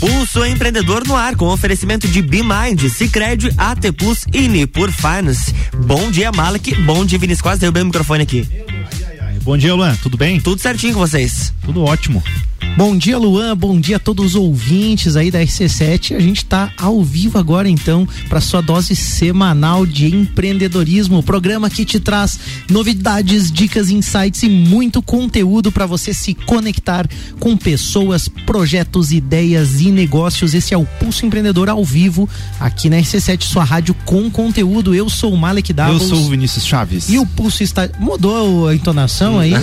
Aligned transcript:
Pulso 0.00 0.44
Empreendedor 0.44 1.06
no 1.06 1.16
ar 1.16 1.36
com 1.36 1.46
oferecimento 1.46 2.08
de 2.08 2.22
BeMind, 2.22 2.88
Cicred, 2.88 3.52
AT 3.56 3.92
Plus 3.96 4.24
e 4.32 4.48
Nipur 4.48 4.90
Finance. 4.92 5.54
Bom 5.86 6.10
dia, 6.10 6.30
Malek. 6.32 6.74
Bom 6.82 7.04
dia, 7.04 7.18
Vinícius. 7.18 7.42
Quase 7.42 7.60
derrubei 7.60 7.82
o 7.82 7.86
microfone 7.86 8.22
aqui. 8.22 8.46
Bom 9.42 9.56
dia, 9.56 9.74
Luan. 9.74 9.94
Tudo 10.02 10.16
bem? 10.16 10.40
Tudo 10.40 10.60
certinho 10.60 10.94
com 10.94 11.00
vocês. 11.00 11.52
Tudo 11.64 11.84
ótimo. 11.84 12.22
Bom 12.76 12.94
dia, 12.94 13.16
Luan. 13.16 13.56
Bom 13.56 13.80
dia 13.80 13.96
a 13.96 13.98
todos 13.98 14.26
os 14.26 14.34
ouvintes 14.34 15.16
aí 15.16 15.30
da 15.30 15.40
RC7. 15.40 16.14
A 16.14 16.20
gente 16.20 16.38
está 16.38 16.70
ao 16.76 17.02
vivo 17.02 17.38
agora, 17.38 17.68
então, 17.70 18.06
para 18.28 18.38
sua 18.38 18.60
dose 18.60 18.94
semanal 18.94 19.86
de 19.86 20.14
empreendedorismo. 20.14 21.18
O 21.18 21.22
programa 21.22 21.70
que 21.70 21.86
te 21.86 21.98
traz 21.98 22.38
novidades, 22.68 23.50
dicas, 23.50 23.88
insights 23.88 24.42
e 24.42 24.50
muito 24.50 25.00
conteúdo 25.00 25.72
para 25.72 25.86
você 25.86 26.12
se 26.12 26.34
conectar 26.34 27.08
com 27.40 27.56
pessoas, 27.56 28.28
projetos, 28.28 29.10
ideias 29.10 29.80
e 29.80 29.90
negócios. 29.90 30.52
Esse 30.52 30.74
é 30.74 30.76
o 30.76 30.84
Pulso 30.84 31.24
Empreendedor 31.24 31.70
ao 31.70 31.82
vivo, 31.82 32.28
aqui 32.60 32.90
na 32.90 32.98
RC7, 32.98 33.42
sua 33.42 33.64
rádio 33.64 33.94
com 34.04 34.30
conteúdo. 34.30 34.94
Eu 34.94 35.08
sou 35.08 35.32
o 35.32 35.38
Malek 35.38 35.72
Davos. 35.72 36.02
Eu 36.02 36.08
sou 36.08 36.26
o 36.26 36.28
Vinícius 36.28 36.66
Chaves. 36.66 37.08
E 37.08 37.18
o 37.18 37.24
Pulso 37.24 37.62
está. 37.62 37.88
Mudou 37.98 38.68
a 38.68 38.74
entonação 38.74 39.38
aí? 39.38 39.54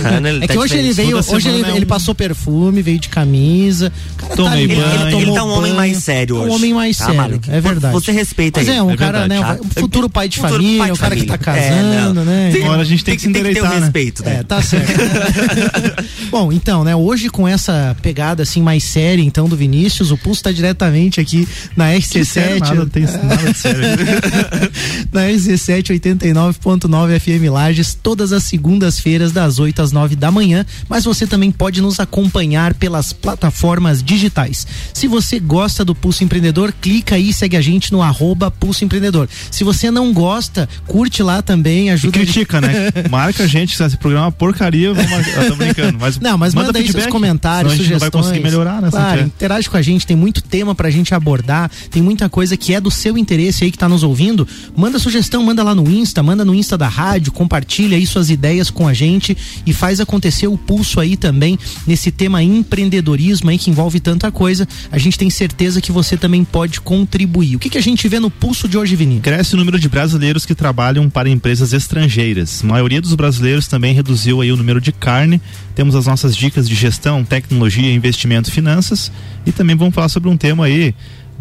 é 0.42 0.48
que 0.48 0.58
hoje 0.58 0.76
ele 0.76 0.92
veio, 0.92 1.16
hoje 1.16 1.48
ele, 1.48 1.70
ele 1.76 1.86
passou 1.86 2.12
perfume, 2.12 2.82
veio 2.82 2.93
de 2.98 3.08
camisa. 3.08 3.92
Cara, 4.16 4.36
Tomei 4.36 4.68
tá, 4.68 4.74
banho. 4.74 5.08
Ele, 5.08 5.22
ele, 5.22 5.32
tá 5.32 5.44
um 5.44 5.50
homem 5.50 5.72
mais 5.74 5.98
sério 5.98 6.36
hoje. 6.36 6.50
Um 6.50 6.54
homem 6.54 6.74
mais 6.74 6.96
tá, 6.96 7.04
sério, 7.06 7.20
Malik? 7.20 7.50
é 7.50 7.60
verdade. 7.60 7.92
Você 7.94 8.12
respeita 8.12 8.60
Mas 8.60 8.68
ele. 8.68 8.78
é 8.78 8.82
um 8.82 8.90
É 8.90 8.96
cara, 8.96 9.20
verdade, 9.20 9.40
né? 9.40 9.46
tá? 9.56 9.62
Um 9.64 9.80
futuro 9.82 10.08
pai 10.08 10.28
de 10.28 10.36
Futuro 10.36 10.54
família, 10.54 10.78
pai 10.78 10.86
de 10.86 10.92
um 10.92 10.96
cara 10.96 11.16
que 11.16 11.24
tá 11.24 11.38
família. 11.38 11.64
É, 11.66 11.70
casando, 11.70 12.14
não. 12.14 12.24
né? 12.24 12.50
Tem- 12.52 12.64
Agora 12.64 12.82
a 12.82 12.84
gente 12.84 13.04
tem, 13.04 13.16
que 13.16 13.22
se 13.22 13.32
tem 13.32 13.42
que 13.42 13.54
ter 13.54 13.60
o 13.60 13.68
né? 13.68 13.78
respeito, 13.78 14.24
né? 14.24 14.36
É, 14.40 14.42
tá 14.42 14.62
certo. 14.62 14.92
Bom, 16.30 16.52
então, 16.52 16.84
né, 16.84 16.94
hoje 16.96 17.28
com 17.28 17.46
essa 17.46 17.96
pegada 18.02 18.42
assim 18.42 18.62
mais 18.62 18.84
séria, 18.84 19.22
então, 19.22 19.48
do 19.48 19.56
Vinícius, 19.56 20.10
o 20.10 20.16
Pulso 20.16 20.42
tá 20.42 20.52
diretamente 20.52 21.20
aqui 21.20 21.46
na 21.76 21.92
Que 21.94 22.24
sério, 22.24 22.56
RC7. 22.56 22.60
nada, 22.60 22.74
não 22.74 22.88
tem 22.88 23.02
nada 23.04 23.52
de 23.52 23.58
sério. 23.58 23.80
na 25.12 25.22
RC7 25.28 25.98
89.9 26.00 27.20
FM 27.20 27.50
Lages, 27.52 27.94
todas 28.00 28.32
as 28.32 28.44
segundas-feiras, 28.44 29.32
das 29.32 29.58
8 29.58 29.82
às 29.82 29.92
9 29.92 30.16
da 30.16 30.30
manhã. 30.30 30.64
Mas 30.88 31.04
você 31.04 31.26
também 31.26 31.50
pode 31.50 31.80
nos 31.80 32.00
acompanhar 32.00 32.74
pelas 32.84 33.14
plataformas 33.14 34.02
digitais. 34.02 34.66
Se 34.92 35.08
você 35.08 35.40
gosta 35.40 35.82
do 35.86 35.94
Pulso 35.94 36.22
Empreendedor, 36.22 36.70
clica 36.82 37.14
aí 37.14 37.30
e 37.30 37.32
segue 37.32 37.56
a 37.56 37.60
gente 37.62 37.90
no 37.90 38.02
arroba 38.02 38.50
Pulso 38.50 38.84
Empreendedor. 38.84 39.26
Se 39.50 39.64
você 39.64 39.90
não 39.90 40.12
gosta, 40.12 40.68
curte 40.86 41.22
lá 41.22 41.40
também, 41.40 41.86
E 41.86 41.90
ajuda 41.92 42.18
a 42.18 42.20
gente- 42.20 42.32
critica, 42.34 42.60
né? 42.60 42.92
Marca 43.10 43.44
a 43.44 43.46
gente, 43.46 43.74
se 43.74 43.82
esse 43.82 43.96
programa 43.96 44.26
é 44.26 44.28
uma 44.28 44.32
porcaria, 44.32 44.92
vamos. 44.92 45.26
Eu 45.34 45.48
tô 45.48 45.56
brincando. 45.56 45.96
Mas 45.98 46.20
Não, 46.20 46.36
mas 46.36 46.52
manda, 46.54 46.78
aí 46.78 46.92
seus 46.92 47.06
comentários, 47.06 47.72
a 47.72 47.76
gente 47.76 47.84
sugestões. 47.86 48.12
não 48.12 48.20
vai 48.20 48.22
conseguir 48.22 48.44
melhorar, 48.44 48.82
né? 48.82 48.90
Claro, 48.90 49.22
interage 49.22 49.70
com 49.70 49.78
a 49.78 49.82
gente, 49.82 50.06
tem 50.06 50.14
muito 50.16 50.42
tema 50.42 50.74
pra 50.74 50.90
gente 50.90 51.14
abordar, 51.14 51.70
tem 51.90 52.02
muita 52.02 52.28
coisa 52.28 52.54
que 52.54 52.74
é 52.74 52.80
do 52.82 52.90
seu 52.90 53.16
interesse 53.16 53.64
aí 53.64 53.70
que 53.70 53.78
tá 53.78 53.88
nos 53.88 54.02
ouvindo. 54.02 54.46
Manda 54.76 54.98
sugestão, 54.98 55.42
manda 55.42 55.62
lá 55.62 55.74
no 55.74 55.90
Insta, 55.90 56.22
manda 56.22 56.44
no 56.44 56.54
Insta 56.54 56.76
da 56.76 56.86
rádio, 56.88 57.32
compartilha 57.32 57.96
aí 57.96 58.04
suas 58.06 58.28
ideias 58.28 58.68
com 58.68 58.86
a 58.86 58.92
gente 58.92 59.34
e 59.64 59.72
faz 59.72 60.00
acontecer 60.00 60.48
o 60.48 60.58
pulso 60.58 61.00
aí 61.00 61.16
também 61.16 61.58
nesse 61.86 62.10
tema 62.10 62.42
empreendedorismo 62.64 63.50
aí 63.50 63.58
que 63.58 63.70
envolve 63.70 64.00
tanta 64.00 64.32
coisa. 64.32 64.66
A 64.90 64.98
gente 64.98 65.18
tem 65.18 65.30
certeza 65.30 65.80
que 65.80 65.92
você 65.92 66.16
também 66.16 66.42
pode 66.42 66.80
contribuir. 66.80 67.56
O 67.56 67.58
que 67.58 67.70
que 67.70 67.78
a 67.78 67.82
gente 67.82 68.08
vê 68.08 68.18
no 68.18 68.30
pulso 68.30 68.66
de 68.66 68.76
hoje, 68.76 68.96
Vini? 68.96 69.20
Cresce 69.20 69.54
o 69.54 69.56
número 69.56 69.78
de 69.78 69.88
brasileiros 69.88 70.44
que 70.44 70.54
trabalham 70.54 71.08
para 71.08 71.28
empresas 71.28 71.72
estrangeiras. 71.72 72.64
A 72.64 72.66
maioria 72.66 73.00
dos 73.00 73.14
brasileiros 73.14 73.68
também 73.68 73.94
reduziu 73.94 74.40
aí 74.40 74.50
o 74.50 74.56
número 74.56 74.80
de 74.80 74.90
carne. 74.90 75.40
Temos 75.74 75.94
as 75.94 76.06
nossas 76.06 76.36
dicas 76.36 76.68
de 76.68 76.74
gestão, 76.74 77.24
tecnologia, 77.24 77.92
investimento, 77.92 78.50
finanças 78.50 79.12
e 79.46 79.52
também 79.52 79.76
vamos 79.76 79.94
falar 79.94 80.08
sobre 80.08 80.28
um 80.28 80.36
tema 80.36 80.64
aí 80.64 80.94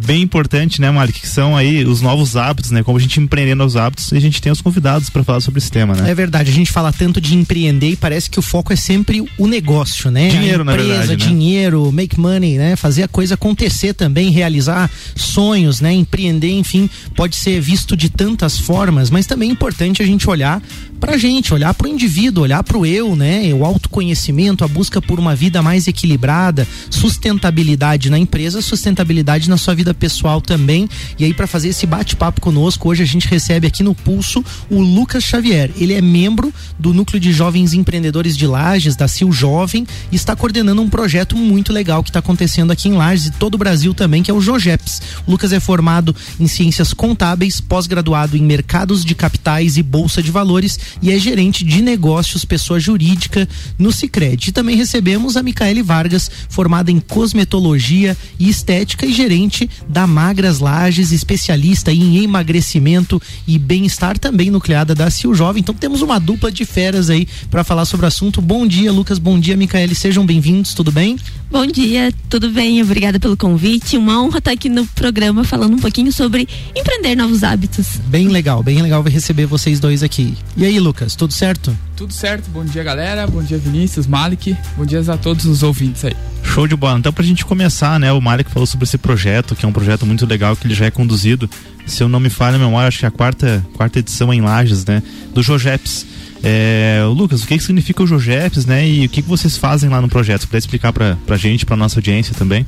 bem 0.06 0.22
importante, 0.22 0.80
né, 0.82 0.92
Malik, 0.92 1.22
que 1.22 1.28
são 1.28 1.56
aí 1.56 1.84
os 1.86 2.02
novos 2.02 2.36
hábitos, 2.36 2.72
né, 2.72 2.84
como 2.84 2.98
a 2.98 3.02
gente 3.02 3.20
empreender 3.20 3.56
novos 3.56 3.76
hábitos 3.76 4.12
e 4.12 4.18
a 4.18 4.20
gente 4.20 4.42
tem 4.42 4.52
os 4.52 4.62
convidados 4.62 5.10
para 5.10 5.24
falar 5.24 5.40
sobre 5.40 5.60
esse 5.60 5.72
tema, 5.72 5.96
né? 5.96 6.10
É 6.10 6.16
verdade, 6.16 6.52
a 6.52 6.54
gente 6.54 6.72
fala 6.72 6.92
tanto 6.92 7.20
de 7.20 7.36
empreender 7.36 7.92
e 7.92 7.96
parece 7.96 8.30
que 8.30 8.40
o 8.40 8.42
foco 8.42 8.74
é 8.74 8.76
sempre 8.76 9.24
o 9.38 9.48
negócio, 9.48 10.12
né? 10.12 10.30
Dinheiro, 10.30 10.62
a 10.62 10.66
na 10.66 10.74
empresa, 10.74 10.90
verdade, 10.90 11.26
né? 11.26 11.30
dinheiro, 11.32 11.92
make 11.92 12.20
money, 12.20 12.58
né? 12.58 12.76
Fazer 12.76 13.04
a 13.04 13.08
coisa 13.08 13.36
acontecer 13.36 13.94
também, 13.94 14.30
realizar 14.30 14.90
sonhos, 15.16 15.80
né? 15.80 15.94
Empreender, 15.94 16.52
enfim, 16.52 16.90
pode 17.16 17.36
ser 17.36 17.60
visto 17.62 17.96
de 17.96 18.10
tantas 18.10 18.58
formas, 18.58 19.10
mas 19.10 19.26
também 19.26 19.50
é 19.50 19.52
importante 19.52 20.02
a 20.02 20.06
gente 20.06 20.30
olhar 20.30 20.62
pra 21.00 21.18
gente, 21.18 21.54
olhar 21.54 21.74
pro 21.74 21.88
indivíduo, 21.88 22.44
olhar 22.44 22.64
pro 22.64 22.86
eu, 22.86 23.14
né? 23.14 23.54
O 23.54 23.66
autoconhecimento, 23.66 24.64
a 24.64 24.68
busca 24.70 25.02
por 25.02 25.20
uma 25.20 25.36
vida 25.36 25.62
mais 25.62 25.86
equilibrada, 25.86 26.66
sustentabilidade 26.90 28.10
na 28.10 28.18
empresa, 28.18 28.62
sustentabilidade 28.62 29.50
na 29.50 29.58
sua 29.58 29.76
vida 29.76 29.93
pessoal 29.94 30.42
também. 30.42 30.90
E 31.18 31.26
aí 31.26 31.34
para 31.34 31.48
fazer 31.48 31.70
esse 31.70 31.86
bate-papo 31.86 32.42
conosco, 32.42 32.90
hoje 32.90 33.04
a 33.04 33.06
gente 33.06 33.28
recebe 33.28 33.68
aqui 33.68 33.84
no 33.84 33.96
Pulso 33.96 34.44
o 34.70 34.82
Lucas 34.82 35.24
Xavier. 35.24 35.72
Ele 35.78 35.94
é 35.94 36.02
membro 36.02 36.54
do 36.78 36.94
Núcleo 36.94 37.20
de 37.20 37.32
Jovens 37.32 37.74
Empreendedores 37.74 38.36
de 38.38 38.48
Lages, 38.48 38.96
da 38.96 39.08
Sil 39.08 39.32
Jovem, 39.32 39.86
e 40.12 40.16
está 40.16 40.36
coordenando 40.36 40.82
um 40.82 40.90
projeto 40.90 41.36
muito 41.36 41.72
legal 41.72 42.04
que 42.04 42.10
está 42.10 42.20
acontecendo 42.20 42.72
aqui 42.72 42.90
em 42.90 42.94
Lages 42.94 43.28
e 43.28 43.32
todo 43.32 43.56
o 43.56 43.58
Brasil 43.58 43.94
também, 43.94 44.24
que 44.24 44.32
é 44.32 44.34
o 44.34 44.42
Jogeps. 44.42 45.02
O 45.28 45.32
Lucas 45.32 45.54
é 45.54 45.60
formado 45.60 46.16
em 46.40 46.48
ciências 46.48 46.94
contábeis, 46.94 47.60
pós-graduado 47.60 48.38
em 48.38 48.44
mercados 48.44 49.04
de 49.06 49.16
capitais 49.16 49.78
e 49.78 49.84
bolsa 49.84 50.22
de 50.22 50.32
valores 50.32 50.80
e 51.02 51.12
é 51.12 51.20
gerente 51.20 51.64
de 51.64 51.82
negócios, 51.82 52.46
pessoa 52.46 52.80
jurídica 52.80 53.48
no 53.78 53.92
Cicred. 53.92 54.50
E 54.50 54.52
também 54.52 54.76
recebemos 54.76 55.38
a 55.38 55.44
Micaele 55.44 55.82
Vargas, 55.82 56.30
formada 56.50 56.92
em 56.92 57.00
cosmetologia 57.00 58.18
e 58.40 58.50
estética 58.50 59.06
e 59.06 59.14
gerente 59.14 59.70
da 59.88 60.08
Magras 60.08 60.60
Lages, 60.60 61.12
especialista 61.12 61.92
em 61.92 62.24
emagrecimento 62.24 63.22
e 63.48 63.58
bem-estar, 63.58 64.18
também 64.18 64.50
nucleada 64.50 64.96
da 64.96 65.10
Sil 65.10 65.34
Jovem. 65.34 65.62
Então 65.62 65.76
temos 65.76 66.02
uma 66.02 66.20
dupla 66.20 66.52
de 66.52 66.66
feras 66.66 67.10
aí 67.10 67.28
para 67.50 67.64
falar 67.64 67.86
sobre 67.86 68.06
o 68.06 68.08
assunto. 68.08 68.42
Bom 68.42 68.66
dia, 68.68 68.92
Lucas. 68.92 69.20
Bom 69.20 69.40
dia, 69.40 69.58
Micaele. 69.58 69.96
Sejam 69.96 70.26
bem-vindos. 70.26 70.74
Tudo 70.74 70.92
bem? 70.92 71.18
Bom 71.52 71.68
dia, 71.68 72.12
tudo 72.30 72.50
bem? 72.50 72.82
Obrigada 72.82 73.20
pelo 73.20 73.38
convite. 73.38 73.96
Uma 73.96 74.22
honra 74.22 74.40
estar 74.40 74.52
aqui 74.52 74.70
no 74.70 74.88
programa 74.88 75.44
falando 75.44 75.76
um 75.76 75.80
pouquinho 75.80 76.12
sobre 76.12 76.48
empreender 76.76 77.16
novos 77.16 77.44
hábitos. 77.44 77.98
Bem 78.08 78.28
legal, 78.28 78.64
bem 78.64 78.82
legal 78.82 79.04
receber 79.04 79.46
vocês 79.46 79.80
dois 79.80 80.02
aqui. 80.02 80.36
E 80.58 80.66
aí, 80.66 80.80
Lucas, 80.80 81.16
tudo 81.16 81.32
certo? 81.32 81.78
Tudo 81.96 82.12
certo, 82.12 82.50
bom 82.50 82.66
dia 82.66 82.84
galera, 82.84 83.28
bom 83.28 83.44
dia 83.44 83.58
Vinícius, 83.58 84.08
Malik, 84.08 84.58
bom 84.76 84.84
dia 84.84 85.00
a 85.00 85.16
todos 85.16 85.46
os 85.46 85.62
ouvintes 85.62 86.04
aí. 86.04 86.16
Show 86.44 86.68
de 86.68 86.76
bola. 86.76 87.00
Então, 87.00 87.14
pra 87.14 87.24
gente 87.24 87.46
começar, 87.46 88.00
né? 88.00 88.12
O 88.12 88.20
Malik 88.20 88.52
falou 88.52 88.68
sobre 88.68 88.84
esse 88.84 88.98
projeto, 88.98 89.56
que 89.56 89.63
é 89.66 89.68
um 89.70 89.74
projeto 89.74 90.06
muito 90.06 90.26
legal, 90.26 90.56
que 90.56 90.68
ele 90.68 90.74
já 90.74 90.86
é 90.86 90.92
conduzido. 90.92 91.50
Se 91.86 92.02
eu 92.02 92.10
não 92.10 92.20
me 92.20 92.30
falha 92.30 92.56
a 92.56 92.60
memória, 92.60 92.88
acho 92.88 93.00
que 93.00 93.06
é 93.06 93.08
a 93.08 93.12
quarta, 93.12 93.66
quarta 93.74 94.00
edição 94.00 94.34
em 94.34 94.42
Lages, 94.42 94.86
né? 94.86 95.04
Do 95.34 95.44
Jogeps. 95.44 96.06
É, 96.44 97.02
Lucas, 97.08 97.44
o 97.44 97.48
que, 97.48 97.58
que 97.58 97.64
significa 97.64 98.04
o 98.04 98.08
Jogeps, 98.08 98.66
né? 98.66 98.88
E 98.88 99.06
o 99.06 99.10
que, 99.10 99.22
que 99.22 99.30
vocês 99.30 99.58
fazem 99.58 99.90
lá 99.90 100.02
no 100.02 100.10
projeto? 100.10 100.48
Você 100.48 100.58
explicar 100.58 100.92
pra, 100.92 101.18
pra 101.26 101.38
gente, 101.38 101.66
pra 101.66 101.76
nossa 101.76 102.00
audiência 102.00 102.34
também? 102.36 102.66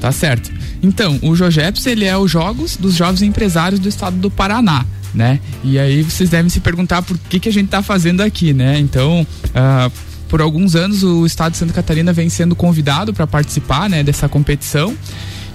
Tá 0.00 0.10
certo. 0.10 0.50
Então, 0.82 1.18
o 1.22 1.36
Jogeps, 1.36 1.86
ele 1.86 2.04
é 2.04 2.16
os 2.16 2.30
Jogos 2.30 2.76
dos 2.76 2.94
Jovens 2.94 3.22
Empresários 3.22 3.78
do 3.78 3.88
Estado 3.88 4.16
do 4.16 4.28
Paraná, 4.28 4.84
né? 5.14 5.38
E 5.62 5.78
aí 5.78 6.02
vocês 6.02 6.28
devem 6.28 6.48
se 6.48 6.58
perguntar 6.58 7.02
por 7.02 7.16
que, 7.16 7.38
que 7.38 7.48
a 7.48 7.52
gente 7.52 7.68
tá 7.68 7.82
fazendo 7.82 8.20
aqui, 8.20 8.52
né? 8.52 8.80
Então, 8.80 9.24
ah, 9.54 9.88
por 10.28 10.40
alguns 10.40 10.74
anos 10.74 11.04
o 11.04 11.26
Estado 11.26 11.52
de 11.52 11.58
Santa 11.58 11.74
Catarina 11.74 12.12
vem 12.12 12.28
sendo 12.30 12.56
convidado 12.56 13.12
para 13.12 13.26
participar, 13.26 13.88
né, 13.90 14.02
dessa 14.02 14.28
competição. 14.28 14.96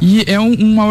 E 0.02 0.24
é, 0.28 0.40
um, 0.40 0.54
uma 0.54 0.84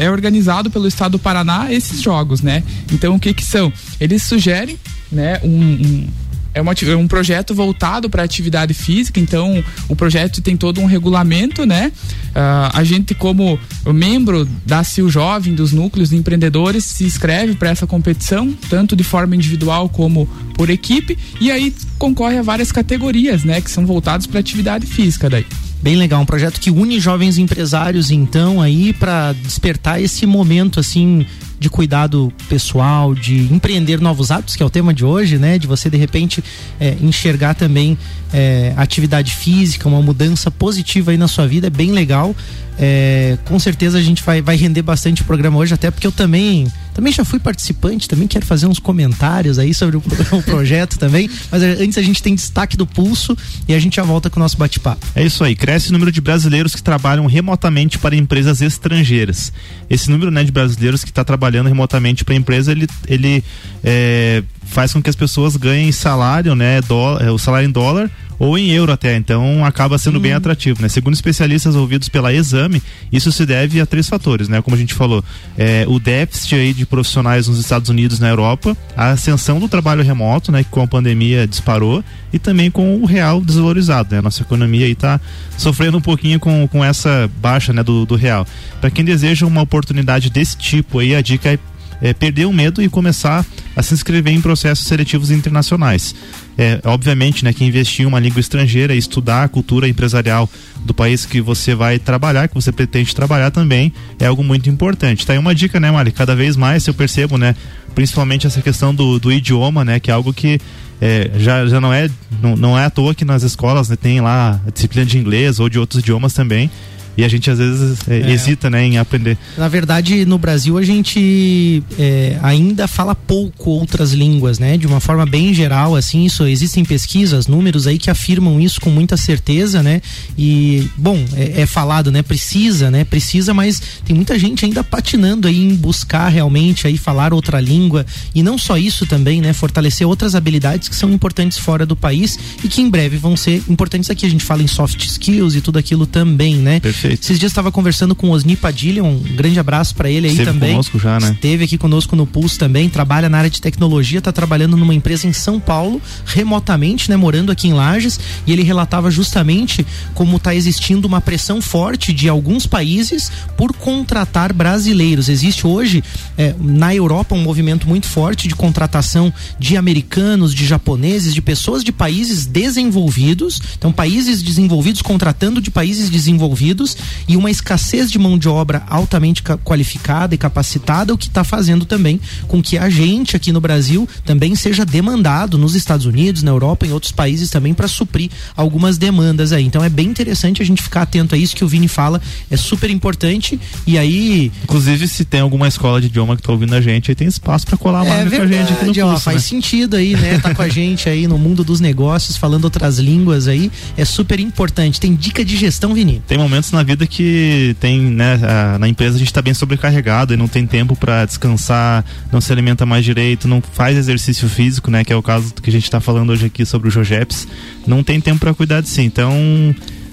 é 0.00 0.10
organizado 0.10 0.70
pelo 0.70 0.86
Estado 0.86 1.12
do 1.12 1.18
Paraná 1.18 1.72
esses 1.72 2.00
jogos, 2.02 2.42
né? 2.42 2.62
Então, 2.92 3.14
o 3.14 3.20
que 3.20 3.32
que 3.32 3.44
são? 3.44 3.72
Eles 3.98 4.22
sugerem, 4.22 4.78
né, 5.10 5.40
um- 5.42 5.48
um 5.50 6.08
é, 6.52 6.60
uma 6.60 6.72
é 6.72 6.96
um 6.96 7.06
projeto 7.06 7.54
voltado 7.54 8.10
para 8.10 8.24
atividade 8.24 8.74
física, 8.74 9.20
então 9.20 9.62
o 9.88 9.94
projeto 9.94 10.42
tem 10.42 10.56
todo 10.56 10.80
um 10.80 10.84
regulamento, 10.84 11.64
né? 11.64 11.92
Ah, 12.34 12.72
a 12.74 12.82
gente, 12.82 13.14
como 13.14 13.56
membro 13.86 14.44
da 14.66 14.82
CIL 14.82 15.08
Jovem, 15.08 15.54
dos 15.54 15.72
núcleos 15.72 16.10
de 16.10 16.16
empreendedores, 16.16 16.84
se 16.84 17.04
inscreve 17.04 17.54
para 17.54 17.70
essa 17.70 17.86
competição, 17.86 18.52
tanto 18.68 18.96
de 18.96 19.04
forma 19.04 19.36
individual 19.36 19.88
como 19.88 20.26
por 20.54 20.70
equipe, 20.70 21.16
e 21.40 21.52
aí 21.52 21.72
concorre 21.98 22.38
a 22.38 22.42
várias 22.42 22.72
categorias, 22.72 23.44
né? 23.44 23.60
Que 23.60 23.70
são 23.70 23.86
voltadas 23.86 24.26
para 24.26 24.40
atividade 24.40 24.86
física 24.86 25.30
daí. 25.30 25.46
Bem 25.82 25.96
legal, 25.96 26.20
um 26.20 26.26
projeto 26.26 26.60
que 26.60 26.70
une 26.70 27.00
jovens 27.00 27.38
empresários, 27.38 28.10
então, 28.10 28.60
aí 28.60 28.92
para 28.92 29.32
despertar 29.32 30.00
esse 30.00 30.26
momento, 30.26 30.78
assim, 30.78 31.24
de 31.58 31.70
cuidado 31.70 32.30
pessoal, 32.50 33.14
de 33.14 33.52
empreender 33.52 33.98
novos 33.98 34.30
hábitos, 34.30 34.56
que 34.56 34.62
é 34.62 34.66
o 34.66 34.70
tema 34.70 34.92
de 34.92 35.06
hoje, 35.06 35.38
né? 35.38 35.58
De 35.58 35.66
você, 35.66 35.88
de 35.88 35.96
repente, 35.96 36.44
é, 36.78 36.96
enxergar 37.00 37.54
também 37.54 37.96
é, 38.30 38.74
atividade 38.76 39.32
física, 39.32 39.88
uma 39.88 40.02
mudança 40.02 40.50
positiva 40.50 41.12
aí 41.12 41.16
na 41.16 41.28
sua 41.28 41.46
vida, 41.46 41.68
é 41.68 41.70
bem 41.70 41.92
legal. 41.92 42.36
É, 42.82 43.36
com 43.44 43.58
certeza 43.58 43.98
a 43.98 44.02
gente 44.02 44.22
vai, 44.22 44.40
vai 44.40 44.56
render 44.56 44.80
bastante 44.80 45.20
o 45.20 45.24
programa 45.26 45.58
hoje, 45.58 45.74
até 45.74 45.90
porque 45.90 46.06
eu 46.06 46.12
também 46.12 46.66
também 46.94 47.12
já 47.12 47.24
fui 47.24 47.38
participante, 47.38 48.08
também 48.08 48.26
quero 48.26 48.44
fazer 48.44 48.66
uns 48.66 48.78
comentários 48.78 49.58
aí 49.58 49.74
sobre 49.74 49.98
o, 49.98 50.02
o 50.32 50.42
projeto 50.42 50.98
também. 50.98 51.28
Mas 51.50 51.62
é, 51.62 51.72
antes 51.72 51.98
a 51.98 52.02
gente 52.02 52.22
tem 52.22 52.34
destaque 52.34 52.76
do 52.76 52.86
pulso 52.86 53.36
e 53.68 53.74
a 53.74 53.78
gente 53.78 53.96
já 53.96 54.02
volta 54.02 54.30
com 54.30 54.40
o 54.40 54.42
nosso 54.42 54.56
bate-papo. 54.56 55.06
É 55.14 55.24
isso 55.24 55.44
aí, 55.44 55.54
cresce 55.54 55.90
o 55.90 55.92
número 55.92 56.10
de 56.10 56.22
brasileiros 56.22 56.74
que 56.74 56.82
trabalham 56.82 57.26
remotamente 57.26 57.98
para 57.98 58.16
empresas 58.16 58.62
estrangeiras. 58.62 59.52
Esse 59.88 60.10
número 60.10 60.30
né, 60.30 60.42
de 60.42 60.50
brasileiros 60.50 61.04
que 61.04 61.10
está 61.10 61.22
trabalhando 61.22 61.68
remotamente 61.68 62.24
para 62.24 62.34
a 62.34 62.36
empresa, 62.36 62.72
ele, 62.72 62.86
ele 63.06 63.44
é, 63.84 64.42
faz 64.70 64.92
com 64.92 65.02
que 65.02 65.10
as 65.10 65.16
pessoas 65.16 65.56
ganhem 65.56 65.92
salário, 65.92 66.54
né, 66.54 66.80
dólar, 66.80 67.22
é, 67.22 67.30
o 67.30 67.38
salário 67.38 67.68
em 67.68 67.72
dólar 67.72 68.10
ou 68.40 68.56
em 68.56 68.70
euro 68.70 68.90
até, 68.90 69.16
então 69.16 69.62
acaba 69.66 69.98
sendo 69.98 70.16
hum. 70.16 70.22
bem 70.22 70.32
atrativo, 70.32 70.80
né? 70.80 70.88
Segundo 70.88 71.12
especialistas 71.12 71.76
ouvidos 71.76 72.08
pela 72.08 72.32
Exame, 72.32 72.82
isso 73.12 73.30
se 73.30 73.44
deve 73.44 73.78
a 73.82 73.84
três 73.84 74.08
fatores, 74.08 74.48
né? 74.48 74.62
Como 74.62 74.74
a 74.74 74.78
gente 74.78 74.94
falou, 74.94 75.22
é, 75.58 75.84
o 75.86 76.00
déficit 76.00 76.54
aí 76.54 76.72
de 76.72 76.86
profissionais 76.86 77.48
nos 77.48 77.58
Estados 77.58 77.90
Unidos 77.90 78.16
e 78.16 78.22
na 78.22 78.30
Europa, 78.30 78.74
a 78.96 79.10
ascensão 79.10 79.60
do 79.60 79.68
trabalho 79.68 80.02
remoto, 80.02 80.50
né? 80.50 80.64
Que 80.64 80.70
com 80.70 80.80
a 80.80 80.86
pandemia 80.86 81.46
disparou 81.46 82.02
e 82.32 82.38
também 82.38 82.70
com 82.70 82.96
o 82.96 83.04
real 83.04 83.42
desvalorizado, 83.42 84.14
né? 84.14 84.22
Nossa 84.22 84.40
economia 84.40 84.86
aí 84.86 84.94
tá 84.94 85.20
sofrendo 85.58 85.98
um 85.98 86.00
pouquinho 86.00 86.40
com, 86.40 86.66
com 86.66 86.82
essa 86.82 87.30
baixa, 87.42 87.74
né? 87.74 87.82
Do, 87.82 88.06
do 88.06 88.16
real. 88.16 88.46
Para 88.80 88.90
quem 88.90 89.04
deseja 89.04 89.44
uma 89.44 89.60
oportunidade 89.60 90.30
desse 90.30 90.56
tipo 90.56 91.00
aí, 91.00 91.14
a 91.14 91.20
dica 91.20 91.50
é 91.52 91.58
é, 92.00 92.12
perder 92.12 92.46
o 92.46 92.52
medo 92.52 92.82
e 92.82 92.88
começar 92.88 93.44
a 93.76 93.82
se 93.82 93.94
inscrever 93.94 94.32
em 94.32 94.40
processos 94.40 94.86
seletivos 94.86 95.30
internacionais. 95.30 96.14
É, 96.58 96.80
obviamente, 96.84 97.44
né, 97.44 97.52
que 97.52 97.64
investir 97.64 98.04
em 98.04 98.06
uma 98.06 98.18
língua 98.18 98.40
estrangeira, 98.40 98.94
estudar 98.94 99.44
a 99.44 99.48
cultura 99.48 99.88
empresarial 99.88 100.48
do 100.84 100.92
país 100.92 101.24
que 101.24 101.40
você 101.40 101.74
vai 101.74 101.98
trabalhar, 101.98 102.48
que 102.48 102.54
você 102.54 102.72
pretende 102.72 103.14
trabalhar 103.14 103.50
também, 103.50 103.92
é 104.18 104.26
algo 104.26 104.42
muito 104.44 104.68
importante. 104.68 105.26
Tá 105.26 105.32
aí 105.32 105.38
uma 105.38 105.54
dica, 105.54 105.78
né, 105.80 105.90
Mari? 105.90 106.12
Cada 106.12 106.34
vez 106.34 106.56
mais 106.56 106.86
eu 106.86 106.94
percebo, 106.94 107.38
né, 107.38 107.54
principalmente 107.94 108.46
essa 108.46 108.60
questão 108.60 108.94
do, 108.94 109.18
do 109.18 109.32
idioma, 109.32 109.84
né, 109.84 110.00
que 110.00 110.10
é 110.10 110.14
algo 110.14 110.32
que 110.32 110.60
é, 111.00 111.30
já, 111.38 111.66
já 111.66 111.80
não 111.80 111.92
é 111.92 112.10
não, 112.42 112.56
não 112.56 112.78
é 112.78 112.84
à 112.84 112.90
toa 112.90 113.14
que 113.14 113.24
nas 113.24 113.42
escolas 113.42 113.88
né, 113.88 113.96
tem 113.96 114.20
lá 114.20 114.60
a 114.66 114.70
disciplina 114.70 115.06
de 115.06 115.16
inglês 115.16 115.58
ou 115.58 115.66
de 115.66 115.78
outros 115.78 116.02
idiomas 116.02 116.34
também 116.34 116.70
e 117.16 117.24
a 117.24 117.28
gente 117.28 117.50
às 117.50 117.58
vezes 117.58 117.98
é, 118.08 118.20
é. 118.20 118.30
hesita 118.30 118.70
né, 118.70 118.84
em 118.84 118.98
aprender. 118.98 119.36
Na 119.56 119.68
verdade, 119.68 120.24
no 120.24 120.38
Brasil 120.38 120.78
a 120.78 120.82
gente 120.82 121.82
é, 121.98 122.38
ainda 122.42 122.86
fala 122.88 123.14
pouco 123.14 123.70
outras 123.70 124.12
línguas, 124.12 124.58
né? 124.58 124.76
De 124.76 124.86
uma 124.86 125.00
forma 125.00 125.26
bem 125.26 125.52
geral, 125.52 125.96
assim, 125.96 126.24
isso 126.24 126.44
existem 126.46 126.84
pesquisas, 126.84 127.46
números 127.46 127.86
aí 127.86 127.98
que 127.98 128.10
afirmam 128.10 128.60
isso 128.60 128.80
com 128.80 128.90
muita 128.90 129.16
certeza, 129.16 129.82
né? 129.82 130.00
E 130.38 130.88
bom, 130.96 131.22
é, 131.34 131.62
é 131.62 131.66
falado, 131.66 132.10
né? 132.10 132.22
Precisa, 132.22 132.90
né? 132.90 133.04
Precisa, 133.04 133.52
mas 133.52 133.80
tem 134.04 134.14
muita 134.14 134.38
gente 134.38 134.64
ainda 134.64 134.82
patinando 134.82 135.48
aí 135.48 135.58
em 135.58 135.74
buscar 135.74 136.28
realmente 136.28 136.86
aí 136.86 136.96
falar 136.96 137.32
outra 137.32 137.60
língua 137.60 138.06
e 138.34 138.42
não 138.42 138.56
só 138.56 138.76
isso 138.76 139.06
também, 139.06 139.40
né? 139.40 139.52
Fortalecer 139.52 140.06
outras 140.06 140.34
habilidades 140.34 140.88
que 140.88 140.96
são 140.96 141.12
importantes 141.12 141.58
fora 141.58 141.84
do 141.84 141.96
país 141.96 142.38
e 142.64 142.68
que 142.68 142.80
em 142.80 142.88
breve 142.88 143.16
vão 143.16 143.36
ser 143.36 143.62
importantes 143.68 144.10
aqui. 144.10 144.26
A 144.26 144.30
gente 144.30 144.44
fala 144.44 144.62
em 144.62 144.66
soft 144.66 145.04
skills 145.04 145.54
e 145.54 145.60
tudo 145.60 145.78
aquilo 145.78 146.06
também, 146.06 146.56
né? 146.56 146.80
Perfeito. 146.80 146.99
Perfeito. 147.00 147.22
Esses 147.22 147.38
dias 147.38 147.50
estava 147.50 147.72
conversando 147.72 148.14
com 148.14 148.28
o 148.28 148.30
Osni 148.32 148.56
Padilha, 148.56 149.02
um 149.02 149.18
grande 149.18 149.58
abraço 149.58 149.94
para 149.94 150.10
ele 150.10 150.26
aí 150.26 150.32
Esteve 150.32 150.52
também. 150.52 150.70
conosco 150.72 150.98
já, 150.98 151.18
né? 151.18 151.32
Esteve 151.32 151.64
aqui 151.64 151.78
conosco 151.78 152.14
no 152.14 152.26
Pulse 152.26 152.58
também, 152.58 152.90
trabalha 152.90 153.28
na 153.28 153.38
área 153.38 153.50
de 153.50 153.60
tecnologia, 153.60 154.18
está 154.18 154.30
trabalhando 154.30 154.76
numa 154.76 154.94
empresa 154.94 155.26
em 155.26 155.32
São 155.32 155.58
Paulo, 155.58 156.00
remotamente, 156.26 157.08
né, 157.10 157.16
morando 157.16 157.50
aqui 157.50 157.68
em 157.68 157.72
Lages, 157.72 158.20
e 158.46 158.52
ele 158.52 158.62
relatava 158.62 159.10
justamente 159.10 159.86
como 160.14 160.36
está 160.36 160.54
existindo 160.54 161.08
uma 161.08 161.20
pressão 161.20 161.62
forte 161.62 162.12
de 162.12 162.28
alguns 162.28 162.66
países 162.66 163.32
por 163.56 163.72
contratar 163.72 164.52
brasileiros. 164.52 165.28
Existe 165.28 165.66
hoje 165.66 166.04
é, 166.36 166.54
na 166.60 166.94
Europa 166.94 167.34
um 167.34 167.42
movimento 167.42 167.88
muito 167.88 168.06
forte 168.06 168.46
de 168.46 168.54
contratação 168.54 169.32
de 169.58 169.76
americanos, 169.76 170.54
de 170.54 170.66
japoneses, 170.66 171.32
de 171.32 171.40
pessoas 171.40 171.82
de 171.82 171.92
países 171.92 172.44
desenvolvidos, 172.44 173.60
então 173.78 173.90
países 173.90 174.42
desenvolvidos 174.42 175.00
contratando 175.00 175.60
de 175.60 175.70
países 175.70 176.10
desenvolvidos 176.10 176.89
e 177.28 177.36
uma 177.36 177.50
escassez 177.50 178.10
de 178.10 178.18
mão 178.18 178.38
de 178.38 178.48
obra 178.48 178.82
altamente 178.88 179.42
qualificada 179.64 180.34
e 180.34 180.38
capacitada, 180.38 181.12
o 181.12 181.18
que 181.18 181.28
está 181.28 181.44
fazendo 181.44 181.84
também 181.84 182.20
com 182.48 182.62
que 182.62 182.78
a 182.78 182.88
gente 182.88 183.36
aqui 183.36 183.52
no 183.52 183.60
Brasil 183.60 184.08
também 184.24 184.54
seja 184.54 184.84
demandado 184.84 185.58
nos 185.58 185.74
Estados 185.74 186.06
Unidos, 186.06 186.42
na 186.42 186.50
Europa, 186.50 186.86
em 186.86 186.92
outros 186.92 187.12
países 187.12 187.50
também 187.50 187.74
para 187.74 187.88
suprir 187.88 188.30
algumas 188.56 188.98
demandas 188.98 189.52
aí. 189.52 189.64
Então 189.64 189.82
é 189.82 189.88
bem 189.88 190.06
interessante 190.06 190.62
a 190.62 190.64
gente 190.64 190.82
ficar 190.82 191.02
atento 191.02 191.34
a 191.34 191.38
isso 191.38 191.54
que 191.54 191.64
o 191.64 191.68
Vini 191.68 191.88
fala, 191.88 192.20
é 192.50 192.56
super 192.56 192.90
importante 192.90 193.58
e 193.86 193.98
aí. 193.98 194.52
Inclusive, 194.62 195.06
se 195.08 195.24
tem 195.24 195.40
alguma 195.40 195.68
escola 195.68 196.00
de 196.00 196.06
idioma 196.06 196.36
que 196.36 196.42
está 196.42 196.52
ouvindo 196.52 196.74
a 196.74 196.80
gente, 196.80 197.10
aí 197.10 197.14
tem 197.14 197.28
espaço 197.28 197.66
para 197.66 197.76
colar 197.76 198.04
é 198.06 198.28
com 198.28 198.42
a 198.42 198.46
gente 198.46 198.72
aqui 198.72 198.84
no 198.86 198.94
curso, 198.94 199.04
ó, 199.04 199.20
Faz 199.20 199.36
né? 199.36 199.42
sentido 199.42 199.96
aí, 199.96 200.14
né? 200.14 200.38
Tá 200.38 200.54
com 200.54 200.62
a 200.62 200.68
gente 200.70 201.08
aí 201.08 201.26
no 201.26 201.38
mundo 201.38 201.62
dos 201.64 201.80
negócios, 201.80 202.36
falando 202.36 202.64
outras 202.64 202.98
línguas 202.98 203.48
aí, 203.48 203.70
é 203.96 204.04
super 204.04 204.40
importante. 204.40 205.00
Tem 205.00 205.14
dica 205.14 205.44
de 205.44 205.56
gestão, 205.56 205.94
Vini? 205.94 206.22
Tem 206.26 206.38
momentos 206.38 206.72
na 206.72 206.79
vida 206.82 207.06
que 207.06 207.76
tem, 207.80 208.00
né, 208.00 208.40
a, 208.42 208.78
na 208.78 208.88
empresa 208.88 209.16
a 209.16 209.18
gente 209.18 209.28
está 209.28 209.42
bem 209.42 209.54
sobrecarregado 209.54 210.34
e 210.34 210.36
não 210.36 210.48
tem 210.48 210.66
tempo 210.66 210.96
para 210.96 211.24
descansar, 211.24 212.04
não 212.32 212.40
se 212.40 212.52
alimenta 212.52 212.84
mais 212.84 213.04
direito, 213.04 213.48
não 213.48 213.60
faz 213.60 213.96
exercício 213.96 214.48
físico, 214.48 214.90
né, 214.90 215.04
que 215.04 215.12
é 215.12 215.16
o 215.16 215.22
caso 215.22 215.54
que 215.54 215.70
a 215.70 215.72
gente 215.72 215.84
está 215.84 216.00
falando 216.00 216.30
hoje 216.30 216.46
aqui 216.46 216.64
sobre 216.64 216.88
o 216.88 216.90
Jojeps, 216.90 217.46
não 217.86 218.02
tem 218.02 218.20
tempo 218.20 218.40
para 218.40 218.54
cuidar 218.54 218.80
de 218.80 218.88
si. 218.88 219.02
Então, 219.02 219.34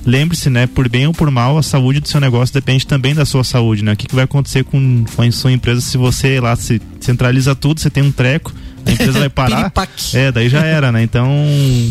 lembre-se, 0.07 0.49
né, 0.49 0.65
por 0.65 0.87
bem 0.87 1.05
ou 1.05 1.13
por 1.13 1.29
mal, 1.29 1.57
a 1.57 1.63
saúde 1.63 1.99
do 1.99 2.07
seu 2.07 2.21
negócio 2.21 2.53
depende 2.53 2.87
também 2.87 3.13
da 3.13 3.25
sua 3.25 3.43
saúde, 3.43 3.83
né? 3.83 3.91
O 3.91 3.97
que, 3.97 4.07
que 4.07 4.15
vai 4.15 4.23
acontecer 4.23 4.63
com, 4.63 5.03
com 5.15 5.21
a 5.21 5.31
sua 5.31 5.51
empresa 5.51 5.81
se 5.81 5.97
você 5.97 6.39
lá 6.39 6.55
se 6.55 6.81
centraliza 7.01 7.53
tudo, 7.53 7.81
você 7.81 7.89
tem 7.89 8.03
um 8.03 8.11
treco, 8.11 8.53
a 8.85 8.91
empresa 8.91 9.19
vai 9.19 9.29
parar. 9.29 9.71
é, 10.13 10.31
daí 10.31 10.47
já 10.47 10.63
era, 10.63 10.91
né? 10.91 11.03
Então 11.03 11.29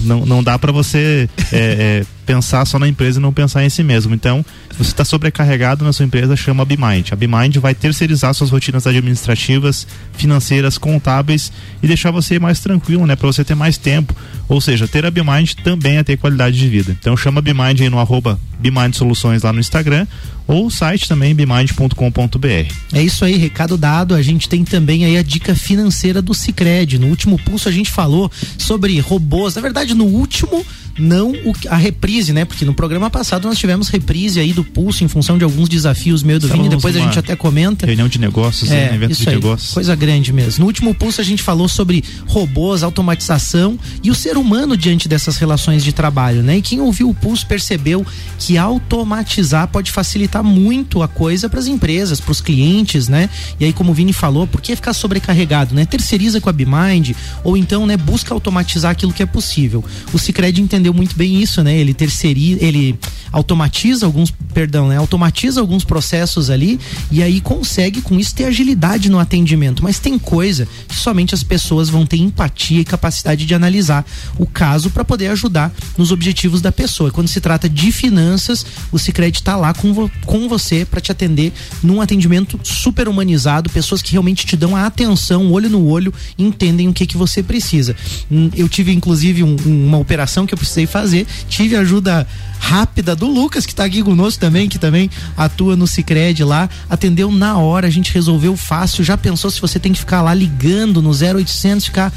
não, 0.05 0.25
não 0.25 0.43
dá 0.43 0.59
para 0.59 0.73
você 0.73 1.29
é, 1.53 1.59
é, 2.03 2.07
pensar 2.25 2.65
só 2.65 2.79
na 2.79 2.89
empresa 2.89 3.19
e 3.19 3.23
não 3.23 3.33
pensar 3.33 3.65
em 3.65 3.69
si 3.69 3.83
mesmo. 3.83 4.15
Então, 4.15 4.45
você 4.77 4.91
está 4.91 5.05
sobrecarregado 5.05 5.85
na 5.85 5.93
sua 5.93 6.05
empresa, 6.05 6.37
chama 6.37 6.63
a 6.63 6.67
BeMind. 6.67 7.13
A 7.13 7.17
BeMind 7.17 7.57
vai 7.57 7.75
terceirizar 7.75 8.35
suas 8.35 8.51
rotinas 8.51 8.87
administrativas, 8.87 9.87
financeiras, 10.13 10.79
contábeis 10.79 11.53
e 11.83 11.87
deixar 11.87 12.11
você 12.11 12.39
mais 12.39 12.61
tranquilo, 12.61 13.07
né? 13.07 13.17
Para 13.17 13.27
você 13.27 13.45
ter 13.45 13.55
mais 13.55 13.79
tempo. 13.79 14.15
Ou 14.49 14.61
seja, 14.61 14.87
ter 14.87 15.07
a 15.07 15.11
BeMind 15.11 15.55
também 15.65 15.97
é 15.97 16.05
ter 16.05 16.17
qualidade 16.17 16.59
de 16.59 16.69
vida. 16.69 16.97
Então 16.99 17.17
chama 17.17 17.39
a 17.39 17.43
BeMind 17.43 17.81
aí 17.81 17.89
no 17.89 17.99
arroba 17.99 18.39
BeMind 18.59 18.95
Soluções 18.95 19.43
lá 19.43 19.53
no 19.53 19.61
Instagram 19.61 20.07
ou 20.47 20.67
o 20.67 20.71
site 20.71 21.09
também 21.09 21.35
bemind.com.br. 21.35 22.73
É 22.93 23.03
isso 23.03 23.25
aí, 23.25 23.37
recado 23.37 23.77
dado. 23.77 24.15
A 24.15 24.23
gente 24.23 24.49
tem 24.49 24.65
também 24.65 25.05
aí 25.05 25.17
a 25.17 25.23
dica 25.23 25.55
financeira 25.55 26.23
do 26.23 26.33
Sicredi. 26.33 26.99
No 26.99 27.09
último 27.09 27.39
pulso 27.39 27.69
a 27.69 27.73
gente 27.73 27.91
falou 27.91 28.31
sobre 28.57 28.99
robôs. 29.01 29.57
Na 29.57 29.63
verdade, 29.63 29.95
no 29.95 30.05
último 30.05 30.65
não 30.99 31.31
o, 31.31 31.53
a 31.69 31.77
reprise, 31.77 32.33
né? 32.33 32.45
Porque 32.45 32.65
no 32.65 32.75
programa 32.75 33.11
passado 33.11 33.49
nós 33.49 33.59
tivemos 33.59 33.89
reprise 33.89 34.41
aí 34.41 34.53
do 34.53 34.65
pulso 34.65 35.05
em 35.05 35.09
função 35.09 35.39
de 35.39 35.45
alguns 35.45 35.69
desafios 35.69 36.23
meio 36.23 36.41
do 36.41 36.49
Vini, 36.49 36.69
depois 36.69 36.97
a 36.97 37.01
gente 37.01 37.19
até 37.19 37.37
comenta. 37.37 37.87
Reunião 37.87 38.09
de 38.09 38.19
negócios, 38.19 38.71
é, 38.71 38.91
né? 38.91 38.95
evento 38.95 39.15
de 39.15 39.29
aí, 39.29 39.35
negócios. 39.35 39.75
Coisa 39.75 39.95
grande 39.95 40.33
mesmo. 40.33 40.61
No 40.61 40.67
último 40.67 40.95
pulso 40.95 41.21
a 41.21 41.25
gente 41.25 41.43
falou 41.43 41.69
sobre 41.69 42.03
robôs, 42.27 42.83
automatização 42.83 43.79
e 44.03 44.11
o 44.11 44.15
ser 44.15 44.37
humano 44.37 44.77
diante 44.77 45.09
dessas 45.09 45.37
relações 45.37 45.85
de 45.85 45.93
trabalho, 45.93 46.43
né? 46.43 46.59
E 46.59 46.63
quem 46.63 46.81
ouviu 46.81 47.11
o 47.11 47.15
pulso 47.15 47.47
percebeu 47.47 48.05
que 48.39 48.57
automatizar 48.57 49.69
pode 49.69 49.91
facilitar 49.91 50.43
muito 50.43 51.03
a 51.03 51.09
coisa 51.09 51.49
para 51.49 51.61
as 51.61 51.67
empresas, 51.67 52.21
para 52.21 52.33
os 52.33 52.41
clientes, 52.41 53.09
né? 53.09 53.29
E 53.61 53.65
aí, 53.65 53.73
como 53.73 53.93
o 53.93 53.95
Vini 53.95 54.13
falou, 54.13 54.47
por 54.47 54.61
que 54.61 54.75
ficar 54.75 54.93
sobrecarregado, 54.93 55.75
né? 55.75 55.85
Terceiriza 55.85 56.41
com 56.41 56.49
a 56.49 56.53
BeMind 56.53 57.13
ou 57.45 57.57
então, 57.57 57.87
né, 57.87 57.97
busca 57.97 58.33
automatizar 58.33 58.91
aquilo 58.91 59.13
que 59.13 59.23
é 59.23 59.27
possível. 59.27 59.85
O 60.13 60.19
Sicredi 60.19 60.61
entendeu 60.61 60.86
muito 60.93 61.17
bem 61.17 61.41
isso, 61.43 61.63
né? 61.63 61.77
Ele 61.77 61.95
terceiriza, 61.95 62.65
ele 62.65 62.99
automatiza 63.33 64.07
alguns, 64.07 64.33
perdão, 64.53 64.89
né? 64.89 64.97
Automatiza 64.97 65.61
alguns 65.61 65.85
processos 65.85 66.51
ali 66.51 66.79
e 67.11 67.23
aí 67.23 67.41
consegue 67.41 68.01
com 68.03 68.19
isso 68.19 68.35
ter 68.35 68.45
agilidade 68.45 69.11
no 69.11 69.19
atendimento. 69.19 69.83
Mas 69.83 69.99
tem 69.99 70.19
coisa 70.19 70.69
que 70.89 70.95
somente 70.95 71.35
as 71.35 71.43
pessoas 71.43 71.89
vão 71.89 72.07
ter 72.07 72.17
empatia 72.19 72.81
e 72.81 72.85
capacidade 72.85 73.45
de 73.45 73.55
analisar 73.55 74.05
o 74.39 74.47
caso 74.47 74.91
para 74.91 75.05
poder 75.05 75.29
ajudar 75.29 75.73
nos 75.97 76.13
objetivos 76.13 76.61
da 76.61 76.73
pessoa. 76.73 77.11
Quando 77.11 77.29
se 77.29 77.41
trata 77.41 77.69
de 77.69 77.93
finanças, 77.93 78.65
o 78.93 78.99
Sicredi 78.99 79.39
está 79.39 79.57
lá 79.57 79.73
com, 79.75 80.09
com 80.25 80.49
você 80.49 80.85
para 80.85 81.01
te 81.01 81.13
atender 81.13 81.53
num 81.83 82.01
atendimento 82.01 82.59
super 82.63 83.09
humanizado, 83.09 83.71
pessoas 83.71 84.03
que 84.03 84.13
realmente 84.13 84.47
te 84.47 84.57
dão 84.57 84.77
a 84.77 84.87
atenção, 84.87 85.51
olho 85.51 85.71
no 85.71 85.87
olho, 85.87 86.13
entendem 86.39 86.89
o 86.89 86.93
que 86.93 87.07
que 87.07 87.17
você 87.17 87.43
precisa. 87.43 87.97
Hum, 88.31 88.51
eu 88.55 88.69
tive 88.69 88.93
inclusive 88.93 89.43
um, 89.43 89.57
uma 89.65 89.99
operação 89.99 90.47
que 90.47 90.55
eu 90.55 90.59
precisei 90.59 90.87
fazer, 90.87 91.27
tive 91.49 91.77
ajuda 91.77 92.27
rápida 92.59 93.16
do 93.17 93.27
Lucas 93.27 93.67
que 93.67 93.73
está 93.73 93.85
aqui 93.85 94.03
conosco 94.03 94.41
também, 94.41 94.69
que 94.69 94.79
também 94.79 95.11
atua 95.37 95.75
no 95.75 95.87
Sicredi 95.87 96.45
lá, 96.45 96.69
atendeu 96.89 97.33
na 97.33 97.59
hora, 97.59 97.87
a 97.87 97.91
gente 97.91 98.13
resolveu 98.13 98.57
fácil. 98.57 99.03
Já 99.03 99.17
pensou 99.17 99.51
se 99.51 99.61
você 99.61 99.79
tem 99.79 99.93
que 99.93 99.99
ficar 99.99 100.23
lá 100.23 100.33
ligando 100.33 101.03
no 101.03 101.11
0800 101.11 101.87
ficar 101.87 102.13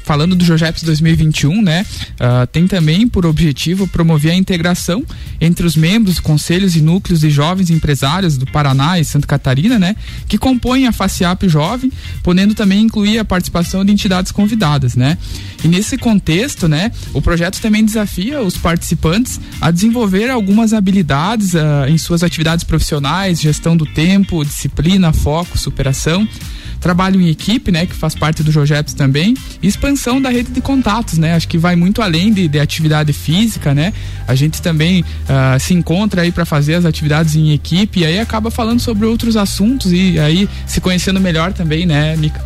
falando 0.10 0.36
do 0.36 0.44
Jogeps 0.44 0.82
2021, 0.82 1.62
né, 1.62 1.86
uh, 2.16 2.48
tem 2.48 2.66
também 2.66 3.08
por 3.08 3.28
objetivo 3.28 3.88
promover 3.88 4.32
a 4.32 4.36
integração 4.36 5.06
entre 5.40 5.68
os 5.68 5.76
membros, 5.76 6.20
conselhos 6.20 6.76
e 6.76 6.82
núcleos 6.82 7.20
de 7.20 7.30
jovens 7.30 7.70
empresários 7.70 8.36
do 8.36 8.48
Paraná 8.48 9.00
e 9.00 9.06
Santa 9.06 9.28
Catarina, 9.28 9.78
né, 9.78 9.96
que 10.28 10.36
compõem 10.36 10.88
a 10.88 10.92
FACIAP 10.92 11.48
Jovem, 11.48 11.92
podendo 12.24 12.56
também 12.56 12.82
incluir 12.82 13.20
a 13.20 13.24
participação 13.24 13.86
de 13.86 13.92
entidades 13.92 14.32
convidadas, 14.32 14.96
né. 14.96 15.16
E 15.64 15.68
nesse 15.68 15.96
contexto, 15.96 16.68
né, 16.68 16.92
o 17.14 17.22
projeto 17.22 17.62
também 17.62 17.86
desafia 17.86 18.42
os 18.42 18.58
participantes 18.58 19.40
a 19.62 19.70
desenvolver 19.70 20.32
algumas 20.32 20.74
habilidades 20.74 21.54
uh, 21.54 21.88
em 21.88 22.00
suas 22.00 22.24
atividades 22.24 22.64
profissionais, 22.64 23.40
gestão 23.40 23.78
do 23.78 23.86
tempo, 23.86 24.44
disciplina, 24.44 25.14
foco, 25.14 25.56
superação 25.56 26.28
trabalho 26.80 27.20
em 27.22 27.30
equipe, 27.30 27.72
né, 27.72 27.86
que 27.86 27.94
faz 27.94 28.16
parte 28.16 28.44
do 28.44 28.52
Jojeps 28.52 28.94
também, 28.94 29.36
e 29.62 29.68
expansão 29.68 30.22
da 30.22 30.30
rede 30.30 30.52
de 30.52 30.62
contatos, 30.62 31.18
né, 31.18 31.36
acho 31.36 31.48
que 31.48 31.58
vai 31.58 31.76
muito 31.76 32.02
além 32.02 32.32
de, 32.32 32.48
de 32.48 32.60
atividade 32.60 33.14
física, 33.14 33.74
né, 33.74 33.94
a 34.28 34.36
gente 34.36 34.62
também 34.62 35.02
uh, 35.02 35.60
se 35.60 35.74
encontra 35.74 36.22
aí 36.22 36.32
para 36.32 36.46
fazer 36.46 36.76
as 36.76 36.86
atividades 36.86 37.36
em 37.36 37.52
equipe 37.52 38.02
e 38.02 38.06
aí 38.06 38.20
acaba 38.20 38.50
falando 38.50 38.80
sobre 38.80 39.06
outros 39.06 39.36
assuntos 39.36 39.92
e 39.92 40.20
aí 40.20 40.48
se 40.66 40.80
conhecendo 40.80 41.20
melhor 41.20 41.54
também, 41.54 41.86
né, 41.86 42.16
Mica? 42.16 42.44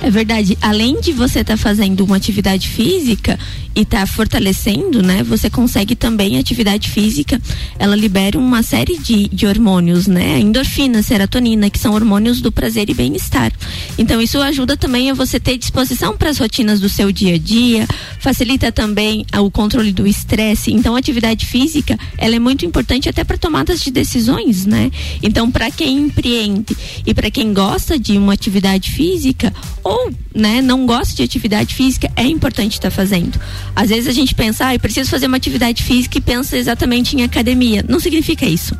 É 0.00 0.10
verdade. 0.10 0.56
Além 0.62 1.00
de 1.00 1.12
você 1.12 1.40
estar 1.40 1.56
tá 1.56 1.56
fazendo 1.56 2.04
uma 2.04 2.16
atividade 2.16 2.68
física 2.68 3.38
e 3.74 3.82
estar 3.82 4.00
tá 4.00 4.06
fortalecendo, 4.06 5.02
né? 5.02 5.22
Você 5.24 5.50
consegue 5.50 5.94
também 5.96 6.38
atividade 6.38 6.88
física, 6.88 7.40
ela 7.78 7.94
libera 7.94 8.38
uma 8.38 8.62
série 8.62 8.96
de, 8.98 9.28
de 9.28 9.46
hormônios, 9.46 10.06
né? 10.06 10.38
Endorfina, 10.38 11.02
serotonina, 11.02 11.68
que 11.68 11.78
são 11.78 11.94
hormônios 11.94 12.40
do 12.40 12.50
prazer 12.50 12.88
e 12.88 12.94
bem-estar. 12.94 13.52
Então 13.96 14.20
isso 14.20 14.40
ajuda 14.40 14.76
também 14.76 15.10
a 15.10 15.14
você 15.14 15.38
ter 15.38 15.58
disposição 15.58 16.16
para 16.16 16.30
as 16.30 16.38
rotinas 16.38 16.80
do 16.80 16.88
seu 16.88 17.10
dia 17.10 17.34
a 17.34 17.38
dia, 17.38 17.86
facilita 18.20 18.70
também 18.70 19.26
o 19.36 19.50
controle 19.50 19.92
do 19.92 20.06
estresse. 20.06 20.72
Então 20.72 20.94
a 20.94 20.98
atividade 20.98 21.44
física, 21.44 21.98
ela 22.16 22.36
é 22.36 22.38
muito 22.38 22.64
importante 22.64 23.08
até 23.08 23.24
para 23.24 23.36
tomadas 23.36 23.80
de 23.80 23.90
decisões, 23.90 24.64
né? 24.64 24.90
Então 25.22 25.50
para 25.50 25.70
quem 25.70 25.98
empreende 25.98 26.76
e 27.06 27.12
para 27.12 27.30
quem 27.30 27.52
gosta 27.52 27.98
de 27.98 28.16
uma 28.16 28.32
atividade 28.32 28.90
física, 28.90 29.52
ou 29.88 30.12
né, 30.34 30.60
não 30.60 30.84
gosta 30.84 31.16
de 31.16 31.22
atividade 31.22 31.74
física, 31.74 32.10
é 32.14 32.24
importante 32.24 32.74
estar 32.74 32.90
tá 32.90 32.94
fazendo. 32.94 33.40
Às 33.74 33.88
vezes 33.88 34.06
a 34.06 34.12
gente 34.12 34.34
pensa, 34.34 34.66
ah, 34.66 34.74
eu 34.74 34.80
preciso 34.80 35.08
fazer 35.08 35.26
uma 35.26 35.38
atividade 35.38 35.82
física 35.82 36.18
e 36.18 36.20
pensa 36.20 36.58
exatamente 36.58 37.16
em 37.16 37.22
academia. 37.22 37.84
Não 37.88 37.98
significa 37.98 38.44
isso 38.44 38.76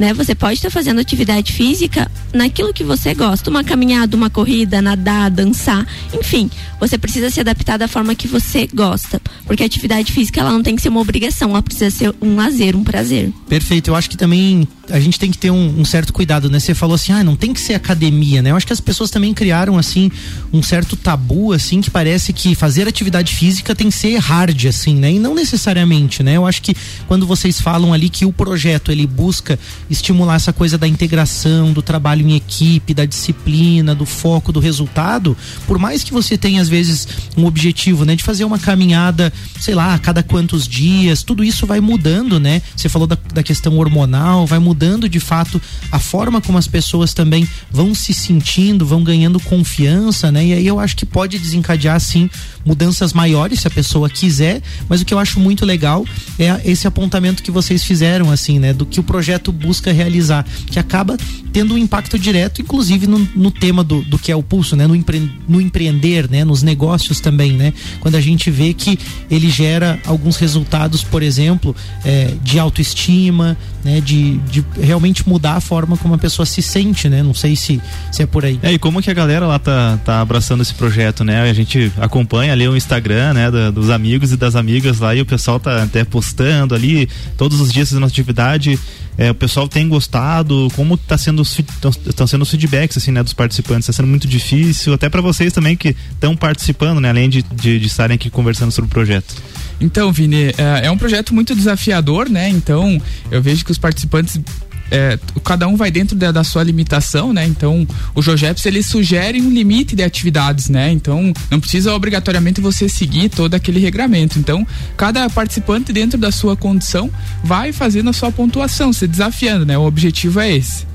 né? 0.00 0.14
Você 0.14 0.34
pode 0.34 0.54
estar 0.54 0.70
fazendo 0.70 0.98
atividade 0.98 1.52
física 1.52 2.10
naquilo 2.32 2.72
que 2.72 2.82
você 2.82 3.12
gosta, 3.12 3.50
uma 3.50 3.62
caminhada, 3.62 4.16
uma 4.16 4.30
corrida, 4.30 4.80
nadar, 4.80 5.30
dançar, 5.30 5.86
enfim, 6.18 6.50
você 6.80 6.96
precisa 6.96 7.28
se 7.28 7.38
adaptar 7.38 7.76
da 7.76 7.86
forma 7.86 8.14
que 8.14 8.26
você 8.26 8.66
gosta, 8.72 9.20
porque 9.44 9.62
a 9.62 9.66
atividade 9.66 10.10
física 10.10 10.40
ela 10.40 10.50
não 10.50 10.62
tem 10.62 10.74
que 10.74 10.80
ser 10.80 10.88
uma 10.88 11.00
obrigação, 11.00 11.50
ela 11.50 11.62
precisa 11.62 11.90
ser 11.90 12.14
um 12.22 12.34
lazer, 12.34 12.74
um 12.74 12.82
prazer. 12.82 13.30
Perfeito, 13.46 13.88
eu 13.88 13.94
acho 13.94 14.08
que 14.08 14.16
também 14.16 14.66
a 14.88 14.98
gente 14.98 15.18
tem 15.18 15.30
que 15.30 15.38
ter 15.38 15.50
um, 15.50 15.80
um 15.80 15.84
certo 15.84 16.12
cuidado, 16.12 16.50
né? 16.50 16.58
Você 16.58 16.74
falou 16.74 16.94
assim, 16.94 17.12
ah, 17.12 17.22
não 17.22 17.36
tem 17.36 17.52
que 17.52 17.60
ser 17.60 17.74
academia, 17.74 18.42
né? 18.42 18.50
Eu 18.50 18.56
acho 18.56 18.66
que 18.66 18.72
as 18.72 18.80
pessoas 18.80 19.10
também 19.10 19.32
criaram 19.32 19.78
assim 19.78 20.10
um 20.52 20.62
certo 20.62 20.96
tabu, 20.96 21.52
assim, 21.52 21.80
que 21.80 21.90
parece 21.90 22.32
que 22.32 22.54
fazer 22.54 22.88
atividade 22.88 23.34
física 23.34 23.74
tem 23.74 23.88
que 23.88 23.96
ser 23.96 24.16
hard, 24.16 24.66
assim, 24.66 24.96
né? 24.96 25.12
E 25.12 25.18
não 25.18 25.34
necessariamente, 25.34 26.22
né? 26.22 26.36
Eu 26.36 26.46
acho 26.46 26.62
que 26.62 26.74
quando 27.06 27.26
vocês 27.26 27.60
falam 27.60 27.92
ali 27.92 28.08
que 28.08 28.24
o 28.24 28.32
projeto 28.32 28.90
ele 28.90 29.06
busca 29.06 29.58
estimular 29.90 30.36
essa 30.36 30.52
coisa 30.52 30.78
da 30.78 30.86
integração, 30.86 31.72
do 31.72 31.82
trabalho 31.82 32.26
em 32.26 32.36
equipe, 32.36 32.94
da 32.94 33.04
disciplina, 33.04 33.94
do 33.94 34.06
foco, 34.06 34.52
do 34.52 34.60
resultado, 34.60 35.36
por 35.66 35.78
mais 35.78 36.04
que 36.04 36.12
você 36.12 36.38
tenha 36.38 36.62
às 36.62 36.68
vezes 36.68 37.08
um 37.36 37.44
objetivo, 37.44 38.04
né, 38.04 38.14
de 38.14 38.22
fazer 38.22 38.44
uma 38.44 38.58
caminhada, 38.58 39.32
sei 39.60 39.74
lá, 39.74 39.94
a 39.94 39.98
cada 39.98 40.22
quantos 40.22 40.68
dias, 40.68 41.22
tudo 41.22 41.42
isso 41.42 41.66
vai 41.66 41.80
mudando, 41.80 42.38
né? 42.38 42.62
Você 42.76 42.88
falou 42.88 43.06
da, 43.06 43.18
da 43.34 43.42
questão 43.42 43.76
hormonal, 43.78 44.46
vai 44.46 44.58
mudando 44.58 45.08
de 45.08 45.20
fato 45.20 45.60
a 45.90 45.98
forma 45.98 46.40
como 46.40 46.56
as 46.56 46.66
pessoas 46.66 47.12
também 47.12 47.48
vão 47.70 47.94
se 47.94 48.14
sentindo, 48.14 48.86
vão 48.86 49.02
ganhando 49.02 49.40
confiança, 49.40 50.30
né? 50.30 50.46
E 50.46 50.52
aí 50.52 50.66
eu 50.66 50.78
acho 50.78 50.96
que 50.96 51.04
pode 51.04 51.38
desencadear 51.38 51.98
sim 52.00 52.30
mudanças 52.64 53.12
maiores 53.12 53.60
se 53.60 53.66
a 53.66 53.70
pessoa 53.70 54.08
quiser, 54.08 54.62
mas 54.88 55.00
o 55.00 55.04
que 55.04 55.14
eu 55.14 55.18
acho 55.18 55.40
muito 55.40 55.64
legal 55.64 56.04
é 56.38 56.60
esse 56.64 56.86
apontamento 56.86 57.42
que 57.42 57.50
vocês 57.50 57.82
fizeram 57.82 58.30
assim, 58.30 58.58
né, 58.58 58.72
do 58.72 58.84
que 58.84 59.00
o 59.00 59.02
projeto 59.02 59.50
busca 59.50 59.79
busca 59.80 59.92
realizar, 59.92 60.44
que 60.70 60.78
acaba 60.78 61.16
tendo 61.52 61.74
um 61.74 61.78
impacto 61.78 62.18
direto, 62.18 62.60
inclusive 62.60 63.06
no, 63.06 63.18
no 63.34 63.50
tema 63.50 63.82
do, 63.82 64.02
do 64.02 64.18
que 64.18 64.30
é 64.30 64.36
o 64.36 64.42
pulso, 64.42 64.76
né? 64.76 64.86
No, 64.86 64.94
empre, 64.94 65.30
no 65.48 65.60
empreender, 65.60 66.30
né? 66.30 66.44
Nos 66.44 66.62
negócios 66.62 67.18
também, 67.18 67.54
né? 67.54 67.72
Quando 67.98 68.14
a 68.14 68.20
gente 68.20 68.50
vê 68.50 68.72
que 68.72 68.98
ele 69.28 69.48
gera 69.48 69.98
alguns 70.06 70.36
resultados, 70.36 71.02
por 71.02 71.22
exemplo, 71.22 71.74
é, 72.04 72.34
de 72.42 72.58
autoestima, 72.58 73.56
né? 73.82 74.00
De, 74.00 74.36
de 74.38 74.64
realmente 74.80 75.28
mudar 75.28 75.54
a 75.54 75.60
forma 75.60 75.96
como 75.96 76.14
a 76.14 76.18
pessoa 76.18 76.46
se 76.46 76.62
sente, 76.62 77.08
né? 77.08 77.22
Não 77.22 77.34
sei 77.34 77.56
se, 77.56 77.80
se 78.12 78.22
é 78.22 78.26
por 78.26 78.44
aí. 78.44 78.60
É, 78.62 78.72
e 78.72 78.78
como 78.78 79.02
que 79.02 79.10
a 79.10 79.14
galera 79.14 79.46
lá 79.46 79.58
tá, 79.58 79.98
tá 80.04 80.20
abraçando 80.20 80.62
esse 80.62 80.74
projeto, 80.74 81.24
né? 81.24 81.50
A 81.50 81.52
gente 81.52 81.90
acompanha 81.98 82.52
ali 82.52 82.68
o 82.68 82.76
Instagram, 82.76 83.32
né? 83.32 83.50
Da, 83.50 83.70
dos 83.70 83.90
amigos 83.90 84.30
e 84.30 84.36
das 84.36 84.54
amigas 84.54 85.00
lá 85.00 85.14
e 85.14 85.20
o 85.20 85.26
pessoal 85.26 85.58
tá 85.58 85.82
até 85.82 86.04
postando 86.04 86.74
ali 86.74 87.08
todos 87.36 87.60
os 87.60 87.72
dias 87.72 87.88
fazendo 87.88 88.06
atividade 88.06 88.78
é, 89.20 89.30
o 89.30 89.34
pessoal 89.34 89.68
tem 89.68 89.86
gostado? 89.86 90.68
Como 90.74 90.94
está 90.94 91.18
sendo 91.18 91.42
estão 91.42 92.26
sendo 92.26 92.40
os 92.40 92.50
feedbacks 92.50 92.96
assim, 92.96 93.10
né, 93.10 93.22
dos 93.22 93.34
participantes? 93.34 93.86
Está 93.86 93.92
sendo 94.02 94.08
muito 94.08 94.26
difícil, 94.26 94.94
até 94.94 95.10
para 95.10 95.20
vocês 95.20 95.52
também 95.52 95.76
que 95.76 95.94
estão 96.10 96.34
participando, 96.34 97.02
né, 97.02 97.10
além 97.10 97.28
de, 97.28 97.42
de, 97.42 97.78
de 97.78 97.86
estarem 97.86 98.14
aqui 98.14 98.30
conversando 98.30 98.72
sobre 98.72 98.88
o 98.88 98.90
projeto. 98.90 99.34
Então, 99.78 100.10
Vini, 100.10 100.54
é, 100.56 100.86
é 100.86 100.90
um 100.90 100.96
projeto 100.96 101.34
muito 101.34 101.54
desafiador, 101.54 102.30
né? 102.30 102.48
Então, 102.48 103.00
eu 103.30 103.42
vejo 103.42 103.62
que 103.62 103.70
os 103.70 103.76
participantes 103.76 104.40
é, 104.90 105.18
cada 105.44 105.68
um 105.68 105.76
vai 105.76 105.90
dentro 105.90 106.16
da, 106.16 106.32
da, 106.32 106.44
sua 106.44 106.62
limitação, 106.62 107.32
né? 107.32 107.46
Então, 107.46 107.86
o 108.14 108.20
Jogeps 108.20 108.64
ele 108.66 108.82
sugere 108.82 109.40
um 109.40 109.50
limite 109.50 109.94
de 109.94 110.02
atividades, 110.02 110.68
né? 110.68 110.90
Então, 110.90 111.32
não 111.50 111.60
precisa 111.60 111.94
obrigatoriamente 111.94 112.60
você 112.60 112.88
seguir 112.88 113.28
todo 113.28 113.54
aquele 113.54 113.78
regramento. 113.78 114.38
Então, 114.38 114.66
cada 114.96 115.28
participante 115.30 115.92
dentro 115.92 116.18
da 116.18 116.32
sua 116.32 116.56
condição 116.56 117.10
vai 117.44 117.72
fazendo 117.72 118.10
a 118.10 118.12
sua 118.12 118.32
pontuação, 118.32 118.92
se 118.92 119.06
desafiando, 119.06 119.64
né? 119.64 119.78
O 119.78 119.82
objetivo 119.82 120.40
é 120.40 120.56
esse. 120.56 120.86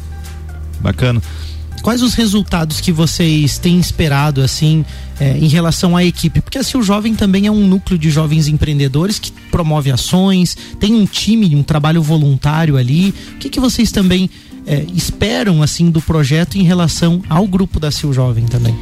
Bacana 0.81 1.21
quais 1.85 2.01
os 2.01 2.15
resultados 2.15 2.81
que 2.81 2.91
vocês 2.91 3.59
têm 3.59 3.79
esperado 3.79 4.41
assim 4.41 4.83
é, 5.19 5.37
em 5.37 5.47
relação 5.47 5.95
à 5.95 6.03
equipe? 6.03 6.41
Porque 6.41 6.57
assim 6.57 6.77
o 6.77 6.83
jovem 6.83 7.15
também 7.15 7.47
é 7.47 7.51
um 7.51 7.67
núcleo 7.67 7.97
de 7.97 8.09
jovens 8.09 8.47
empreendedores 8.47 9.19
que 9.19 9.31
promove 9.51 9.91
ações, 9.91 10.57
tem 10.79 10.93
um 10.93 11.05
time, 11.05 11.55
um 11.55 11.63
trabalho 11.63 12.01
voluntário 12.01 12.77
ali. 12.77 13.13
O 13.35 13.37
que, 13.39 13.49
que 13.49 13.59
vocês 13.59 13.91
também 13.91 14.29
é, 14.65 14.85
esperam 14.93 15.61
assim 15.61 15.89
do 15.89 16.01
projeto 16.01 16.57
em 16.57 16.63
relação 16.63 17.21
ao 17.29 17.47
grupo 17.47 17.79
da 17.79 17.91
Sil 17.91 18.11
Jovem 18.13 18.45
também? 18.45 18.75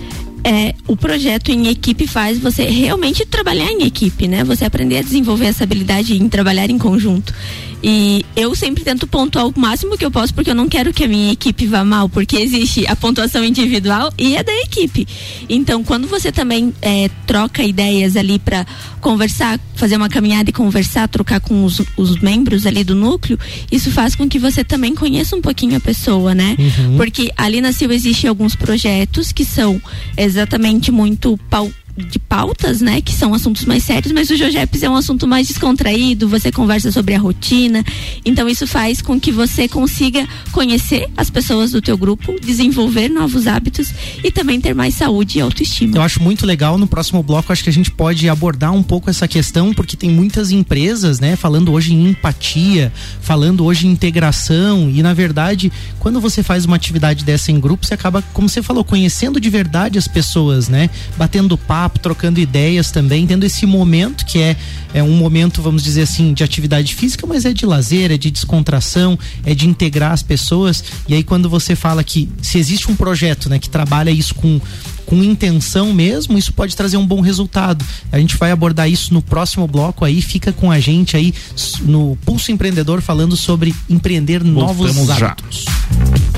É, 0.44 0.76
o 0.88 0.96
projeto 0.98 1.50
em 1.50 1.68
equipe 1.68 2.06
faz 2.06 2.38
você 2.38 2.64
realmente 2.64 3.26
trabalhar 3.26 3.72
em 3.72 3.84
equipe, 3.84 4.28
né? 4.28 4.44
Você 4.44 4.66
aprender 4.66 4.98
a 4.98 5.02
desenvolver 5.02 5.46
essa 5.46 5.64
habilidade 5.64 6.22
em 6.22 6.28
trabalhar 6.28 6.70
em 6.70 6.78
conjunto. 6.78 7.34
E 7.82 8.26
eu 8.36 8.56
sempre 8.56 8.84
tento 8.84 9.06
pontuar 9.06 9.46
o 9.46 9.54
máximo 9.58 9.98
que 9.98 10.06
eu 10.06 10.12
posso, 10.12 10.34
porque 10.34 10.50
eu 10.50 10.56
não 10.56 10.70
quero 10.70 10.94
que 10.94 11.04
a 11.04 11.08
minha 11.08 11.34
equipe 11.34 11.66
vá 11.66 11.84
mal, 11.84 12.08
porque 12.08 12.38
existe 12.38 12.88
a 12.88 12.96
pontuação 12.96 13.44
individual 13.44 14.12
e 14.18 14.38
a 14.38 14.42
da 14.42 14.54
equipe. 14.62 15.06
Então, 15.50 15.84
quando 15.84 16.08
você 16.08 16.32
também 16.32 16.74
é, 16.82 17.10
troca 17.28 17.62
ideias 17.62 18.16
ali 18.16 18.40
para 18.40 18.66
conversar, 19.04 19.60
fazer 19.76 19.98
uma 19.98 20.08
caminhada 20.08 20.50
e 20.50 20.54
conversar, 20.54 21.08
trocar 21.10 21.42
com 21.42 21.66
os, 21.66 21.82
os, 21.98 22.20
membros 22.20 22.66
ali 22.66 22.84
do 22.84 22.96
núcleo, 22.96 23.38
isso 23.70 23.92
faz 23.92 24.16
com 24.16 24.28
que 24.30 24.40
você 24.40 24.64
também 24.64 24.96
conheça 24.96 25.36
um 25.36 25.42
pouquinho 25.42 25.76
a 25.76 25.80
pessoa, 25.80 26.34
né? 26.34 26.56
Uhum. 26.58 26.98
Porque 26.98 27.30
ali 27.36 27.60
na 27.60 27.74
Silva 27.74 27.94
existem 27.94 28.30
alguns 28.30 28.56
projetos 28.56 29.34
que 29.34 29.44
são 29.44 29.80
exatamente 30.18 30.90
muito 30.90 31.38
pau 31.50 31.70
de 31.96 32.18
pautas, 32.18 32.82
né, 32.82 33.02
que 33.02 33.14
são 33.14 33.34
assuntos 33.34 33.66
mais 33.66 33.84
sérios, 33.84 34.12
mas 34.12 34.30
o 34.30 34.36
Jojeps 34.36 34.82
é 34.82 34.90
um 34.90 34.96
assunto 34.96 35.28
mais 35.28 35.48
descontraído, 35.48 36.28
você 36.28 36.52
conversa 36.52 36.92
sobre 36.92 37.14
a 37.14 37.20
rotina. 37.20 37.84
Então 38.26 38.50
isso 38.50 38.66
faz 38.66 39.02
com 39.02 39.20
que 39.20 39.32
você 39.32 39.68
consiga 39.68 40.28
conhecer 40.52 41.08
as 41.16 41.30
pessoas 41.30 41.72
do 41.72 41.82
teu 41.82 41.98
grupo, 41.98 42.36
desenvolver 42.42 43.10
novos 43.10 43.46
hábitos 43.46 43.94
e 44.24 44.32
também 44.32 44.60
ter 44.60 44.74
mais 44.74 44.96
saúde 44.96 45.38
e 45.38 45.42
autoestima. 45.42 45.98
Eu 45.98 46.02
acho 46.02 46.22
muito 46.22 46.46
legal 46.46 46.78
no 46.78 46.88
próximo 46.88 47.22
bloco, 47.22 47.52
acho 47.54 47.64
que 47.64 47.70
a 47.70 47.74
gente 47.74 47.92
pode 47.92 48.28
abordar 48.28 48.74
um 48.74 48.84
pouco 48.84 49.10
essa 49.10 49.28
questão, 49.28 49.74
porque 49.74 49.96
tem 49.96 50.10
muitas 50.10 50.52
empresas, 50.52 51.20
né, 51.20 51.36
falando 51.36 51.72
hoje 51.72 51.94
em 51.94 52.10
empatia, 52.10 52.92
falando 53.22 53.64
hoje 53.64 53.88
em 53.88 53.92
integração 53.92 54.90
e 54.90 55.04
na 55.04 55.14
verdade, 55.14 55.72
quando 56.00 56.20
você 56.20 56.42
faz 56.42 56.66
uma 56.66 56.76
atividade 56.76 57.24
dessa 57.24 57.52
em 57.52 57.60
grupo, 57.60 57.86
você 57.86 57.94
acaba, 57.94 58.24
como 58.34 58.50
você 58.50 58.64
falou, 58.64 58.84
conhecendo 58.84 59.40
de 59.40 59.50
verdade 59.50 60.00
as 60.00 60.08
pessoas, 60.08 60.68
né? 60.68 60.90
Batendo 61.18 61.58
papo, 61.58 61.83
trocando 61.90 62.40
ideias 62.40 62.92
também, 62.92 63.26
tendo 63.26 63.46
esse 63.46 63.66
momento 63.66 64.26
que 64.26 64.40
é, 64.40 64.56
é 64.94 65.04
um 65.04 65.16
momento, 65.16 65.62
vamos 65.62 65.84
dizer 65.84 66.04
assim, 66.04 66.34
de 66.34 66.44
atividade 66.44 66.96
física, 66.96 67.26
mas 67.26 67.46
é 67.46 67.54
de 67.54 67.66
lazer, 67.66 68.12
é 68.12 68.18
de 68.18 68.32
descontração, 68.32 69.18
é 69.46 69.54
de 69.54 69.68
integrar 69.68 70.12
as 70.12 70.24
pessoas. 70.24 70.84
E 71.08 71.14
aí 71.14 71.24
quando 71.24 71.50
você 71.50 71.76
fala 71.76 72.04
que 72.04 72.30
se 72.42 72.58
existe 72.58 72.92
um 72.92 72.96
projeto, 72.96 73.50
né, 73.50 73.60
que 73.60 73.70
trabalha 73.70 74.12
isso 74.12 74.36
com 74.36 74.60
com 75.06 75.22
intenção 75.22 75.94
mesmo, 75.94 76.38
isso 76.38 76.54
pode 76.54 76.76
trazer 76.76 76.96
um 76.98 77.06
bom 77.06 77.22
resultado. 77.22 77.86
A 78.12 78.18
gente 78.18 78.38
vai 78.38 78.52
abordar 78.52 78.90
isso 78.90 79.14
no 79.14 79.22
próximo 79.22 79.68
bloco 79.68 80.06
aí, 80.06 80.22
fica 80.22 80.52
com 80.52 80.72
a 80.72 80.80
gente 80.80 81.18
aí 81.18 81.34
no 81.82 82.18
Pulso 82.26 82.52
Empreendedor 82.52 83.02
falando 83.02 83.36
sobre 83.36 83.76
empreender 83.90 84.42
Voltamos 84.44 84.96
novos 84.96 85.10
hábitos. 85.10 85.66
Já. 85.66 86.34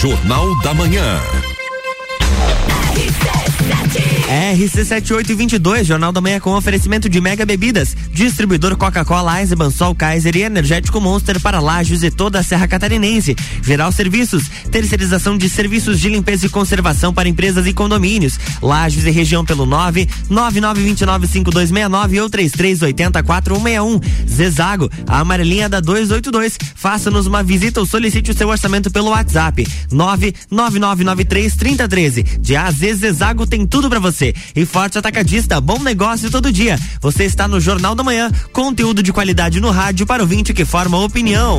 Jornal 0.00 0.58
da 0.62 0.72
Manhã. 0.72 1.49
RC7822, 4.30 5.84
Jornal 5.84 6.12
da 6.12 6.20
Manhã 6.20 6.38
com 6.38 6.54
oferecimento 6.54 7.08
de 7.08 7.20
Mega 7.20 7.44
Bebidas, 7.44 7.96
distribuidor 8.12 8.76
Coca-Cola, 8.76 9.40
Eisenbahn, 9.40 9.70
Sol 9.70 9.94
Kaiser 9.94 10.36
e 10.36 10.42
Energético 10.42 11.00
Monster 11.00 11.40
para 11.40 11.58
Lages 11.60 12.02
e 12.02 12.10
toda 12.10 12.38
a 12.38 12.42
Serra 12.42 12.68
Catarinense. 12.68 13.36
Geral 13.62 13.90
Serviços, 13.90 14.48
terceirização 14.70 15.36
de 15.36 15.48
serviços 15.48 15.98
de 15.98 16.08
limpeza 16.08 16.46
e 16.46 16.48
conservação 16.48 17.12
para 17.12 17.28
empresas 17.28 17.66
e 17.66 17.72
condomínios. 17.72 18.38
Lages 18.62 19.04
e 19.04 19.10
região 19.10 19.44
pelo 19.44 19.66
9 19.66 20.08
99295269 20.30 22.22
ou 22.22 22.30
33804161. 22.30 24.00
Zezago, 24.28 24.90
a 25.06 25.18
amarelinha 25.20 25.68
da 25.68 25.80
282. 25.80 26.56
Faça-nos 26.76 27.26
uma 27.26 27.42
visita 27.42 27.80
ou 27.80 27.86
solicite 27.86 28.30
o 28.30 28.36
seu 28.36 28.48
orçamento 28.48 28.90
pelo 28.90 29.10
WhatsApp 29.10 29.66
99993 29.90 31.56
3013. 31.56 32.22
De 32.40 32.56
AZ 32.56 32.79
Zezago 32.94 33.46
tem 33.46 33.66
tudo 33.66 33.88
para 33.88 33.98
você. 33.98 34.34
E 34.54 34.64
Forte 34.64 34.98
Atacadista, 34.98 35.60
bom 35.60 35.78
negócio 35.78 36.30
todo 36.30 36.52
dia. 36.52 36.78
Você 37.00 37.24
está 37.24 37.46
no 37.46 37.60
Jornal 37.60 37.94
da 37.94 38.02
Manhã, 38.02 38.30
conteúdo 38.52 39.02
de 39.02 39.12
qualidade 39.12 39.60
no 39.60 39.70
rádio 39.70 40.06
para 40.06 40.22
o 40.22 40.26
vinte 40.26 40.54
que 40.54 40.64
forma 40.64 40.98
opinião. 40.98 41.58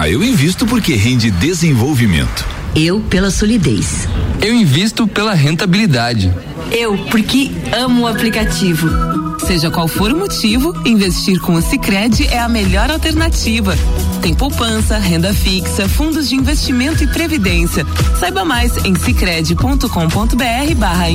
eu 0.07 0.23
invisto 0.23 0.65
porque 0.65 0.95
rende 0.95 1.29
desenvolvimento. 1.29 2.47
Eu 2.75 3.01
pela 3.01 3.29
solidez. 3.29 4.07
Eu 4.41 4.53
invisto 4.53 5.05
pela 5.05 5.33
rentabilidade. 5.33 6.33
Eu 6.71 6.97
porque 7.09 7.51
amo 7.77 8.03
o 8.03 8.07
aplicativo. 8.07 8.89
Seja 9.45 9.69
qual 9.69 9.87
for 9.87 10.11
o 10.11 10.17
motivo, 10.17 10.73
investir 10.85 11.39
com 11.41 11.53
o 11.53 11.61
Sicredi 11.61 12.25
é 12.27 12.39
a 12.39 12.47
melhor 12.47 12.89
alternativa. 12.89 13.75
Tem 14.21 14.33
poupança, 14.33 14.97
renda 14.97 15.33
fixa, 15.33 15.89
fundos 15.89 16.29
de 16.29 16.35
investimento 16.35 17.03
e 17.03 17.07
previdência. 17.07 17.85
Saiba 18.19 18.45
mais 18.45 18.77
em 18.85 18.95
sicredi.com.br/barra 18.95 21.09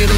investimentos. 0.00 0.17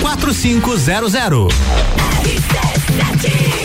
4500. 0.00 1.48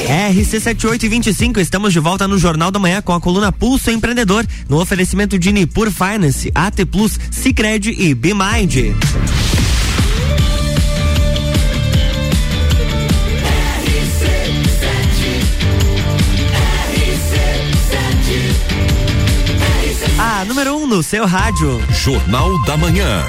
RC7825, 0.07 1.57
estamos 1.57 1.91
de 1.91 1.99
volta 1.99 2.27
no 2.27 2.37
Jornal 2.37 2.71
da 2.71 2.79
Manhã 2.79 3.01
com 3.01 3.13
a 3.13 3.19
coluna 3.19 3.51
Pulso 3.51 3.91
Empreendedor, 3.91 4.45
no 4.69 4.79
oferecimento 4.79 5.37
de 5.37 5.51
Nipur 5.51 5.91
Finance, 5.91 6.51
AT 6.53 6.85
Plus, 6.85 7.19
Cicred 7.31 7.89
e 7.89 8.13
BeMind. 8.13 8.95
A 20.19 20.45
número 20.45 20.75
1 20.75 20.83
um 20.83 20.87
no 20.87 21.03
seu 21.03 21.25
rádio. 21.25 21.81
Jornal 21.91 22.59
da 22.63 22.75
Manhã. 22.75 23.23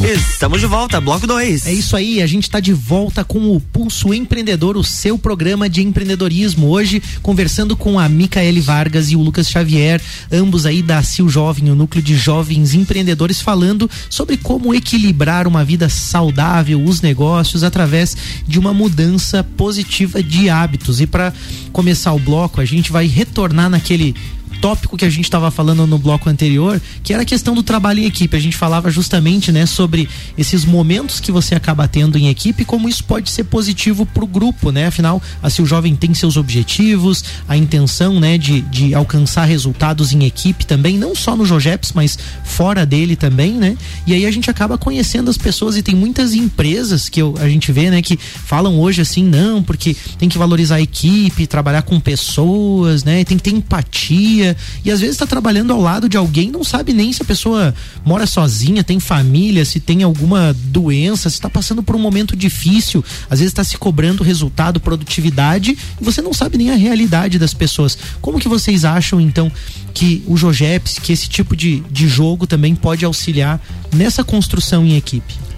Estamos 0.00 0.60
de 0.60 0.66
volta, 0.66 1.00
bloco 1.00 1.26
2. 1.26 1.66
É 1.66 1.72
isso 1.72 1.94
aí, 1.94 2.22
a 2.22 2.26
gente 2.26 2.44
está 2.44 2.58
de 2.58 2.72
volta 2.72 3.22
com 3.22 3.54
o 3.54 3.60
Pulso 3.60 4.12
Empreendedor, 4.12 4.76
o 4.76 4.82
seu 4.82 5.18
programa 5.18 5.68
de 5.68 5.82
empreendedorismo. 5.82 6.68
Hoje, 6.68 7.02
conversando 7.22 7.76
com 7.76 8.00
a 8.00 8.08
Micaele 8.08 8.60
Vargas 8.60 9.10
e 9.10 9.16
o 9.16 9.20
Lucas 9.20 9.48
Xavier, 9.48 10.02
ambos 10.30 10.66
aí 10.66 10.82
da 10.82 11.02
Sil 11.04 11.28
Jovem, 11.28 11.70
o 11.70 11.74
núcleo 11.74 12.02
de 12.02 12.16
jovens 12.16 12.74
empreendedores, 12.74 13.40
falando 13.40 13.88
sobre 14.10 14.36
como 14.36 14.74
equilibrar 14.74 15.46
uma 15.46 15.64
vida 15.64 15.88
saudável, 15.88 16.82
os 16.82 17.00
negócios, 17.00 17.62
através 17.62 18.16
de 18.46 18.58
uma 18.58 18.74
mudança 18.74 19.44
positiva 19.44 20.22
de 20.22 20.48
hábitos. 20.48 21.00
E 21.00 21.06
para 21.06 21.32
começar 21.72 22.12
o 22.12 22.18
bloco, 22.18 22.60
a 22.60 22.64
gente 22.64 22.90
vai 22.90 23.06
retornar 23.06 23.70
naquele 23.70 24.16
tópico 24.62 24.96
que 24.96 25.04
a 25.04 25.10
gente 25.10 25.24
estava 25.24 25.50
falando 25.50 25.88
no 25.88 25.98
bloco 25.98 26.30
anterior, 26.30 26.80
que 27.02 27.12
era 27.12 27.24
a 27.24 27.26
questão 27.26 27.52
do 27.52 27.64
trabalho 27.64 27.98
em 27.98 28.04
equipe. 28.04 28.36
A 28.36 28.40
gente 28.40 28.56
falava 28.56 28.92
justamente, 28.92 29.50
né, 29.50 29.66
sobre 29.66 30.08
esses 30.38 30.64
momentos 30.64 31.18
que 31.18 31.32
você 31.32 31.56
acaba 31.56 31.88
tendo 31.88 32.16
em 32.16 32.28
equipe, 32.28 32.64
como 32.64 32.88
isso 32.88 33.02
pode 33.02 33.28
ser 33.28 33.42
positivo 33.42 34.06
para 34.06 34.22
o 34.22 34.26
grupo, 34.26 34.70
né? 34.70 34.86
Afinal, 34.86 35.20
assim 35.42 35.62
o 35.62 35.66
jovem 35.66 35.96
tem 35.96 36.14
seus 36.14 36.36
objetivos, 36.36 37.24
a 37.48 37.56
intenção, 37.56 38.20
né, 38.20 38.38
de, 38.38 38.60
de 38.60 38.94
alcançar 38.94 39.46
resultados 39.46 40.12
em 40.12 40.24
equipe 40.24 40.64
também, 40.64 40.96
não 40.96 41.12
só 41.12 41.34
no 41.34 41.44
Jogeps, 41.44 41.92
mas 41.92 42.16
fora 42.44 42.86
dele 42.86 43.16
também, 43.16 43.54
né? 43.54 43.76
E 44.06 44.14
aí 44.14 44.24
a 44.24 44.30
gente 44.30 44.48
acaba 44.48 44.78
conhecendo 44.78 45.28
as 45.28 45.36
pessoas 45.36 45.76
e 45.76 45.82
tem 45.82 45.96
muitas 45.96 46.34
empresas 46.34 47.08
que 47.08 47.20
eu, 47.20 47.34
a 47.40 47.48
gente 47.48 47.72
vê, 47.72 47.90
né, 47.90 48.00
que 48.00 48.16
falam 48.16 48.78
hoje 48.78 49.02
assim, 49.02 49.24
não, 49.24 49.60
porque 49.60 49.96
tem 50.16 50.28
que 50.28 50.38
valorizar 50.38 50.76
a 50.76 50.80
equipe, 50.80 51.48
trabalhar 51.48 51.82
com 51.82 51.98
pessoas, 51.98 53.02
né? 53.02 53.24
Tem 53.24 53.36
que 53.36 53.42
ter 53.42 53.50
empatia 53.50 54.51
e 54.84 54.90
às 54.90 55.00
vezes 55.00 55.14
está 55.14 55.26
trabalhando 55.26 55.72
ao 55.72 55.80
lado 55.80 56.08
de 56.08 56.16
alguém, 56.16 56.50
não 56.50 56.64
sabe 56.64 56.92
nem 56.92 57.12
se 57.12 57.22
a 57.22 57.24
pessoa 57.24 57.74
mora 58.04 58.26
sozinha, 58.26 58.84
tem 58.84 59.00
família, 59.00 59.64
se 59.64 59.80
tem 59.80 60.02
alguma 60.02 60.54
doença, 60.64 61.28
se 61.28 61.36
está 61.36 61.48
passando 61.48 61.82
por 61.82 61.96
um 61.96 61.98
momento 61.98 62.36
difícil, 62.36 63.04
às 63.28 63.38
vezes 63.38 63.52
está 63.52 63.64
se 63.64 63.76
cobrando 63.76 64.22
resultado, 64.22 64.80
produtividade, 64.80 65.76
e 66.00 66.04
você 66.04 66.20
não 66.20 66.32
sabe 66.32 66.58
nem 66.58 66.70
a 66.70 66.76
realidade 66.76 67.38
das 67.38 67.54
pessoas. 67.54 67.96
Como 68.20 68.38
que 68.38 68.48
vocês 68.48 68.84
acham 68.84 69.20
então 69.20 69.50
que 69.94 70.22
o 70.26 70.36
Jogeps, 70.36 70.98
que 70.98 71.12
esse 71.12 71.28
tipo 71.28 71.54
de, 71.56 71.80
de 71.90 72.08
jogo 72.08 72.46
também 72.46 72.74
pode 72.74 73.04
auxiliar 73.04 73.60
nessa 73.92 74.24
construção 74.24 74.86
em 74.86 74.96
equipe? 74.96 75.51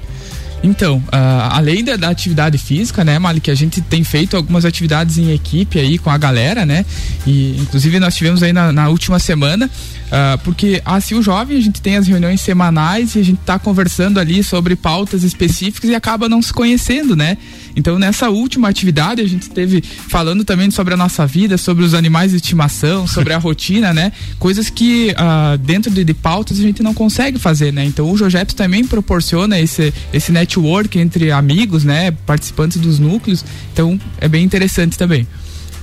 Então, 0.64 0.96
uh, 0.96 1.50
além 1.50 1.85
da, 1.85 1.94
da, 1.94 2.09
atividade 2.09 2.57
física, 2.57 3.05
né, 3.05 3.18
Mali, 3.18 3.38
que 3.38 3.50
a 3.50 3.55
gente 3.55 3.83
tem 3.83 4.03
feito 4.03 4.35
algumas 4.35 4.64
atividades 4.64 5.18
em 5.18 5.31
equipe 5.31 5.79
aí 5.79 5.98
com 5.98 6.09
a 6.09 6.16
galera, 6.16 6.64
né? 6.64 6.87
E 7.27 7.55
inclusive 7.61 8.00
nós 8.00 8.14
tivemos 8.16 8.42
aí 8.42 8.50
na, 8.50 8.72
na 8.72 8.88
última 8.88 9.18
semana 9.18 9.70
Uh, 10.14 10.38
porque 10.44 10.83
assim 10.85 11.16
o 11.16 11.22
jovem 11.22 11.57
a 11.57 11.61
gente 11.61 11.81
tem 11.81 11.96
as 11.96 12.07
reuniões 12.07 12.40
semanais 12.40 13.16
e 13.16 13.18
a 13.18 13.24
gente 13.24 13.40
está 13.40 13.59
conversando 13.59 14.20
ali 14.20 14.44
sobre 14.44 14.77
pautas 14.77 15.24
específicas 15.24 15.90
e 15.90 15.94
acaba 15.94 16.29
não 16.29 16.40
se 16.40 16.53
conhecendo, 16.53 17.16
né? 17.16 17.37
Então 17.77 17.99
nessa 17.99 18.31
última 18.31 18.69
atividade 18.69 19.21
a 19.21 19.27
gente 19.27 19.43
esteve 19.43 19.83
falando 19.83 20.45
também 20.45 20.71
sobre 20.71 20.95
a 20.95 20.97
nossa 20.97 21.27
vida, 21.27 21.59
sobre 21.59 21.85
os 21.85 21.95
animais 21.95 22.31
de 22.31 22.37
estimação, 22.37 23.07
sobre 23.07 23.33
a 23.33 23.39
rotina, 23.39 23.93
né? 23.93 24.13
Coisas 24.39 24.71
que 24.71 25.13
uh, 25.13 25.59
dentro 25.59 25.91
de, 25.91 26.05
de, 26.05 26.15
pautas 26.15 26.59
a 26.59 26.63
gente 26.63 26.83
não 26.83 26.95
consegue 26.95 27.39
fazer, 27.39 27.73
né? 27.73 27.85
Então 27.85 28.11
o 28.11 28.17
Jojeps 28.17 28.55
também 28.55 28.85
proporciona 28.87 29.59
esse, 29.59 29.93
esse 30.13 30.31
network 30.33 30.99
entre 30.99 31.31
amigos, 31.31 31.85
né? 31.85 32.11
Participantes 32.11 32.81
dos 32.81 32.99
núcleos. 32.99 33.45
Então 33.73 33.99
é 34.21 34.29
bem 34.29 34.45
interessante 34.45 34.97
também. 34.97 35.27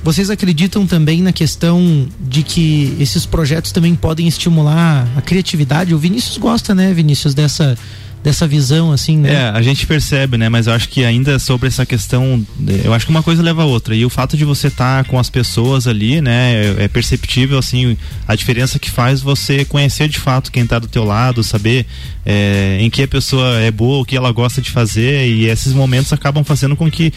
Vocês 0.04 0.32
acreditam 0.32 0.88
também 0.88 1.22
na 1.22 1.32
questão 1.32 2.08
de 2.20 2.42
que 2.42 2.98
esses 3.00 3.24
projetos 3.24 3.72
também 3.72 3.94
podem 3.94 4.28
estimular 4.28 5.08
a 5.16 5.22
criatividade? 5.22 5.94
O 5.94 5.98
Vinícius 6.00 6.38
gosta, 6.38 6.74
né, 6.74 6.92
Vinícius, 6.92 7.36
dessa 7.36 7.78
dessa 8.24 8.48
visão 8.48 8.92
assim, 8.92 9.18
né? 9.18 9.34
É, 9.34 9.50
a 9.50 9.62
gente 9.62 9.88
percebe, 9.88 10.38
né? 10.38 10.48
Mas 10.50 10.68
eu 10.68 10.74
acho 10.74 10.90
que 10.90 11.04
ainda 11.04 11.40
sobre 11.40 11.68
essa 11.68 11.86
questão, 11.86 12.46
eu 12.84 12.94
acho 12.94 13.06
que 13.06 13.12
uma 13.12 13.24
coisa 13.24 13.42
leva 13.42 13.64
a 13.64 13.66
outra. 13.66 13.96
E 13.96 14.06
o 14.06 14.10
fato 14.10 14.38
de 14.38 14.46
você 14.46 14.68
estar 14.68 15.04
tá 15.04 15.10
com 15.10 15.18
as 15.18 15.30
pessoas 15.30 15.88
ali, 15.88 16.22
né, 16.22 16.54
é, 16.54 16.84
é, 16.84 16.88
perceptível 16.88 17.58
assim 17.58 17.98
a 18.28 18.36
diferença 18.36 18.78
que 18.78 18.90
faz 18.90 19.22
você 19.22 19.66
conhecer 19.66 20.08
de 20.08 20.20
fato 20.20 20.52
quem 20.52 20.64
está 20.64 20.78
do 20.80 20.88
teu 20.88 21.04
lado, 21.04 21.44
saber 21.44 21.86
é, 22.26 22.78
em 22.80 22.90
que 22.90 23.04
a 23.04 23.08
pessoa 23.08 23.60
é 23.60 23.72
boa, 23.72 24.02
o 24.02 24.06
que 24.06 24.16
ela 24.16 24.32
gosta 24.32 24.62
de 24.62 24.70
fazer 24.70 25.28
e 25.28 25.46
esses 25.46 25.74
momentos 25.74 26.14
acabam 26.14 26.44
fazendo 26.44 26.76
com 26.76 26.90
que 26.90 27.12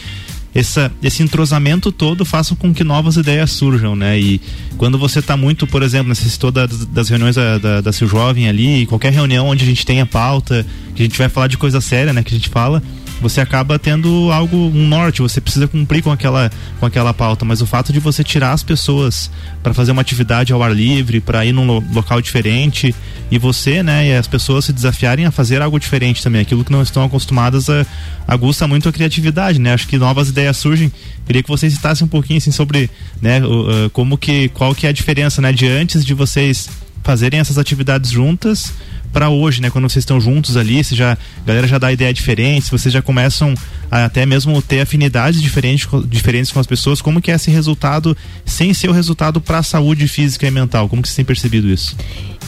essa, 0.55 0.93
esse 1.03 1.23
entrosamento 1.23 1.91
todo 1.91 2.25
faça 2.25 2.55
com 2.55 2.73
que 2.73 2.85
novas 2.85 3.17
ideias 3.17 3.51
surjam, 3.51 3.97
né? 3.97 4.19
E 4.19 4.41
quando 4.77 4.97
você 4.97 5.19
está 5.19 5.37
muito, 5.37 5.67
por 5.67 5.83
exemplo, 5.83 6.09
necessitou 6.09 6.53
da, 6.53 6.67
das 6.67 7.09
reuniões 7.09 7.35
da, 7.35 7.59
da, 7.59 7.81
da 7.81 7.91
Jovem 7.91 8.49
ali, 8.49 8.87
qualquer 8.87 9.13
reunião 9.13 9.49
onde 9.49 9.65
a 9.65 9.67
gente 9.67 9.85
tenha 9.85 10.07
pauta, 10.07 10.65
que 10.95 11.03
a 11.03 11.07
gente 11.07 11.19
vai 11.19 11.29
falar 11.29 11.49
de 11.49 11.59
coisa 11.59 11.81
séria, 11.81 12.13
né? 12.13 12.23
Que 12.23 12.33
a 12.33 12.37
gente 12.37 12.49
fala, 12.49 12.83
você 13.25 13.41
acaba 13.41 13.79
tendo 13.79 14.31
algo, 14.31 14.55
um 14.55 14.87
norte, 14.87 15.23
você 15.23 15.41
precisa 15.41 15.67
cumprir 15.67 16.03
com 16.03 16.13
aquela, 16.13 16.51
com 16.79 16.85
aquela 16.85 17.15
pauta, 17.15 17.43
mas 17.43 17.63
o 17.63 17.67
fato 17.67 17.91
de 17.91 17.99
você 17.99 18.23
tirar 18.23 18.53
as 18.53 18.63
pessoas 18.63 19.31
para 19.63 19.73
fazer 19.73 19.93
uma 19.93 20.03
atividade 20.03 20.53
ao 20.53 20.63
ar 20.63 20.71
livre, 20.71 21.21
para 21.21 21.43
ir 21.43 21.53
num 21.53 21.67
lo 21.67 21.83
local 21.91 22.21
diferente, 22.21 22.95
e 23.31 23.39
você, 23.39 23.83
né, 23.83 24.09
e 24.09 24.15
as 24.15 24.27
pessoas 24.27 24.67
se 24.67 24.75
desafiarem 24.75 25.25
a 25.25 25.31
fazer 25.31 25.63
algo 25.63 25.81
diferente 25.81 26.23
também, 26.23 26.43
aquilo 26.43 26.63
que 26.63 26.71
não 26.71 26.83
estão 26.83 27.03
acostumadas 27.03 27.71
a, 27.71 27.87
aguça 28.29 28.69
muito 28.69 28.91
a 28.91 28.93
criatividade, 28.93 29.59
né? 29.59 29.73
Acho 29.73 29.89
que 29.89 29.97
novas 29.97 30.29
ideias 30.29 30.59
surgem. 30.59 30.93
Queria 31.25 31.43
que 31.43 31.49
vocês 31.49 31.73
citassem 31.73 32.05
um 32.05 32.09
pouquinho 32.09 32.37
assim 32.37 32.51
sobre, 32.51 32.91
né, 33.23 33.43
uh, 33.43 33.89
como 33.91 34.19
que 34.19 34.51
qual 34.51 34.75
que 34.75 34.87
é 34.87 34.91
a 34.91 34.93
diferença, 34.93 35.41
né, 35.41 35.51
de 35.51 35.67
antes 35.67 36.05
de 36.05 36.13
vocês 36.13 36.69
fazerem 37.03 37.41
essas 37.41 37.57
atividades 37.57 38.11
juntas 38.11 38.73
para 39.15 39.31
hoje, 39.31 39.63
né? 39.63 39.71
Quando 39.71 39.89
vocês 39.89 40.03
estão 40.03 40.21
juntos 40.21 40.57
ali, 40.57 40.83
se 40.83 40.97
já, 40.97 41.13
a 41.13 41.47
galera 41.47 41.69
já 41.69 41.79
dá 41.79 41.93
ideia 41.93 42.13
diferente, 42.13 42.69
vocês 42.69 42.93
já 42.93 43.01
começam 43.01 43.55
a 43.89 44.07
até 44.07 44.27
mesmo 44.27 44.61
ter 44.61 44.81
afinidades 44.81 45.41
diferentes, 45.41 45.89
diferentes 46.07 46.51
com 46.51 46.59
as 46.59 46.67
pessoas, 46.67 47.01
como 47.01 47.23
que 47.23 47.31
é 47.31 47.35
esse 47.37 47.51
resultado 47.51 48.17
sem 48.45 48.75
ser 48.75 48.91
o 48.91 48.93
resultado 48.93 49.41
para 49.41 49.59
a 49.59 49.63
saúde 49.63 50.09
física 50.09 50.47
e 50.47 50.51
mental? 50.51 50.89
Como 50.89 51.01
que 51.01 51.09
vocês 51.09 51.17
têm 51.17 51.25
percebido 51.25 51.69
isso? 51.71 51.97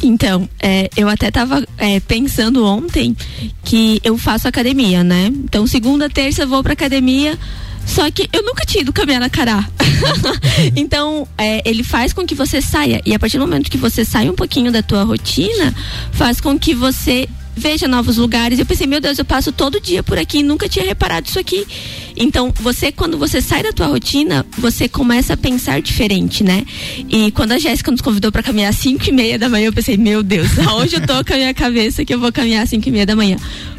Então, 0.03 0.49
é, 0.61 0.91
eu 0.97 1.09
até 1.09 1.29
estava 1.29 1.65
é, 1.79 2.01
pensando 2.01 2.67
ontem 2.67 3.17
que 3.65 4.01
eu 4.03 4.19
faço 4.19 4.49
academia, 4.49 5.05
né? 5.05 5.29
Então, 5.33 5.67
segunda, 5.67 6.11
terça 6.11 6.45
vou 6.45 6.63
pra 6.63 6.73
academia 6.73 7.39
só 7.87 8.11
que 8.11 8.29
eu 8.33 8.43
nunca 8.43 8.67
tinha 8.67 8.83
ido 8.83 8.93
caminhar 8.93 9.21
na 9.21 9.31
Cará. 9.31 9.67
então, 10.77 11.27
é, 11.39 11.63
ele 11.65 11.83
faz 11.83 12.13
com 12.13 12.27
que 12.27 12.35
você 12.35 12.61
saia. 12.61 13.01
E 13.07 13.15
a 13.15 13.19
partir 13.19 13.39
do 13.39 13.47
momento 13.47 13.71
que 13.71 13.79
você 13.79 14.05
sai 14.05 14.29
um 14.29 14.35
pouquinho 14.35 14.71
da 14.71 14.83
tua 14.83 15.05
rotina, 15.05 15.75
faz 16.13 16.41
com 16.41 16.59
que 16.59 16.75
você 16.75 17.29
veja 17.57 17.89
novos 17.89 18.19
lugares. 18.19 18.59
Eu 18.59 18.67
pensei, 18.67 18.87
meu 18.87 19.01
Deus, 19.01 19.19
eu 19.19 19.25
passo 19.25 19.51
todo 19.51 19.81
dia 19.81 20.03
por 20.03 20.19
aqui 20.19 20.39
e 20.39 20.43
nunca 20.43 20.69
tinha 20.69 20.85
reparado 20.85 21.27
isso 21.27 21.39
aqui. 21.39 21.67
Então, 22.15 22.53
você, 22.55 22.93
quando 22.93 23.17
você 23.17 23.41
sai 23.41 23.63
da 23.63 23.73
tua 23.73 23.87
rotina, 23.87 24.45
você 24.59 24.89
começa 24.89 25.33
a 25.33 25.37
pensar 25.37 25.81
diferente, 25.81 26.45
né? 26.45 26.65
E 27.09 27.31
quando 27.31 27.53
a 27.53 27.59
Jéssica 27.59 27.91
nos 27.91 28.01
convidou 28.01 28.31
para 28.31 28.43
caminhar 28.43 28.71
às 28.71 28.77
5 28.77 29.09
e 29.09 29.13
meia 29.13 29.39
da 29.39 29.49
manhã, 29.49 29.67
eu 29.67 29.73
pensei, 29.73 29.97
meu 29.97 30.23
Deus, 30.23 30.59
aonde 30.67 30.97
eu 30.97 31.07
tô 31.07 31.25
com 31.25 31.33
a 31.33 31.37
minha 31.37 31.55
cabeça 31.55 32.05
que 32.05 32.13
eu 32.13 32.21
vou 32.21 32.31
caminhar 32.31 32.63
às 32.63 32.71
5 32.71 32.87
e 32.87 32.93
meia 32.93 33.07
da 33.07 33.17
manhã? 33.17 33.37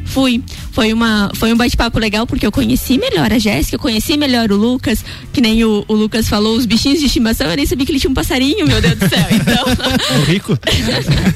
Fui. 0.08 0.44
Foi, 0.72 0.94
uma, 0.94 1.32
foi 1.36 1.52
um 1.54 1.58
bate-papo 1.58 2.00
legal 2.00 2.26
porque 2.28 2.46
eu 2.46 2.52
conheci 2.52 2.98
melhor 2.98 3.32
a 3.34 3.40
Jéssica, 3.40 3.76
eu 3.76 3.80
conheci 3.80 4.16
melhor 4.18 4.52
o 4.52 4.56
Lucas, 4.56 5.04
que 5.34 5.42
nem 5.42 5.64
o, 5.64 5.84
o, 5.88 5.94
Lucas 5.94 6.30
falou, 6.30 6.56
os 6.56 6.66
bichinhos 6.66 7.00
de 7.00 7.06
estimação, 7.06 7.50
eu 7.50 7.56
nem 7.56 7.66
sabia 7.66 7.86
que 7.86 7.92
ele 7.92 8.00
tinha 8.00 8.12
um 8.12 8.14
passarinho, 8.14 8.66
meu 8.68 8.80
Deus 8.82 8.96
do 8.96 9.10
céu. 9.10 9.26
Então. 9.32 9.66
rico? 10.26 10.58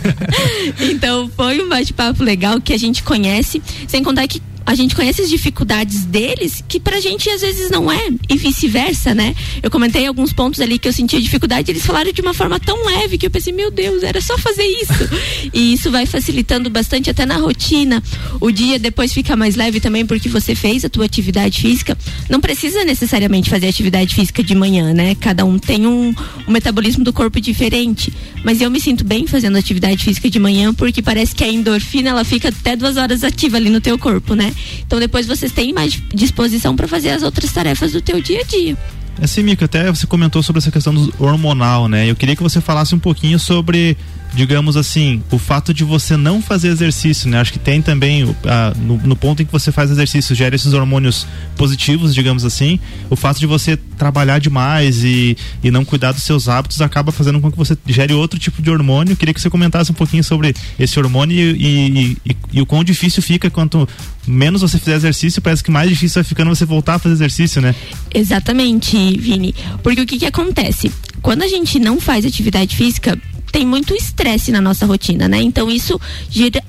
então 0.79 1.29
foi 1.35 1.61
um 1.61 1.69
bate-papo 1.69 2.23
legal 2.23 2.61
que 2.61 2.73
a 2.73 2.77
gente 2.77 3.03
conhece, 3.03 3.61
sem 3.87 4.03
contar 4.03 4.27
que 4.27 4.41
a 4.65 4.75
gente 4.75 4.95
conhece 4.95 5.21
as 5.21 5.29
dificuldades 5.29 6.05
deles 6.05 6.63
que 6.67 6.79
pra 6.79 6.99
gente 6.99 7.29
às 7.29 7.41
vezes 7.41 7.69
não 7.69 7.91
é 7.91 8.09
e 8.29 8.37
vice-versa, 8.37 9.13
né? 9.13 9.35
Eu 9.61 9.69
comentei 9.69 10.05
alguns 10.05 10.31
pontos 10.31 10.59
ali 10.59 10.77
que 10.77 10.87
eu 10.87 10.93
sentia 10.93 11.19
dificuldade, 11.19 11.71
eles 11.71 11.85
falaram 11.85 12.11
de 12.11 12.21
uma 12.21 12.33
forma 12.33 12.59
tão 12.59 12.85
leve 12.85 13.17
que 13.17 13.25
eu 13.25 13.31
pensei, 13.31 13.53
meu 13.53 13.71
Deus, 13.71 14.03
era 14.03 14.21
só 14.21 14.37
fazer 14.37 14.63
isso. 14.63 15.09
e 15.53 15.73
isso 15.73 15.91
vai 15.91 16.05
facilitando 16.05 16.69
bastante 16.69 17.09
até 17.09 17.25
na 17.25 17.37
rotina. 17.37 18.01
O 18.39 18.51
dia 18.51 18.77
depois 18.77 19.13
fica 19.13 19.35
mais 19.35 19.55
leve 19.55 19.79
também 19.79 20.05
porque 20.05 20.29
você 20.29 20.55
fez 20.55 20.85
a 20.85 20.89
tua 20.89 21.05
atividade 21.05 21.61
física. 21.61 21.97
Não 22.29 22.39
precisa 22.39 22.83
necessariamente 22.85 23.49
fazer 23.49 23.67
atividade 23.67 24.13
física 24.13 24.43
de 24.43 24.55
manhã, 24.55 24.93
né? 24.93 25.15
Cada 25.15 25.43
um 25.45 25.57
tem 25.57 25.87
um, 25.87 26.13
um 26.47 26.51
metabolismo 26.51 27.03
do 27.03 27.11
corpo 27.11 27.39
diferente. 27.41 28.13
Mas 28.43 28.61
eu 28.61 28.69
me 28.69 28.79
sinto 28.79 29.03
bem 29.03 29.27
fazendo 29.27 29.57
atividade 29.57 30.03
física 30.03 30.29
de 30.29 30.39
manhã 30.39 30.73
porque 30.73 31.01
parece 31.01 31.35
que 31.35 31.43
a 31.43 31.47
endorfina 31.47 32.09
ela 32.09 32.23
fica 32.23 32.49
até 32.49 32.75
duas 32.75 32.97
horas 32.97 33.23
ativa 33.23 33.57
ali 33.57 33.69
no 33.69 33.81
teu 33.81 33.97
corpo, 33.97 34.33
né? 34.35 34.50
Então 34.85 34.99
depois 34.99 35.25
vocês 35.25 35.51
têm 35.51 35.73
mais 35.73 36.01
disposição 36.13 36.75
para 36.75 36.87
fazer 36.87 37.09
as 37.09 37.23
outras 37.23 37.51
tarefas 37.51 37.91
do 37.91 38.01
teu 38.01 38.21
dia 38.21 38.41
a 38.41 38.43
dia. 38.43 38.77
Assim, 39.21 39.43
Mica, 39.43 39.65
até 39.65 39.89
você 39.89 40.07
comentou 40.07 40.41
sobre 40.41 40.59
essa 40.59 40.71
questão 40.71 41.11
hormonal, 41.19 41.87
né? 41.87 42.09
Eu 42.09 42.15
queria 42.15 42.35
que 42.35 42.41
você 42.41 42.59
falasse 42.61 42.95
um 42.95 42.99
pouquinho 42.99 43.37
sobre 43.37 43.97
digamos 44.33 44.77
assim, 44.77 45.21
o 45.29 45.37
fato 45.37 45.73
de 45.73 45.83
você 45.83 46.15
não 46.15 46.41
fazer 46.41 46.69
exercício, 46.69 47.29
né? 47.29 47.39
Acho 47.39 47.51
que 47.51 47.59
tem 47.59 47.81
também, 47.81 48.23
uh, 48.23 48.35
no, 48.77 48.97
no, 48.97 49.15
ponto 49.15 49.41
em 49.41 49.45
que 49.45 49.51
você 49.51 49.71
faz 49.71 49.91
exercício, 49.91 50.33
gera 50.33 50.55
esses 50.55 50.73
hormônios 50.73 51.27
positivos, 51.57 52.15
digamos 52.15 52.45
assim. 52.45 52.79
O 53.09 53.15
fato 53.15 53.39
de 53.39 53.45
você 53.45 53.75
trabalhar 53.75 54.39
demais 54.39 55.03
e, 55.03 55.37
e 55.63 55.69
não 55.69 55.83
cuidar 55.83 56.13
dos 56.13 56.23
seus 56.23 56.47
hábitos 56.47 56.81
acaba 56.81 57.11
fazendo 57.11 57.39
com 57.41 57.51
que 57.51 57.57
você 57.57 57.77
gere 57.85 58.13
outro 58.13 58.39
tipo 58.39 58.61
de 58.61 58.69
hormônio. 58.69 59.15
Queria 59.15 59.33
que 59.33 59.41
você 59.41 59.49
comentasse 59.49 59.91
um 59.91 59.95
pouquinho 59.95 60.23
sobre 60.23 60.55
esse 60.79 60.97
hormônio 60.97 61.35
e, 61.35 61.51
e, 61.55 62.17
e, 62.25 62.37
e 62.53 62.61
o 62.61 62.65
quão 62.65 62.83
difícil 62.83 63.21
fica 63.21 63.49
quanto 63.49 63.87
menos 64.25 64.61
você 64.61 64.77
fizer 64.77 64.95
exercício, 64.95 65.41
parece 65.41 65.63
que 65.63 65.71
mais 65.71 65.89
difícil 65.89 66.21
vai 66.21 66.23
ficando 66.23 66.49
você 66.49 66.65
voltar 66.65 66.95
a 66.95 66.99
fazer 66.99 67.15
exercício, 67.15 67.61
né? 67.61 67.75
Exatamente, 68.13 68.95
Vini. 69.17 69.53
Porque 69.83 70.01
o 70.01 70.05
que 70.05 70.17
que 70.17 70.25
acontece? 70.25 70.91
Quando 71.21 71.43
a 71.43 71.47
gente 71.47 71.79
não 71.79 71.99
faz 71.99 72.25
atividade 72.25 72.75
física, 72.75 73.17
tem 73.51 73.65
muito 73.65 73.93
estresse 73.93 74.51
na 74.51 74.61
nossa 74.61 74.85
rotina, 74.85 75.27
né? 75.27 75.41
Então 75.41 75.69
isso 75.69 75.99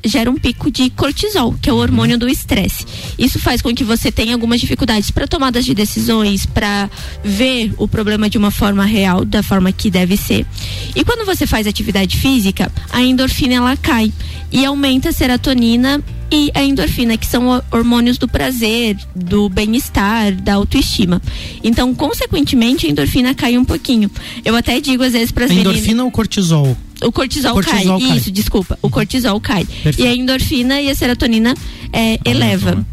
gera, 0.05 0.31
um 0.31 0.37
pico 0.37 0.71
de 0.71 0.91
cortisol, 0.91 1.55
que 1.61 1.71
é 1.71 1.73
o 1.73 1.77
hormônio 1.77 2.19
do 2.19 2.29
estresse. 2.29 2.85
Isso 3.19 3.39
faz 3.39 3.63
com 3.63 3.75
que 3.75 3.85
você 3.85 4.11
tenha 4.11 4.35
algumas 4.35 4.61
dificuldades 4.61 5.11
para 5.11 5.27
tomadas 5.27 5.65
de 5.65 5.75
decisões, 5.75 6.45
para 6.45 6.91
ver 7.23 7.73
o 7.79 7.87
problema 7.87 8.29
de 8.29 8.37
uma 8.37 8.51
forma 8.51 8.85
real, 8.85 9.25
da 9.25 9.43
forma 9.43 9.71
que 9.73 9.91
deve 9.91 10.17
ser. 10.17 10.45
E 10.95 11.05
quando 11.05 11.25
você 11.25 11.47
faz 11.47 11.67
atividade 11.67 12.17
física, 12.19 12.71
a 12.91 13.01
endorfina 13.01 13.55
ela 13.55 13.77
cai 13.77 14.13
e 14.51 14.65
aumenta 14.65 15.11
a 15.11 15.13
serotonina 15.13 16.03
e 16.33 16.51
a 16.55 16.65
endorfina, 16.65 17.19
que 17.19 17.27
são 17.27 17.63
hormônios 17.71 18.17
do 18.17 18.27
prazer, 18.27 18.97
do 19.15 19.51
bem-estar, 19.51 20.33
da 20.33 20.55
autoestima. 20.55 21.21
Então, 21.63 21.95
consequentemente, 21.95 22.87
a 22.87 22.91
endorfina 22.91 23.35
cai 23.35 23.59
um 23.59 23.65
pouquinho. 23.65 24.11
Eu 24.43 24.57
até 24.57 24.81
digo 24.81 25.03
às 25.03 25.13
vezes 25.13 25.31
para 25.31 25.45
as 25.45 25.51
meninas. 25.51 25.75
Endorfina 25.75 26.05
ou 26.05 26.11
cortisol? 26.11 26.77
O 27.03 27.13
cortisol, 27.13 27.53
cortisol 27.53 27.99
cai. 27.99 28.09
cai. 28.09 28.17
Isso, 28.17 28.31
desculpa. 28.31 28.79
O 28.81 28.89
cortisol 28.89 29.39
cai. 29.41 29.67
Perfeito. 29.67 30.01
E 30.01 30.07
a 30.07 30.17
endorfina 30.17 30.81
e 30.81 30.89
a 30.89 30.95
serotonina 30.95 31.55
é, 31.93 32.19
eleva. 32.25 32.77
Né? 32.77 32.85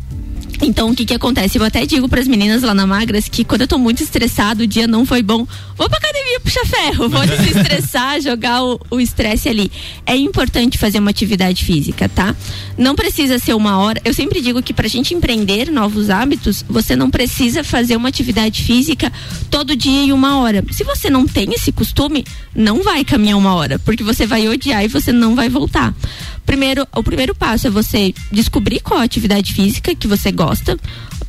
Então, 0.62 0.90
o 0.90 0.96
que 0.96 1.06
que 1.06 1.14
acontece? 1.14 1.58
Eu 1.58 1.64
até 1.64 1.86
digo 1.86 2.10
para 2.10 2.20
as 2.20 2.28
meninas 2.28 2.64
lá 2.64 2.74
na 2.74 2.86
Magras 2.86 3.30
que 3.30 3.46
quando 3.46 3.62
eu 3.62 3.68
tô 3.68 3.78
muito 3.78 4.04
estressado, 4.04 4.64
o 4.64 4.68
dia 4.68 4.88
não 4.88 5.06
foi 5.06 5.24
bom, 5.24 5.48
vou 5.78 5.88
pra 5.88 5.98
academia 5.98 6.19
puxa 6.44 6.66
ferro, 6.66 7.10
vou 7.10 7.26
desestressar, 7.26 8.22
jogar 8.22 8.62
o 8.64 9.00
estresse 9.00 9.50
ali. 9.50 9.72
É 10.06 10.16
importante 10.16 10.78
fazer 10.78 11.00
uma 11.00 11.10
atividade 11.10 11.64
física, 11.64 12.10
tá? 12.10 12.36
Não 12.78 12.96
precisa 12.96 13.40
ser 13.40 13.54
uma 13.54 13.80
hora. 13.80 14.02
Eu 14.04 14.14
sempre 14.14 14.42
digo 14.42 14.62
que 14.62 14.74
pra 14.74 14.88
gente 14.88 15.14
empreender 15.14 15.72
novos 15.72 16.10
hábitos, 16.10 16.64
você 16.68 16.96
não 16.96 17.10
precisa 17.10 17.64
fazer 17.64 17.96
uma 17.96 18.10
atividade 18.10 18.64
física 18.64 19.12
todo 19.50 19.76
dia 19.76 20.06
e 20.06 20.14
uma 20.14 20.40
hora. 20.40 20.64
Se 20.72 20.84
você 20.84 21.10
não 21.10 21.26
tem 21.26 21.54
esse 21.54 21.72
costume, 21.72 22.26
não 22.54 22.84
vai 22.84 23.04
caminhar 23.04 23.38
uma 23.38 23.56
hora, 23.56 23.80
porque 23.80 24.04
você 24.04 24.26
vai 24.26 24.48
odiar 24.48 24.84
e 24.84 24.88
você 24.88 25.12
não 25.12 25.36
vai 25.36 25.50
voltar. 25.50 25.94
Primeiro, 26.46 26.88
o 26.96 27.04
primeiro 27.04 27.36
passo 27.36 27.68
é 27.68 27.70
você 27.70 28.14
descobrir 28.32 28.80
qual 28.80 29.00
atividade 29.00 29.54
física 29.54 29.94
que 29.94 30.08
você 30.08 30.32
gosta, 30.32 30.80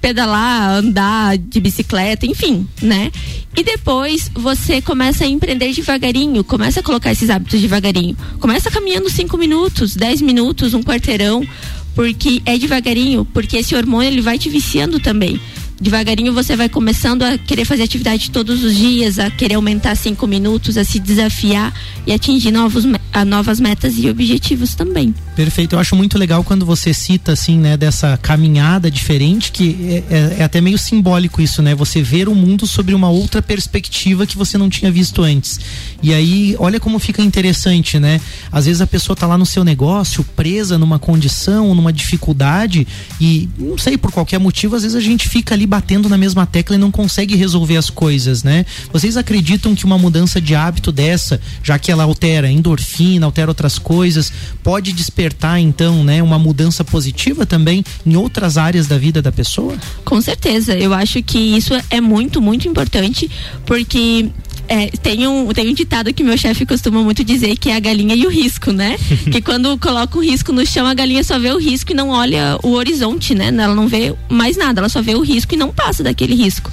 pedalar, 0.00 0.78
andar 0.78 1.36
de 1.36 1.60
bicicleta, 1.60 2.26
enfim, 2.26 2.66
né? 2.80 3.10
E 3.56 3.62
depois 3.62 4.30
você 4.34 4.80
começa 4.80 5.24
a 5.24 5.28
empreender 5.28 5.72
devagarinho, 5.72 6.42
começa 6.44 6.80
a 6.80 6.82
colocar 6.82 7.12
esses 7.12 7.30
hábitos 7.30 7.60
devagarinho. 7.60 8.16
Começa 8.38 8.70
caminhando 8.70 9.10
cinco 9.10 9.36
minutos, 9.36 9.94
dez 9.94 10.20
minutos, 10.20 10.72
um 10.72 10.82
quarteirão, 10.82 11.46
porque 11.94 12.40
é 12.46 12.56
devagarinho, 12.56 13.24
porque 13.24 13.58
esse 13.58 13.74
hormônio 13.74 14.10
ele 14.10 14.20
vai 14.20 14.38
te 14.38 14.48
viciando 14.48 15.00
também 15.00 15.40
devagarinho 15.80 16.32
você 16.32 16.54
vai 16.54 16.68
começando 16.68 17.22
a 17.22 17.38
querer 17.38 17.64
fazer 17.64 17.84
atividade 17.84 18.30
todos 18.30 18.62
os 18.62 18.76
dias, 18.76 19.18
a 19.18 19.30
querer 19.30 19.54
aumentar 19.54 19.96
cinco 19.96 20.26
minutos, 20.26 20.76
a 20.76 20.84
se 20.84 21.00
desafiar 21.00 21.72
e 22.06 22.12
atingir 22.12 22.50
novos, 22.50 22.84
a 23.12 23.24
novas 23.24 23.58
metas 23.58 23.94
e 23.96 24.08
objetivos 24.08 24.74
também. 24.74 25.14
Perfeito, 25.34 25.74
eu 25.74 25.78
acho 25.78 25.96
muito 25.96 26.18
legal 26.18 26.44
quando 26.44 26.66
você 26.66 26.92
cita 26.92 27.32
assim, 27.32 27.58
né, 27.58 27.76
dessa 27.76 28.18
caminhada 28.18 28.90
diferente, 28.90 29.50
que 29.50 30.04
é, 30.10 30.14
é, 30.14 30.36
é 30.40 30.44
até 30.44 30.60
meio 30.60 30.76
simbólico 30.76 31.40
isso, 31.40 31.62
né? 31.62 31.74
Você 31.74 32.02
ver 32.02 32.28
o 32.28 32.34
mundo 32.34 32.66
sobre 32.66 32.94
uma 32.94 33.08
outra 33.08 33.40
perspectiva 33.40 34.26
que 34.26 34.36
você 34.36 34.58
não 34.58 34.68
tinha 34.68 34.92
visto 34.92 35.22
antes. 35.22 35.58
E 36.02 36.12
aí, 36.12 36.54
olha 36.58 36.78
como 36.78 36.98
fica 36.98 37.22
interessante, 37.22 37.98
né? 37.98 38.20
Às 38.52 38.66
vezes 38.66 38.82
a 38.82 38.86
pessoa 38.86 39.16
tá 39.16 39.26
lá 39.26 39.38
no 39.38 39.46
seu 39.46 39.64
negócio, 39.64 40.22
presa 40.36 40.76
numa 40.76 40.98
condição, 40.98 41.74
numa 41.74 41.92
dificuldade, 41.92 42.86
e 43.18 43.48
não 43.58 43.78
sei, 43.78 43.96
por 43.96 44.12
qualquer 44.12 44.38
motivo, 44.38 44.76
às 44.76 44.82
vezes 44.82 44.96
a 44.96 45.00
gente 45.00 45.26
fica 45.26 45.54
ali 45.54 45.66
batendo 45.70 46.08
na 46.08 46.18
mesma 46.18 46.44
tecla 46.44 46.74
e 46.74 46.78
não 46.78 46.90
consegue 46.90 47.36
resolver 47.36 47.76
as 47.76 47.88
coisas, 47.88 48.42
né? 48.42 48.66
Vocês 48.92 49.16
acreditam 49.16 49.72
que 49.72 49.84
uma 49.84 49.96
mudança 49.96 50.40
de 50.40 50.52
hábito 50.52 50.90
dessa, 50.90 51.40
já 51.62 51.78
que 51.78 51.92
ela 51.92 52.02
altera 52.02 52.50
endorfina, 52.50 53.24
altera 53.24 53.52
outras 53.52 53.78
coisas, 53.78 54.32
pode 54.64 54.92
despertar 54.92 55.60
então, 55.60 56.02
né, 56.02 56.20
uma 56.20 56.40
mudança 56.40 56.82
positiva 56.82 57.46
também 57.46 57.84
em 58.04 58.16
outras 58.16 58.58
áreas 58.58 58.88
da 58.88 58.98
vida 58.98 59.22
da 59.22 59.30
pessoa? 59.30 59.76
Com 60.04 60.20
certeza, 60.20 60.76
eu 60.76 60.92
acho 60.92 61.22
que 61.22 61.38
isso 61.38 61.72
é 61.88 62.00
muito, 62.00 62.42
muito 62.42 62.66
importante, 62.66 63.30
porque 63.64 64.28
é, 64.72 64.86
tem, 64.86 65.26
um, 65.26 65.52
tem 65.52 65.68
um 65.68 65.74
ditado 65.74 66.14
que 66.14 66.22
meu 66.22 66.38
chefe 66.38 66.64
costuma 66.64 67.02
muito 67.02 67.24
dizer 67.24 67.56
que 67.56 67.70
é 67.70 67.74
a 67.74 67.80
galinha 67.80 68.14
e 68.14 68.24
o 68.24 68.30
risco, 68.30 68.70
né? 68.70 68.96
que 69.32 69.42
quando 69.42 69.76
coloca 69.78 70.16
o 70.16 70.22
risco 70.22 70.52
no 70.52 70.64
chão, 70.64 70.86
a 70.86 70.94
galinha 70.94 71.24
só 71.24 71.40
vê 71.40 71.50
o 71.50 71.58
risco 71.58 71.90
e 71.90 71.94
não 71.94 72.10
olha 72.10 72.56
o 72.62 72.70
horizonte, 72.74 73.34
né? 73.34 73.48
Ela 73.48 73.74
não 73.74 73.88
vê 73.88 74.14
mais 74.28 74.56
nada, 74.56 74.80
ela 74.80 74.88
só 74.88 75.02
vê 75.02 75.16
o 75.16 75.22
risco 75.22 75.54
e 75.54 75.56
não 75.56 75.72
passa 75.72 76.04
daquele 76.04 76.36
risco. 76.36 76.70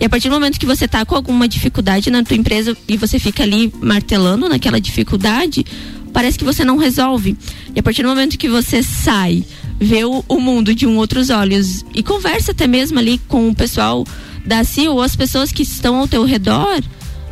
E 0.00 0.04
a 0.04 0.08
partir 0.08 0.28
do 0.28 0.34
momento 0.34 0.58
que 0.58 0.66
você 0.66 0.88
tá 0.88 1.06
com 1.06 1.14
alguma 1.14 1.46
dificuldade 1.46 2.10
na 2.10 2.24
tua 2.24 2.36
empresa 2.36 2.76
e 2.88 2.96
você 2.96 3.16
fica 3.16 3.44
ali 3.44 3.72
martelando 3.80 4.48
naquela 4.48 4.80
dificuldade, 4.80 5.64
parece 6.12 6.36
que 6.36 6.44
você 6.44 6.64
não 6.64 6.76
resolve. 6.76 7.36
E 7.76 7.78
a 7.78 7.82
partir 7.82 8.02
do 8.02 8.08
momento 8.08 8.36
que 8.36 8.48
você 8.48 8.82
sai, 8.82 9.44
vê 9.78 10.04
o, 10.04 10.24
o 10.28 10.40
mundo 10.40 10.74
de 10.74 10.84
um 10.84 10.96
outros 10.96 11.30
olhos 11.30 11.84
e 11.94 12.02
conversa 12.02 12.50
até 12.50 12.66
mesmo 12.66 12.98
ali 12.98 13.18
com 13.28 13.48
o 13.48 13.54
pessoal 13.54 14.04
da 14.44 14.64
CIO 14.64 14.94
ou 14.94 15.02
as 15.02 15.14
pessoas 15.14 15.52
que 15.52 15.62
estão 15.62 15.96
ao 15.96 16.08
teu 16.08 16.24
redor, 16.24 16.82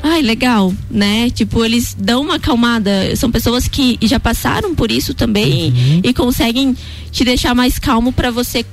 ai, 0.04 0.20
legal, 0.20 0.72
né? 0.90 1.30
Tipo, 1.30 1.64
eles 1.64 1.96
dão 1.98 2.20
uma 2.20 2.34
acalmada. 2.34 3.16
São 3.16 3.30
pessoas 3.30 3.66
que 3.66 3.98
já 4.02 4.20
passaram 4.20 4.74
por 4.74 4.92
isso 4.92 5.14
também 5.14 5.70
uhum. 5.70 6.00
e 6.04 6.12
conseguem 6.12 6.76
te 7.10 7.24
deixar 7.24 7.54
mais 7.54 7.78
calmo 7.78 8.12
para 8.12 8.30
você 8.30 8.66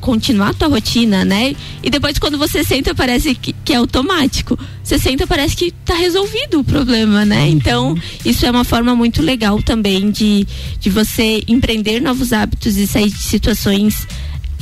continuar 0.00 0.48
a 0.48 0.54
tua 0.54 0.66
rotina, 0.66 1.24
né? 1.24 1.54
E 1.84 1.88
depois 1.88 2.18
quando 2.18 2.36
você 2.36 2.64
senta 2.64 2.92
parece 2.96 3.32
que, 3.36 3.54
que, 3.64 3.72
é 3.72 3.76
automático. 3.76 4.58
Você 4.82 4.98
senta 4.98 5.24
parece 5.24 5.54
que 5.54 5.70
tá 5.70 5.94
resolvido 5.94 6.58
o 6.58 6.64
problema, 6.64 7.24
né? 7.24 7.44
Uhum. 7.44 7.50
Então, 7.50 7.98
isso 8.24 8.44
é 8.44 8.50
uma 8.50 8.64
forma 8.64 8.96
muito 8.96 9.22
legal 9.22 9.62
também 9.62 10.10
de, 10.10 10.44
de 10.80 10.90
você 10.90 11.44
empreender 11.46 12.00
novos 12.00 12.32
hábitos 12.32 12.76
e 12.76 12.88
sair 12.88 13.08
de 13.08 13.22
situações 13.22 14.08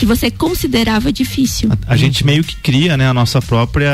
que 0.01 0.07
você 0.07 0.31
considerava 0.31 1.13
difícil. 1.13 1.69
A, 1.87 1.93
a, 1.93 1.97
gente 1.97 2.25
meio 2.25 2.43
que 2.43 2.57
cria, 2.57 2.97
né, 2.97 3.07
a 3.07 3.13
nossa 3.13 3.43
própria 3.43 3.93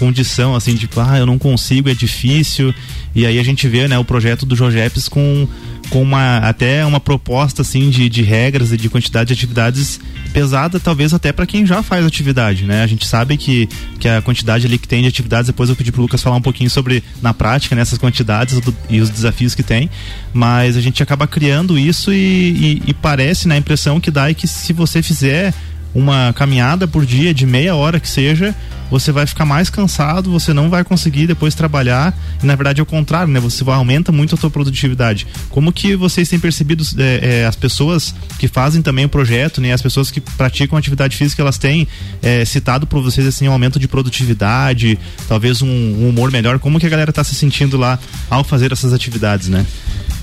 condição, 0.00 0.56
assim, 0.56 0.74
tipo, 0.74 0.98
ah, 0.98 1.16
eu 1.16 1.24
não 1.24 1.38
consigo, 1.38 1.88
é 1.88 1.94
difícil. 1.94 2.74
E 3.14 3.24
aí 3.24 3.38
a 3.38 3.42
gente 3.44 3.68
vê, 3.68 3.86
né, 3.86 3.96
o 3.96 4.04
projeto 4.04 4.44
do 4.44 4.56
Jogeps 4.56 5.08
com 5.08 5.46
com 5.90 6.02
uma 6.02 6.38
até 6.38 6.84
uma 6.84 7.00
proposta 7.00 7.62
assim 7.62 7.90
de, 7.90 8.08
de 8.08 8.22
regras 8.22 8.72
e 8.72 8.76
de 8.76 8.88
quantidade 8.88 9.28
de 9.28 9.34
atividades 9.34 10.00
pesada 10.32 10.80
talvez 10.80 11.14
até 11.14 11.32
para 11.32 11.46
quem 11.46 11.64
já 11.64 11.82
faz 11.82 12.04
atividade 12.04 12.64
né? 12.64 12.82
A 12.82 12.86
gente 12.86 13.06
sabe 13.06 13.36
que, 13.36 13.68
que 13.98 14.08
a 14.08 14.20
quantidade 14.22 14.66
ali 14.66 14.78
que 14.78 14.88
tem 14.88 15.02
de 15.02 15.08
atividades 15.08 15.46
depois 15.46 15.68
eu 15.68 15.76
pedi 15.76 15.92
pro 15.92 16.02
Lucas 16.02 16.22
falar 16.22 16.36
um 16.36 16.42
pouquinho 16.42 16.70
sobre 16.70 17.02
na 17.22 17.32
prática 17.32 17.74
nessas 17.74 17.98
né, 17.98 18.00
quantidades 18.00 18.60
do, 18.60 18.74
e 18.88 19.00
os 19.00 19.10
desafios 19.10 19.54
que 19.54 19.62
tem 19.62 19.90
mas 20.32 20.76
a 20.76 20.80
gente 20.80 21.02
acaba 21.02 21.26
criando 21.26 21.78
isso 21.78 22.12
e, 22.12 22.16
e, 22.16 22.82
e 22.88 22.94
parece 22.94 23.46
na 23.46 23.54
né, 23.54 23.58
impressão 23.58 24.00
que 24.00 24.10
dá 24.10 24.30
é 24.30 24.34
que 24.34 24.46
se 24.48 24.72
você 24.72 25.02
fizer 25.02 25.54
uma 25.94 26.32
caminhada 26.32 26.88
por 26.88 27.06
dia 27.06 27.32
de 27.32 27.46
meia 27.46 27.74
hora 27.74 28.00
que 28.00 28.08
seja, 28.08 28.54
você 28.90 29.10
vai 29.10 29.26
ficar 29.26 29.44
mais 29.44 29.70
cansado, 29.70 30.30
você 30.30 30.52
não 30.52 30.68
vai 30.68 30.84
conseguir 30.84 31.26
depois 31.26 31.54
trabalhar. 31.54 32.16
E 32.42 32.46
na 32.46 32.54
verdade 32.54 32.80
é 32.80 32.82
o 32.82 32.86
contrário, 32.86 33.32
né? 33.32 33.40
Você 33.40 33.64
aumenta 33.68 34.12
muito 34.12 34.34
a 34.34 34.38
sua 34.38 34.50
produtividade. 34.50 35.26
Como 35.50 35.72
que 35.72 35.96
vocês 35.96 36.28
têm 36.28 36.38
percebido 36.38 36.84
é, 36.98 37.40
é, 37.40 37.46
as 37.46 37.56
pessoas 37.56 38.14
que 38.38 38.46
fazem 38.46 38.82
também 38.82 39.04
o 39.04 39.08
projeto, 39.08 39.60
né? 39.60 39.72
As 39.72 39.82
pessoas 39.82 40.10
que 40.10 40.20
praticam 40.20 40.78
atividade 40.78 41.16
física, 41.16 41.42
elas 41.42 41.58
têm 41.58 41.88
é, 42.22 42.44
citado 42.44 42.86
para 42.86 43.00
vocês 43.00 43.26
assim 43.26 43.48
um 43.48 43.52
aumento 43.52 43.78
de 43.78 43.88
produtividade, 43.88 44.98
talvez 45.28 45.62
um, 45.62 45.66
um 45.66 46.08
humor 46.08 46.30
melhor. 46.30 46.58
Como 46.58 46.78
que 46.78 46.86
a 46.86 46.90
galera 46.90 47.10
está 47.10 47.24
se 47.24 47.34
sentindo 47.34 47.76
lá 47.76 47.98
ao 48.28 48.44
fazer 48.44 48.70
essas 48.70 48.92
atividades, 48.92 49.48
né? 49.48 49.64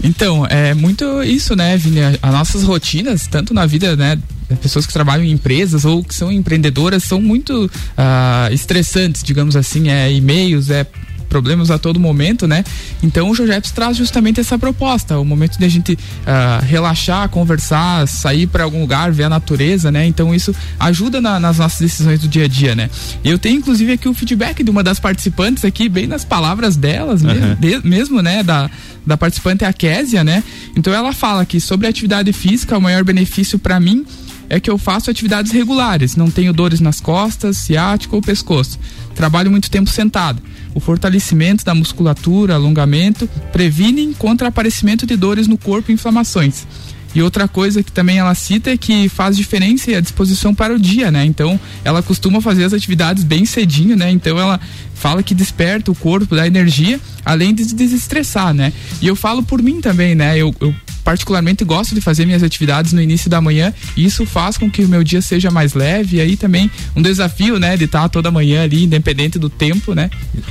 Então, 0.04 0.46
é 0.48 0.74
muito 0.74 1.22
isso, 1.24 1.56
né, 1.56 1.78
Vini? 1.78 2.00
As 2.22 2.32
nossas 2.32 2.64
rotinas, 2.64 3.28
tanto 3.28 3.54
na 3.54 3.66
vida, 3.66 3.96
né, 3.96 4.18
pessoas 4.56 4.86
que 4.86 4.94
trabalham 4.94 5.24
em 5.24 5.32
empresas 5.32 5.86
ou 5.86 6.04
que 6.04 6.14
são 6.14 6.32
empreendedoras, 6.32 7.04
são 7.04 7.22
muito 7.22 7.66
uh, 7.66 8.54
estressantes, 8.54 9.24
digamos 9.24 9.56
assim, 9.56 9.90
é 9.90 10.12
e-mails, 10.12 10.70
é 10.70 10.86
problemas 11.32 11.72
a 11.72 11.80
todo 11.80 11.98
momento, 11.98 12.46
né? 12.46 12.62
Então 13.02 13.30
o 13.30 13.34
Jojeps 13.34 13.72
traz 13.72 13.96
justamente 13.96 14.42
essa 14.42 14.60
proposta, 14.60 15.18
o 15.18 15.24
momento 15.24 15.58
de 15.58 15.64
a 15.64 15.70
gente 15.70 15.94
uh, 15.94 16.66
relaxar, 16.66 17.30
conversar, 17.30 18.06
sair 18.06 18.48
para 18.48 18.66
algum 18.66 18.82
lugar, 18.82 19.14
ver 19.14 19.24
a 19.24 19.30
natureza, 19.30 19.90
né? 19.90 20.06
Então 20.06 20.36
isso 20.36 20.54
ajuda 20.78 21.22
na, 21.22 21.40
nas 21.40 21.58
nossas 21.58 21.80
decisões 21.80 22.20
do 22.20 22.28
dia 22.28 22.44
a 22.44 22.48
dia, 22.50 22.76
né? 22.76 22.90
Eu 23.24 23.40
tenho 23.40 23.58
inclusive 23.58 23.94
aqui 23.94 24.10
o 24.10 24.14
feedback 24.14 24.62
de 24.62 24.70
uma 24.70 24.84
das 24.84 25.00
participantes 25.00 25.64
aqui, 25.64 25.88
bem 25.88 26.06
nas 26.06 26.26
palavras 26.26 26.76
delas, 26.76 27.22
uhum. 27.22 27.34
mesmo, 27.34 27.56
de, 27.56 27.88
mesmo, 27.88 28.22
né? 28.22 28.44
Da, 28.44 28.70
da 29.06 29.16
participante 29.16 29.64
é 29.64 29.68
a 29.68 29.74
Késia, 29.74 30.26
né? 30.26 30.44
Então 30.76 30.94
ela 30.94 31.14
fala 31.14 31.46
que 31.46 31.62
sobre 31.62 31.88
a 31.88 31.90
atividade 31.90 32.34
física, 32.34 32.78
o 32.78 32.82
maior 32.82 33.06
benefício 33.06 33.58
para 33.58 33.80
mim 33.80 34.06
é 34.52 34.60
que 34.60 34.70
eu 34.70 34.78
faço 34.78 35.10
atividades 35.10 35.54
regulares, 35.54 36.18
não 36.18 36.30
tenho 36.30 36.52
dores 36.52 36.82
nas 36.82 37.00
costas, 37.00 37.56
ciático 37.56 38.18
ou 38.18 38.22
pescoço. 38.22 38.78
Trabalho 39.16 39.50
muito 39.50 39.72
tempo 39.72 39.90
sentado. 39.90 40.44
O 40.76 40.80
fortalecimento 40.82 41.64
da 41.64 41.74
musculatura, 41.74 42.56
alongamento, 42.56 43.30
previnem 43.54 44.12
contra 44.12 44.50
aparecimento 44.50 45.06
de 45.06 45.16
dores 45.16 45.48
no 45.48 45.58
corpo 45.58 45.90
e 45.90 45.94
inflamações. 45.94 46.68
E 47.16 47.22
outra 47.22 47.48
coisa 47.48 47.82
que 47.82 47.94
também 47.94 48.18
ela 48.18 48.36
cita 48.36 48.72
é 48.72 48.78
que 48.78 49.08
faz 49.08 49.38
diferença 49.38 49.96
a 49.96 50.02
disposição 50.02 50.54
para 50.54 50.74
o 50.74 50.80
dia, 50.80 51.10
né? 51.10 51.26
Então, 51.26 51.58
ela 51.86 52.04
costuma 52.04 52.42
fazer 52.42 52.66
as 52.66 52.74
atividades 52.74 53.24
bem 53.24 53.46
cedinho, 53.46 53.96
né? 53.96 54.12
Então, 54.12 54.38
ela 54.38 54.60
fala 54.94 55.24
que 55.24 55.34
desperta 55.34 55.92
o 55.92 55.96
corpo, 55.96 56.36
dá 56.36 56.46
energia, 56.46 57.00
além 57.24 57.54
de 57.54 57.74
desestressar, 57.74 58.54
né? 58.54 58.74
E 59.02 59.08
eu 59.08 59.16
falo 59.16 59.44
por 59.44 59.62
mim 59.62 59.80
também, 59.80 60.14
né? 60.14 60.38
Eu, 60.38 60.54
eu 60.60 60.76
particularmente 61.04 61.64
gosto 61.64 61.96
de 61.96 62.02
fazer 62.02 62.26
minhas 62.26 62.44
atividades 62.44 62.94
no 62.94 63.02
início 63.02 63.30
da 63.30 63.42
manhã 63.42 63.74
e 63.96 64.06
isso 64.06 64.26
faz 64.26 64.58
com 64.58 64.70
que 64.70 64.84
o 64.84 64.88
meu 64.88 65.04
dia 65.04 65.22
seja 65.22 65.52
mais 65.52 65.74
leve 65.74 66.18
e 66.18 66.22
aí 66.22 66.38
também 66.38 66.70
um 66.96 67.02
desafio, 67.02 67.60
né, 67.60 67.78
de 67.78 67.86
estar 67.86 68.08
toda 68.10 68.32
manhã 68.32 68.64
ali, 68.64 68.84
independente 68.84 69.40
do 69.40 69.50
tempo, 69.50 69.94
né? 69.94 70.10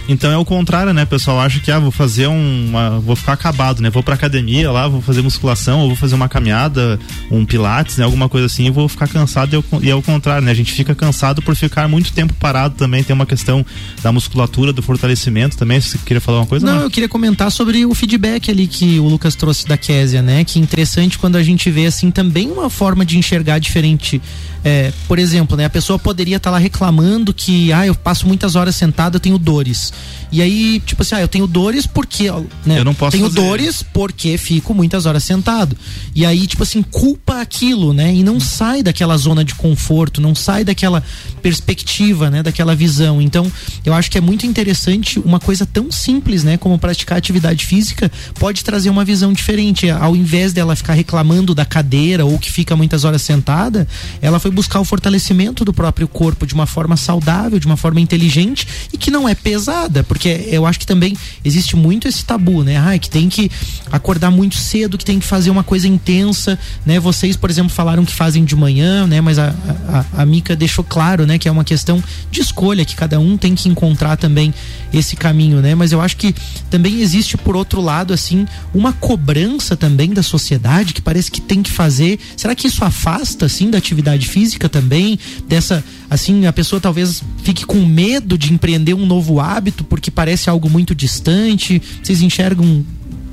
Então 0.09 0.31
é 0.31 0.37
o 0.37 0.45
contrário, 0.45 0.93
né, 0.93 1.05
pessoal? 1.05 1.41
Acho 1.41 1.61
que 1.61 1.71
ah, 1.71 1.79
vou 1.79 1.91
fazer 1.91 2.27
uma, 2.27 3.01
vou 3.01 3.17
ficar 3.17 3.33
acabado, 3.33 3.81
né? 3.81 3.91
Vou 3.91 4.03
pra 4.03 4.15
academia 4.15 4.71
lá, 4.71 4.89
vou 4.89 5.01
fazer 5.01 5.23
musculação, 5.23 5.81
ou 5.81 5.89
vou 5.89 5.97
fazer 5.97 6.15
uma 6.15 6.29
caminhada, 6.29 6.99
um 7.31 7.45
pilates, 7.45 7.97
né, 7.97 8.05
alguma 8.05 8.29
coisa 8.29 8.47
assim, 8.47 8.67
e 8.67 8.71
vou 8.71 8.89
ficar 8.89 9.09
cansado 9.09 9.65
e 9.83 9.91
é 9.91 9.95
o 9.95 10.03
contrário, 10.03 10.45
né? 10.45 10.51
A 10.51 10.55
gente 10.55 10.73
fica 10.73 10.95
cansado 10.95 11.43
por 11.43 11.55
ficar 11.55 11.89
muito 11.89 12.13
tempo 12.13 12.35
parado 12.35 12.75
também, 12.77 13.03
tem 13.03 13.15
uma 13.15 13.27
questão 13.27 13.65
da 14.03 14.13
musculatura, 14.13 14.73
do 14.73 14.83
fortalecimento 14.83 15.57
também, 15.57 15.81
você 15.81 15.99
queria 15.99 16.21
falar 16.21 16.39
uma 16.39 16.47
coisa? 16.47 16.67
Não, 16.67 16.77
não, 16.77 16.83
eu 16.83 16.91
queria 16.91 17.09
comentar 17.09 17.51
sobre 17.51 17.85
o 17.85 17.95
feedback 17.95 18.51
ali 18.51 18.67
que 18.67 18.99
o 18.99 19.09
Lucas 19.09 19.35
trouxe 19.35 19.67
da 19.67 19.77
Késia, 19.77 20.23
né? 20.23 20.40
Que 20.45 20.59
interessante 20.59 21.19
quando 21.19 21.37
a 21.37 21.43
gente 21.43 21.71
vê 21.71 21.87
assim 21.87 22.11
também 22.11 22.51
uma 22.51 22.71
forma 22.71 23.05
de 23.05 23.19
enxergar 23.19 23.59
diferente. 23.59 24.21
É, 24.65 24.93
por 25.09 25.19
exemplo, 25.19 25.57
né, 25.57 25.65
a 25.65 25.71
pessoa 25.71 25.99
poderia 25.99 26.37
estar 26.37 26.51
tá 26.51 26.55
lá 26.55 26.59
reclamando 26.59 27.33
que 27.33 27.73
ah, 27.73 27.87
eu 27.87 27.95
passo 27.95 28.27
muitas 28.27 28.57
horas 28.57 28.77
sentado, 28.77 29.17
eu 29.17 29.21
tenho 29.21 29.39
dores. 29.39 29.93
E 30.33 30.41
aí, 30.41 30.81
tipo 30.85 31.03
assim, 31.03 31.15
ah, 31.17 31.21
eu 31.21 31.29
tenho 31.29 31.47
dores 31.47 31.87
porque. 31.87 32.31
Né, 32.65 32.79
eu 32.79 32.85
não 32.85 32.95
posso 32.95 33.17
Tenho 33.17 33.29
fazer. 33.29 33.41
dores 33.41 33.83
porque 33.83 34.39
fico 34.39 34.73
muitas 34.73 35.07
horas 35.07 35.25
sentado. 35.25 35.77
E 36.15 36.25
aí, 36.25 36.47
tipo 36.47 36.63
assim, 36.63 36.83
culpa 36.83 37.41
aquilo, 37.41 37.93
né? 37.93 38.15
E 38.15 38.23
não 38.23 38.37
hum. 38.37 38.41
sai 38.41 38.83
daquela 38.83 39.17
zona 39.17 39.45
de 39.45 39.55
conforto, 39.55 40.21
não 40.21 40.35
sai 40.35 40.65
daquela 40.65 41.03
perspectiva, 41.43 42.31
né? 42.31 42.43
Daquela 42.43 42.75
visão. 42.77 43.21
Então, 43.21 43.51
eu 43.85 43.93
acho 43.93 44.11
que 44.11 44.19
é 44.19 44.21
muito 44.21 44.47
interessante 44.47 45.19
uma 45.19 45.41
coisa 45.41 45.67
tão 45.67 45.91
simples, 45.91 46.45
né? 46.45 46.57
Como 46.57 46.79
praticar 46.79 47.19
atividade 47.19 47.67
física 47.67 48.11
pode 48.39 48.63
trazer 48.63 48.91
uma 48.91 49.05
visão 49.05 49.33
diferente. 49.33 49.91
Ao 49.91 50.15
invés 50.15 50.53
dela 50.53 50.77
ficar 50.77 50.95
reclamando 50.95 51.55
da 51.55 51.65
cadeira 51.65 52.25
ou 52.25 52.39
que 52.39 52.53
fica 52.53 52.77
muitas 52.77 53.05
horas 53.05 53.23
sentada, 53.23 53.89
ela 54.23 54.39
foi 54.39 54.50
buscar 54.51 54.81
o 54.81 54.85
fortalecimento 54.85 55.65
do 55.65 55.73
próprio 55.73 56.09
corpo 56.09 56.47
de 56.47 56.55
uma 56.55 56.67
forma 56.67 56.97
saudável, 56.97 57.59
de 57.59 57.67
uma 57.67 57.77
forma 57.77 58.01
inteligente 58.01 58.67
e 58.93 58.99
que 58.99 59.11
não 59.11 59.29
é 59.29 59.35
pesada, 59.35 60.03
porque 60.05 60.49
eu 60.51 60.67
acho 60.67 60.79
que 60.79 60.87
também 60.87 61.17
existe 61.45 61.77
muito 61.77 62.09
esse 62.09 62.25
tabu, 62.25 62.63
né? 62.63 62.77
Ah, 62.79 62.99
que 62.99 63.11
tem 63.11 63.29
que 63.29 63.51
acordar 63.91 64.31
muito 64.31 64.57
cedo, 64.57 64.99
que 64.99 65.05
tem 65.05 65.19
que 65.19 65.27
fazer 65.27 65.51
uma 65.51 65.65
coisa 65.65 65.89
intensa, 65.89 66.59
né? 66.85 66.99
Vocês, 67.01 67.37
por 67.37 67.51
exemplo, 67.51 67.71
falaram 67.71 68.05
que 68.05 68.15
fazem 68.15 68.45
de 68.45 68.57
manhã, 68.57 69.07
né? 69.07 69.21
Mas 69.21 69.39
a, 69.39 69.55
a, 69.89 70.23
a 70.23 70.27
Mica 70.27 70.57
deixou 70.57 70.85
claro, 70.85 71.27
né? 71.27 71.39
Que 71.39 71.49
é 71.49 71.53
uma 71.53 71.65
questão 71.65 72.03
de 72.31 72.41
escolha, 72.41 72.85
que 72.85 72.95
cada 72.95 73.19
um 73.19 73.37
tem 73.37 73.55
que 73.55 73.69
encontrar 73.69 74.17
também 74.17 74.53
esse 74.93 75.17
caminho, 75.17 75.61
né? 75.61 75.75
Mas 75.75 75.93
eu 75.93 76.01
acho 76.01 76.17
que 76.17 76.35
também 76.69 77.01
existe, 77.01 77.37
por 77.37 77.57
outro 77.57 77.81
lado, 77.81 78.13
assim, 78.13 78.47
uma 78.75 78.93
cobrança 78.93 79.77
também 79.77 80.11
da 80.11 80.23
sociedade 80.23 80.93
que 80.95 81.03
parece 81.03 81.31
que 81.31 81.41
tem 81.41 81.63
que 81.63 81.71
fazer. 81.71 82.19
Será 82.37 82.55
que 82.55 82.67
isso 82.67 82.85
afasta, 82.85 83.47
assim, 83.47 83.71
da 83.71 83.79
atividade 83.79 84.27
física 84.29 84.69
também? 84.69 85.19
Dessa 85.49 85.85
assim, 86.11 86.47
a 86.47 86.53
pessoa 86.53 86.81
talvez 86.81 87.23
fique 87.45 87.65
com 87.65 87.85
medo 87.87 88.37
de 88.37 88.53
empreender 88.53 88.95
um 88.95 89.07
novo 89.07 89.39
hábito 89.39 89.85
porque 89.85 90.11
parece 90.11 90.51
algo 90.51 90.69
muito 90.69 90.93
distante. 90.95 91.81
Vocês 92.03 92.21
enxergam 92.21 92.85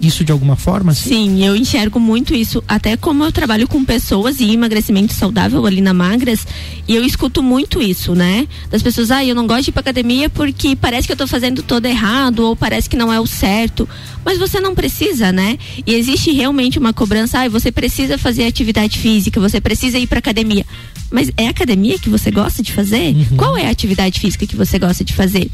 isso 0.01 0.23
de 0.23 0.31
alguma 0.31 0.55
forma? 0.55 0.91
Assim? 0.91 1.09
Sim, 1.09 1.45
eu 1.45 1.55
enxergo 1.55 1.99
muito 1.99 2.33
isso. 2.33 2.63
Até 2.67 2.95
como 2.95 3.23
eu 3.23 3.31
trabalho 3.31 3.67
com 3.67 3.83
pessoas 3.83 4.39
e 4.39 4.51
emagrecimento 4.51 5.13
saudável 5.13 5.65
ali 5.65 5.81
na 5.81 5.93
Magras, 5.93 6.45
e 6.87 6.95
eu 6.95 7.03
escuto 7.03 7.41
muito 7.41 7.81
isso, 7.81 8.13
né? 8.15 8.47
Das 8.69 8.81
pessoas, 8.81 9.11
ah, 9.11 9.23
eu 9.23 9.35
não 9.35 9.47
gosto 9.47 9.63
de 9.63 9.69
ir 9.69 9.73
pra 9.73 9.81
academia 9.81 10.29
porque 10.29 10.75
parece 10.75 11.07
que 11.07 11.13
eu 11.13 11.17
tô 11.17 11.27
fazendo 11.27 11.63
todo 11.63 11.85
errado, 11.85 12.39
ou 12.39 12.55
parece 12.55 12.89
que 12.89 12.95
não 12.95 13.11
é 13.11 13.19
o 13.19 13.27
certo. 13.27 13.87
Mas 14.23 14.37
você 14.37 14.59
não 14.59 14.75
precisa, 14.75 15.31
né? 15.31 15.57
E 15.85 15.93
existe 15.93 16.31
realmente 16.31 16.77
uma 16.77 16.93
cobrança, 16.93 17.39
ah, 17.39 17.49
você 17.49 17.71
precisa 17.71 18.17
fazer 18.17 18.45
atividade 18.45 18.99
física, 18.99 19.39
você 19.39 19.59
precisa 19.59 19.97
ir 19.97 20.07
pra 20.07 20.19
academia. 20.19 20.65
Mas 21.09 21.31
é 21.37 21.47
academia 21.47 21.97
que 21.97 22.09
você 22.09 22.29
gosta 22.29 22.61
de 22.61 22.73
fazer? 22.73 23.15
Uhum. 23.15 23.37
Qual 23.37 23.57
é 23.57 23.67
a 23.67 23.69
atividade 23.69 24.19
física 24.19 24.45
que 24.45 24.55
você 24.55 24.77
gosta 24.77 25.03
de 25.03 25.13
fazer? 25.13 25.49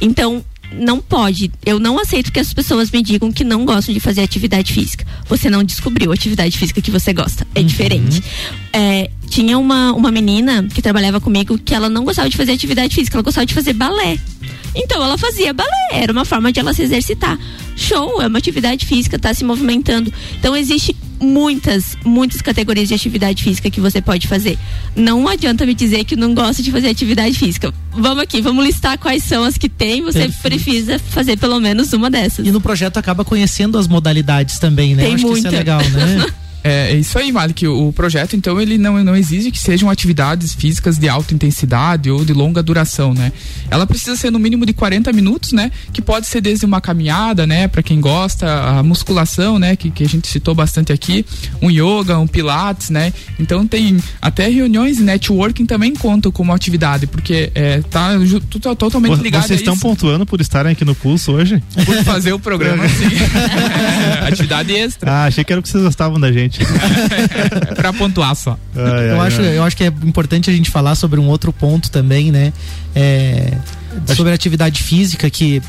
Então, 0.00 0.44
não 0.72 1.00
pode. 1.00 1.50
Eu 1.64 1.78
não 1.78 1.98
aceito 1.98 2.32
que 2.32 2.40
as 2.40 2.52
pessoas 2.52 2.90
me 2.90 3.02
digam 3.02 3.32
que 3.32 3.44
não 3.44 3.64
gostam 3.64 3.92
de 3.92 4.00
fazer 4.00 4.22
atividade 4.22 4.72
física. 4.72 5.06
Você 5.26 5.48
não 5.48 5.62
descobriu 5.62 6.10
a 6.10 6.14
atividade 6.14 6.56
física 6.56 6.80
que 6.80 6.90
você 6.90 7.12
gosta. 7.12 7.46
É 7.54 7.60
uhum. 7.60 7.66
diferente. 7.66 8.22
É, 8.72 9.10
tinha 9.28 9.58
uma, 9.58 9.92
uma 9.92 10.10
menina 10.10 10.66
que 10.72 10.82
trabalhava 10.82 11.20
comigo 11.20 11.58
que 11.58 11.74
ela 11.74 11.88
não 11.88 12.04
gostava 12.04 12.28
de 12.28 12.36
fazer 12.36 12.52
atividade 12.52 12.94
física, 12.94 13.16
ela 13.16 13.22
gostava 13.22 13.46
de 13.46 13.54
fazer 13.54 13.72
balé. 13.72 14.18
Então 14.74 15.02
ela 15.02 15.18
fazia 15.18 15.52
balé, 15.52 15.70
era 15.92 16.12
uma 16.12 16.24
forma 16.24 16.52
de 16.52 16.60
ela 16.60 16.72
se 16.72 16.82
exercitar. 16.82 17.38
Show, 17.76 18.20
é 18.20 18.26
uma 18.26 18.38
atividade 18.38 18.86
física, 18.86 19.18
tá 19.18 19.32
se 19.32 19.44
movimentando. 19.44 20.12
Então 20.38 20.56
existe 20.56 20.94
muitas, 21.20 21.96
muitas 22.04 22.40
categorias 22.40 22.88
de 22.88 22.94
atividade 22.94 23.42
física 23.42 23.70
que 23.70 23.80
você 23.80 24.00
pode 24.00 24.26
fazer. 24.26 24.58
Não 24.94 25.26
adianta 25.28 25.66
me 25.66 25.74
dizer 25.74 26.04
que 26.04 26.16
não 26.16 26.34
gosta 26.34 26.62
de 26.62 26.70
fazer 26.70 26.88
atividade 26.88 27.38
física. 27.38 27.72
Vamos 27.92 28.22
aqui, 28.22 28.40
vamos 28.40 28.64
listar 28.64 28.98
quais 28.98 29.24
são 29.24 29.44
as 29.44 29.58
que 29.58 29.68
tem, 29.68 30.02
você 30.02 30.20
Perfeito. 30.20 30.42
precisa 30.42 30.98
fazer 30.98 31.36
pelo 31.36 31.58
menos 31.60 31.92
uma 31.92 32.10
dessas. 32.10 32.46
E 32.46 32.50
no 32.52 32.60
projeto 32.60 32.96
acaba 32.98 33.24
conhecendo 33.24 33.78
as 33.78 33.88
modalidades 33.88 34.58
também, 34.58 34.94
né? 34.94 35.04
Tem 35.04 35.14
Acho 35.14 35.26
muita. 35.26 35.42
que 35.42 35.46
isso 35.48 35.56
é 35.56 35.58
legal, 35.58 35.80
né? 35.80 36.26
É, 36.68 36.92
é 36.92 36.96
isso 36.96 37.18
aí, 37.18 37.32
Malik. 37.32 37.66
O, 37.66 37.88
o 37.88 37.92
projeto, 37.92 38.36
então, 38.36 38.60
ele 38.60 38.76
não, 38.76 39.02
não 39.02 39.16
exige 39.16 39.50
que 39.50 39.58
sejam 39.58 39.88
atividades 39.88 40.52
físicas 40.52 40.98
de 40.98 41.08
alta 41.08 41.32
intensidade 41.34 42.10
ou 42.10 42.24
de 42.24 42.34
longa 42.34 42.62
duração, 42.62 43.14
né? 43.14 43.32
Ela 43.70 43.86
precisa 43.86 44.16
ser 44.16 44.30
no 44.30 44.38
mínimo 44.38 44.66
de 44.66 44.74
40 44.74 45.10
minutos, 45.12 45.52
né? 45.52 45.70
Que 45.92 46.02
pode 46.02 46.26
ser 46.26 46.42
desde 46.42 46.66
uma 46.66 46.80
caminhada, 46.80 47.46
né? 47.46 47.68
Para 47.68 47.82
quem 47.82 48.00
gosta, 48.00 48.46
a 48.46 48.82
musculação, 48.82 49.58
né? 49.58 49.76
Que, 49.76 49.90
que 49.90 50.04
a 50.04 50.08
gente 50.08 50.28
citou 50.28 50.54
bastante 50.54 50.92
aqui, 50.92 51.24
um 51.62 51.70
yoga, 51.70 52.18
um 52.18 52.26
pilates, 52.26 52.90
né? 52.90 53.12
Então 53.38 53.66
tem 53.66 53.96
até 54.20 54.48
reuniões 54.48 54.98
e 54.98 55.02
networking 55.02 55.64
também 55.64 55.94
contam 55.94 56.30
como 56.30 56.52
atividade, 56.52 57.06
porque 57.06 57.50
é, 57.54 57.80
tá 57.80 58.10
tudo 58.50 58.76
totalmente 58.76 59.20
ligado 59.20 59.46
Vocês 59.46 59.60
estão 59.60 59.78
pontuando 59.78 60.26
por 60.26 60.40
estarem 60.40 60.72
aqui 60.72 60.84
no 60.84 60.94
Pulso 60.94 61.32
hoje? 61.32 61.62
Por 61.84 62.04
fazer 62.04 62.32
o 62.32 62.38
programa, 62.38 62.86
sim. 62.88 63.06
atividade 64.26 64.72
extra. 64.72 65.10
Ah, 65.10 65.24
achei 65.24 65.42
que 65.42 65.52
era 65.52 65.60
o 65.60 65.62
que 65.62 65.68
vocês 65.68 65.82
gostavam 65.82 66.20
da 66.20 66.30
gente 66.30 66.57
gente. 66.58 67.74
pra 67.76 67.92
pontuar 67.92 68.34
só. 68.34 68.58
Ai, 68.74 69.10
eu, 69.10 69.20
ai, 69.20 69.26
acho, 69.26 69.40
ai. 69.40 69.58
eu 69.58 69.62
acho 69.62 69.76
que 69.76 69.84
é 69.84 69.86
importante 69.86 70.50
a 70.50 70.52
gente 70.52 70.70
falar 70.70 70.94
sobre 70.94 71.18
um 71.20 71.28
outro 71.28 71.52
ponto 71.52 71.90
também, 71.90 72.30
né? 72.30 72.52
É, 72.94 73.56
sobre 74.14 74.32
a 74.32 74.34
atividade 74.34 74.82
física 74.82 75.28
que 75.30 75.62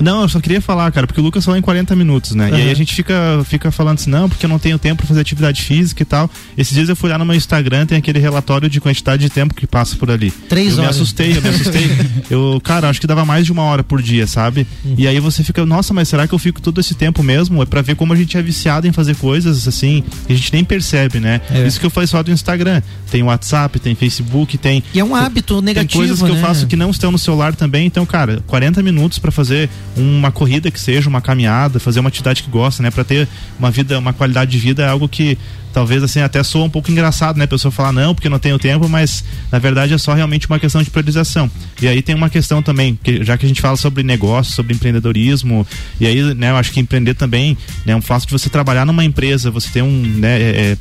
não, 0.00 0.22
eu 0.22 0.28
só 0.28 0.40
queria 0.40 0.60
falar, 0.60 0.90
cara, 0.92 1.06
porque 1.06 1.20
o 1.20 1.24
Lucas 1.24 1.44
falou 1.44 1.58
em 1.58 1.62
40 1.62 1.96
minutos, 1.96 2.34
né? 2.34 2.50
Uhum. 2.50 2.58
E 2.58 2.62
aí 2.62 2.70
a 2.70 2.74
gente 2.74 2.94
fica, 2.94 3.42
fica 3.44 3.70
falando 3.70 3.98
assim, 3.98 4.10
não, 4.10 4.28
porque 4.28 4.46
eu 4.46 4.50
não 4.50 4.58
tenho 4.58 4.78
tempo 4.78 4.98
pra 4.98 5.06
fazer 5.06 5.20
atividade 5.20 5.62
física 5.62 6.02
e 6.02 6.06
tal. 6.06 6.30
Esses 6.56 6.74
dias 6.74 6.88
eu 6.88 6.96
fui 6.96 7.10
lá 7.10 7.18
no 7.18 7.24
meu 7.24 7.34
Instagram, 7.34 7.86
tem 7.86 7.98
aquele 7.98 8.18
relatório 8.18 8.68
de 8.68 8.80
quantidade 8.80 9.22
de 9.22 9.30
tempo 9.30 9.54
que 9.54 9.66
passa 9.66 9.96
por 9.96 10.10
ali. 10.10 10.30
Três 10.30 10.76
eu 10.76 10.82
horas. 10.82 10.96
Eu 10.96 11.00
me 11.00 11.02
assustei, 11.02 11.36
eu 11.36 11.42
me 11.42 11.48
assustei. 11.48 11.90
eu, 12.30 12.60
cara, 12.62 12.88
acho 12.88 13.00
que 13.00 13.06
dava 13.06 13.24
mais 13.24 13.46
de 13.46 13.52
uma 13.52 13.62
hora 13.62 13.82
por 13.82 14.02
dia, 14.02 14.26
sabe? 14.26 14.66
Uhum. 14.84 14.94
E 14.98 15.06
aí 15.06 15.18
você 15.18 15.42
fica, 15.42 15.64
nossa, 15.64 15.92
mas 15.94 16.08
será 16.08 16.26
que 16.26 16.34
eu 16.34 16.38
fico 16.38 16.60
todo 16.60 16.80
esse 16.80 16.94
tempo 16.94 17.22
mesmo? 17.22 17.62
É 17.62 17.66
pra 17.66 17.82
ver 17.82 17.96
como 17.96 18.12
a 18.12 18.16
gente 18.16 18.36
é 18.36 18.42
viciado 18.42 18.86
em 18.86 18.92
fazer 18.92 19.16
coisas 19.16 19.66
assim, 19.66 20.04
que 20.26 20.32
a 20.32 20.36
gente 20.36 20.52
nem 20.52 20.64
percebe, 20.64 21.20
né? 21.20 21.40
É. 21.50 21.66
Isso 21.66 21.80
que 21.80 21.86
eu 21.86 21.90
faço 21.90 22.02
só 22.12 22.22
do 22.22 22.30
Instagram. 22.30 22.82
Tem 23.10 23.22
WhatsApp, 23.22 23.78
tem 23.78 23.94
Facebook, 23.94 24.58
tem. 24.58 24.82
E 24.92 25.00
é 25.00 25.04
um 25.04 25.14
hábito 25.14 25.60
negativo. 25.62 25.88
Tem 25.88 26.08
coisas 26.08 26.22
que 26.22 26.32
né? 26.32 26.38
eu 26.38 26.42
faço 26.42 26.66
que 26.66 26.76
não 26.76 26.90
estão 26.90 27.10
no 27.12 27.18
celular 27.18 27.54
também. 27.54 27.86
Então, 27.86 28.04
cara, 28.04 28.42
40 28.46 28.82
minutos 28.82 29.18
para 29.18 29.30
fazer 29.30 29.70
uma 29.96 30.30
corrida 30.30 30.70
que 30.70 30.80
seja, 30.80 31.08
uma 31.08 31.20
caminhada, 31.20 31.78
fazer 31.78 32.00
uma 32.00 32.08
atividade 32.08 32.42
que 32.42 32.50
gosta, 32.50 32.82
né? 32.82 32.90
Para 32.90 33.04
ter 33.04 33.28
uma 33.58 33.70
vida, 33.70 33.98
uma 33.98 34.12
qualidade 34.12 34.50
de 34.50 34.58
vida 34.58 34.82
é 34.82 34.88
algo 34.88 35.08
que 35.08 35.36
talvez 35.72 36.02
assim 36.02 36.20
até 36.20 36.42
soa 36.42 36.64
um 36.64 36.70
pouco 36.70 36.90
engraçado, 36.90 37.36
né? 37.36 37.44
A 37.44 37.48
pessoa 37.48 37.72
falar 37.72 37.92
não, 37.92 38.14
porque 38.14 38.28
não 38.28 38.38
tenho 38.38 38.58
tempo, 38.58 38.88
mas 38.88 39.24
na 39.50 39.58
verdade 39.58 39.94
é 39.94 39.98
só 39.98 40.12
realmente 40.12 40.46
uma 40.46 40.58
questão 40.58 40.82
de 40.82 40.90
priorização. 40.90 41.50
E 41.80 41.88
aí 41.88 42.02
tem 42.02 42.14
uma 42.14 42.30
questão 42.30 42.62
também, 42.62 42.98
que 43.02 43.24
já 43.24 43.36
que 43.36 43.44
a 43.44 43.48
gente 43.48 43.60
fala 43.60 43.76
sobre 43.76 44.02
negócio, 44.02 44.52
sobre 44.52 44.74
empreendedorismo, 44.74 45.66
e 46.00 46.06
aí, 46.06 46.34
né, 46.34 46.50
eu 46.50 46.56
acho 46.56 46.72
que 46.72 46.80
empreender 46.80 47.14
também, 47.14 47.56
né, 47.84 47.96
um 47.96 48.02
fato 48.02 48.26
de 48.26 48.32
você 48.32 48.48
trabalhar 48.48 48.84
numa 48.84 49.04
empresa, 49.04 49.50
você 49.50 49.68
ter 49.70 49.82
um, 49.82 50.02
né, 50.18 50.40
é, 50.40 50.72
é 50.72 50.76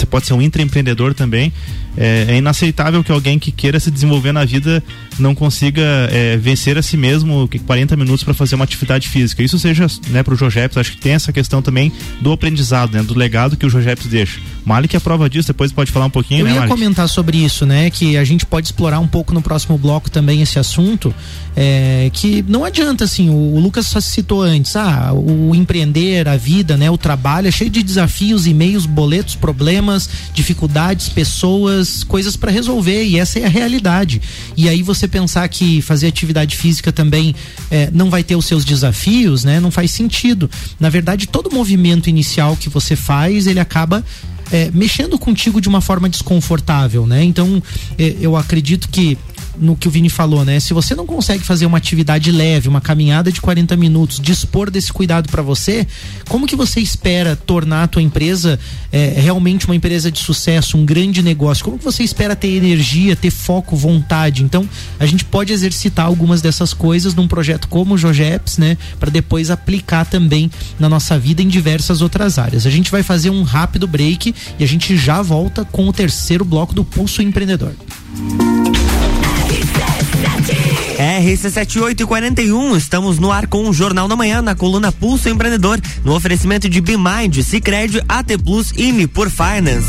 você 0.00 0.06
pode 0.06 0.26
ser 0.26 0.32
um 0.32 0.42
intraempreendedor 0.42 1.14
também. 1.14 1.52
É, 1.96 2.26
é, 2.28 2.36
inaceitável 2.36 3.02
que 3.02 3.10
alguém 3.10 3.38
que 3.38 3.50
queira 3.50 3.78
se 3.80 3.90
desenvolver 3.90 4.32
na 4.32 4.44
vida 4.44 4.82
não 5.18 5.34
consiga 5.34 5.82
é, 6.10 6.36
vencer 6.36 6.78
a 6.78 6.82
si 6.82 6.96
mesmo 6.96 7.48
40 7.66 7.96
minutos 7.96 8.24
para 8.24 8.32
fazer 8.32 8.54
uma 8.54 8.64
atividade 8.64 9.08
física. 9.08 9.42
Isso 9.42 9.58
seja 9.58 9.86
né, 10.08 10.22
para 10.22 10.32
o 10.32 10.36
Jojeps, 10.36 10.76
acho 10.76 10.92
que 10.92 10.98
tem 10.98 11.12
essa 11.12 11.32
questão 11.32 11.60
também 11.60 11.92
do 12.20 12.32
aprendizado, 12.32 12.94
né, 12.94 13.02
do 13.02 13.14
legado 13.14 13.56
que 13.56 13.66
o 13.66 13.70
Jojeps 13.70 14.06
deixa. 14.06 14.40
Malik 14.70 14.94
é 14.94 15.00
prova 15.00 15.28
disso, 15.28 15.48
depois 15.48 15.72
pode 15.72 15.90
falar 15.90 16.06
um 16.06 16.10
pouquinho, 16.10 16.42
Eu 16.42 16.44
né, 16.44 16.52
ia 16.52 16.60
Malik? 16.60 16.72
comentar 16.72 17.08
sobre 17.08 17.38
isso, 17.38 17.66
né? 17.66 17.90
Que 17.90 18.16
a 18.16 18.22
gente 18.22 18.46
pode 18.46 18.68
explorar 18.68 19.00
um 19.00 19.08
pouco 19.08 19.34
no 19.34 19.42
próximo 19.42 19.76
bloco 19.76 20.08
também 20.08 20.40
esse 20.42 20.60
assunto. 20.60 21.12
É, 21.56 22.08
que 22.12 22.44
não 22.46 22.64
adianta, 22.64 23.02
assim, 23.02 23.28
o, 23.28 23.56
o 23.56 23.58
Lucas 23.58 23.88
só 23.88 24.00
citou 24.00 24.42
antes, 24.42 24.76
ah, 24.76 25.12
o 25.12 25.52
empreender, 25.56 26.28
a 26.28 26.36
vida, 26.36 26.76
né? 26.76 26.88
O 26.88 26.96
trabalho 26.96 27.48
é 27.48 27.50
cheio 27.50 27.68
de 27.68 27.82
desafios, 27.82 28.46
e-mails, 28.46 28.86
boletos, 28.86 29.34
problemas, 29.34 30.08
dificuldades, 30.32 31.08
pessoas, 31.08 32.04
coisas 32.04 32.36
para 32.36 32.52
resolver, 32.52 33.02
e 33.04 33.18
essa 33.18 33.40
é 33.40 33.46
a 33.46 33.48
realidade. 33.48 34.22
E 34.56 34.68
aí 34.68 34.84
você 34.84 35.08
pensar 35.08 35.48
que 35.48 35.82
fazer 35.82 36.06
atividade 36.06 36.56
física 36.56 36.92
também 36.92 37.34
é, 37.72 37.90
não 37.92 38.08
vai 38.08 38.22
ter 38.22 38.36
os 38.36 38.46
seus 38.46 38.64
desafios, 38.64 39.42
né? 39.42 39.58
Não 39.58 39.72
faz 39.72 39.90
sentido. 39.90 40.48
Na 40.78 40.88
verdade, 40.88 41.26
todo 41.26 41.52
movimento 41.52 42.08
inicial 42.08 42.56
que 42.56 42.68
você 42.68 42.94
faz, 42.94 43.48
ele 43.48 43.58
acaba 43.58 44.04
é, 44.52 44.70
mexendo 44.72 45.18
contigo 45.18 45.60
de 45.60 45.68
uma 45.68 45.80
forma 45.80 46.08
desconfortável, 46.08 47.06
né? 47.06 47.22
Então, 47.22 47.62
é, 47.98 48.16
eu 48.20 48.36
acredito 48.36 48.88
que 48.88 49.16
no 49.60 49.76
que 49.76 49.86
o 49.86 49.90
Vini 49.90 50.08
falou, 50.08 50.44
né? 50.44 50.58
Se 50.58 50.72
você 50.72 50.94
não 50.94 51.06
consegue 51.06 51.44
fazer 51.44 51.66
uma 51.66 51.78
atividade 51.78 52.32
leve, 52.32 52.68
uma 52.68 52.80
caminhada 52.80 53.30
de 53.30 53.40
40 53.40 53.76
minutos, 53.76 54.18
dispor 54.18 54.70
desse 54.70 54.92
cuidado 54.92 55.28
para 55.30 55.42
você, 55.42 55.86
como 56.28 56.46
que 56.46 56.56
você 56.56 56.80
espera 56.80 57.36
tornar 57.36 57.84
a 57.84 57.86
tua 57.86 58.02
empresa 58.02 58.58
é, 58.90 59.14
realmente 59.16 59.66
uma 59.66 59.76
empresa 59.76 60.10
de 60.10 60.18
sucesso, 60.18 60.78
um 60.78 60.84
grande 60.84 61.22
negócio? 61.22 61.64
Como 61.64 61.78
que 61.78 61.84
você 61.84 62.02
espera 62.02 62.34
ter 62.34 62.48
energia, 62.48 63.14
ter 63.14 63.30
foco, 63.30 63.76
vontade? 63.76 64.42
Então, 64.42 64.68
a 64.98 65.06
gente 65.06 65.24
pode 65.24 65.52
exercitar 65.52 66.06
algumas 66.06 66.40
dessas 66.40 66.72
coisas 66.72 67.14
num 67.14 67.28
projeto 67.28 67.68
como 67.68 67.94
o 67.94 67.98
Jogeps, 67.98 68.56
né? 68.56 68.78
Para 68.98 69.10
depois 69.10 69.50
aplicar 69.50 70.06
também 70.06 70.50
na 70.78 70.88
nossa 70.88 71.18
vida 71.18 71.42
em 71.42 71.48
diversas 71.48 72.00
outras 72.00 72.38
áreas. 72.38 72.66
A 72.66 72.70
gente 72.70 72.90
vai 72.90 73.02
fazer 73.02 73.28
um 73.28 73.42
rápido 73.42 73.86
break 73.86 74.34
e 74.58 74.64
a 74.64 74.66
gente 74.66 74.96
já 74.96 75.20
volta 75.20 75.64
com 75.64 75.86
o 75.86 75.92
terceiro 75.92 76.44
bloco 76.44 76.74
do 76.74 76.84
Pulso 76.84 77.20
Empreendedor. 77.20 77.74
RC7841, 81.00 82.76
estamos 82.76 83.18
no 83.18 83.32
ar 83.32 83.46
com 83.46 83.66
o 83.66 83.72
Jornal 83.72 84.06
da 84.06 84.14
Manhã, 84.14 84.42
na 84.42 84.54
coluna 84.54 84.92
Pulso 84.92 85.30
Empreendedor, 85.30 85.80
no 86.04 86.14
oferecimento 86.14 86.68
de 86.68 86.78
BeMind, 86.78 87.42
Cicred, 87.42 88.02
AT 88.06 88.36
Plus 88.44 88.70
e 88.76 88.92
Nipur 88.92 89.30
Finance. 89.30 89.88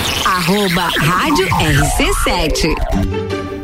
Arroba 0.25 0.89
Rádio 0.99 1.47
RC7. 1.47 3.40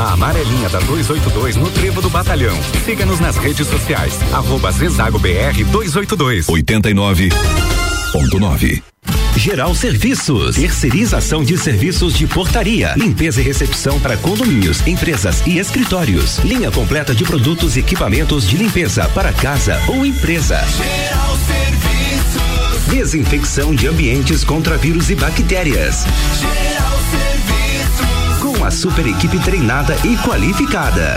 A 0.00 0.14
amarelinha 0.14 0.68
da 0.70 0.80
282 0.80 1.56
no 1.56 1.70
Trevo 1.70 2.00
do 2.00 2.08
Batalhão. 2.08 2.58
Siga-nos 2.86 3.20
nas 3.20 3.36
redes 3.36 3.66
sociais. 3.66 4.18
Arroba 4.32 4.72
Zezago 4.72 5.18
BR 5.18 5.62
282. 5.70 6.46
89.9. 6.46 8.82
Geral 9.36 9.74
Serviços, 9.74 10.56
terceirização 10.56 11.44
de 11.44 11.58
serviços 11.58 12.14
de 12.14 12.26
portaria, 12.26 12.94
limpeza 12.96 13.42
e 13.42 13.44
recepção 13.44 14.00
para 14.00 14.16
condomínios, 14.16 14.86
empresas 14.86 15.42
e 15.46 15.58
escritórios. 15.58 16.38
Linha 16.38 16.70
completa 16.70 17.14
de 17.14 17.22
produtos 17.22 17.76
e 17.76 17.80
equipamentos 17.80 18.48
de 18.48 18.56
limpeza 18.56 19.06
para 19.10 19.34
casa 19.34 19.78
ou 19.86 20.06
empresa. 20.06 20.64
Geral 20.78 21.36
Serviços. 21.46 22.86
Desinfecção 22.88 23.74
de 23.74 23.86
ambientes 23.86 24.44
contra 24.44 24.78
vírus 24.78 25.10
e 25.10 25.14
bactérias. 25.14 26.06
Geral 26.40 26.99
Serviços. 28.60 28.60
Com 28.60 28.66
a 28.66 28.70
super 28.70 29.06
equipe 29.06 29.38
treinada 29.38 29.96
e 30.04 30.16
qualificada. 30.18 31.16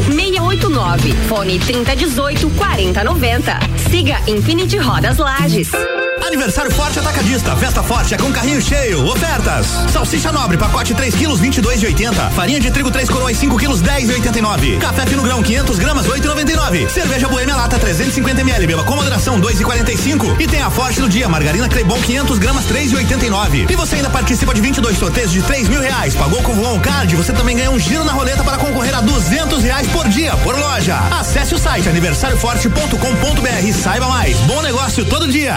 689. 0.09 1.13
Fone 1.27 1.57
3018 1.59 2.49
4090. 2.49 3.59
Siga 3.89 4.17
Infinity 4.25 4.77
Rodas 4.77 5.17
Lages. 5.17 6.00
Aniversário 6.25 6.71
Forte 6.71 6.99
Atacadista. 6.99 7.55
Festa 7.55 7.83
Forte 7.83 8.13
é 8.13 8.17
com 8.17 8.31
carrinho 8.31 8.61
cheio. 8.61 9.05
Ofertas. 9.05 9.67
Salsicha 9.91 10.31
nobre, 10.31 10.57
pacote 10.57 10.93
3 10.93 11.13
quilos, 11.15 11.41
22,80. 11.41 12.31
Farinha 12.31 12.59
de 12.59 12.71
trigo 12.71 12.91
3 12.91 13.09
coroas, 13.09 13.37
5 13.37 13.57
quilos, 13.57 13.81
10,89. 13.81 14.79
Café 14.79 15.05
fino 15.05 15.23
grão, 15.23 15.41
500 15.41 15.79
gramas, 15.79 16.07
8,99. 16.07 16.89
Cerveja 16.89 17.27
Boêmia 17.27 17.55
Lata, 17.55 17.77
350 17.79 18.41
ml. 18.41 18.67
Beba 18.67 18.83
com 18.83 18.95
moderação, 18.95 19.39
2,45. 19.39 20.39
E 20.39 20.47
tem 20.47 20.61
a 20.61 20.69
Forte 20.69 21.01
do 21.01 21.09
dia. 21.09 21.27
Margarina 21.27 21.67
Crebon, 21.67 21.99
500 21.99 22.39
gramas, 22.39 22.65
3,89. 22.65 23.69
E 23.69 23.75
você 23.75 23.95
ainda 23.97 24.09
participa 24.09 24.53
de 24.53 24.61
22 24.61 24.97
sorteios 24.97 25.31
de 25.31 25.41
3 25.41 25.67
mil 25.67 25.81
reais. 25.81 26.15
Pagou 26.15 26.41
com 26.43 26.53
o 26.53 26.55
Voon 26.55 26.79
Card, 26.79 27.15
você 27.15 27.33
também 27.33 27.57
ganha 27.57 27.71
um 27.71 27.79
giro 27.79 28.03
na 28.03 28.13
roleta 28.13 28.43
para 28.43 28.57
concorrer 28.57 28.95
a 28.95 29.01
200 29.01 29.63
reais 29.63 29.87
por 29.87 30.07
dia, 30.07 30.35
por 30.37 30.57
loja. 30.57 30.97
Acesse 31.19 31.55
o 31.55 31.57
site 31.57 31.89
aniversarioforte.com.br 31.89 33.65
e 33.65 33.73
saiba 33.73 34.07
mais. 34.07 34.37
Bom 34.41 34.61
negócio 34.61 35.05
todo 35.05 35.27
dia. 35.27 35.55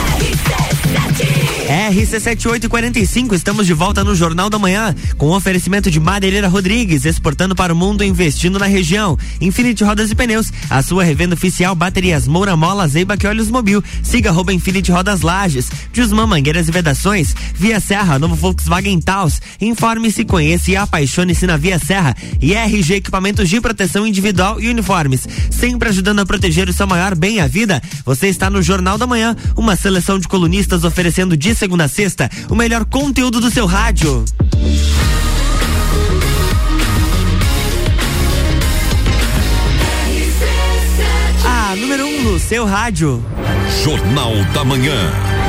RC7 0.00 0.79
RC7845, 1.70 3.32
estamos 3.32 3.64
de 3.64 3.72
volta 3.72 4.02
no 4.02 4.14
Jornal 4.14 4.50
da 4.50 4.58
Manhã, 4.58 4.92
com 5.16 5.28
oferecimento 5.30 5.88
de 5.88 6.00
Madeireira 6.00 6.48
Rodrigues, 6.48 7.04
exportando 7.04 7.54
para 7.54 7.72
o 7.72 7.76
mundo 7.76 8.02
investindo 8.02 8.58
na 8.58 8.66
região. 8.66 9.16
Infinity 9.40 9.84
Rodas 9.84 10.10
e 10.10 10.14
Pneus, 10.16 10.52
a 10.68 10.82
sua 10.82 11.04
revenda 11.04 11.34
oficial, 11.34 11.74
baterias 11.76 12.26
Moura 12.26 12.56
Mola, 12.56 12.88
Zeiba 12.88 13.16
e 13.22 13.26
Olhos 13.26 13.48
Mobil. 13.50 13.82
Siga 14.02 14.30
arroba 14.30 14.52
Infinity 14.52 14.90
Rodas 14.90 15.20
Lages, 15.20 15.70
Jusman 15.92 16.26
Mangueiras 16.26 16.66
e 16.66 16.72
Vedações, 16.72 17.36
Via 17.54 17.78
Serra, 17.78 18.18
novo 18.18 18.34
Volkswagen 18.34 19.00
Taos. 19.00 19.40
Informe-se, 19.60 20.24
conheça 20.24 20.72
e 20.72 20.76
apaixone-se 20.76 21.46
na 21.46 21.56
Via 21.56 21.78
Serra. 21.78 22.16
E 22.40 22.52
RG 22.52 22.94
Equipamentos 22.94 23.48
de 23.48 23.60
Proteção 23.60 24.04
Individual 24.04 24.60
e 24.60 24.68
Uniformes, 24.68 25.26
sempre 25.50 25.88
ajudando 25.88 26.18
a 26.18 26.26
proteger 26.26 26.68
o 26.68 26.72
seu 26.72 26.86
maior 26.86 27.14
bem, 27.14 27.40
a 27.40 27.46
vida. 27.46 27.80
Você 28.04 28.26
está 28.26 28.50
no 28.50 28.60
Jornal 28.60 28.98
da 28.98 29.06
Manhã, 29.06 29.36
uma 29.56 29.76
seleção 29.76 30.18
de 30.18 30.26
colunistas 30.26 30.79
oferecendo 30.84 31.36
de 31.36 31.54
segunda 31.54 31.84
a 31.84 31.88
sexta 31.88 32.30
o 32.48 32.54
melhor 32.54 32.84
conteúdo 32.84 33.40
do 33.40 33.50
seu 33.50 33.66
rádio. 33.66 34.24
A 41.44 41.76
número 41.76 42.04
1 42.04 42.08
um 42.08 42.22
no 42.32 42.38
seu 42.38 42.64
rádio. 42.64 43.24
Jornal 43.82 44.34
da 44.52 44.64
Manhã. 44.64 45.39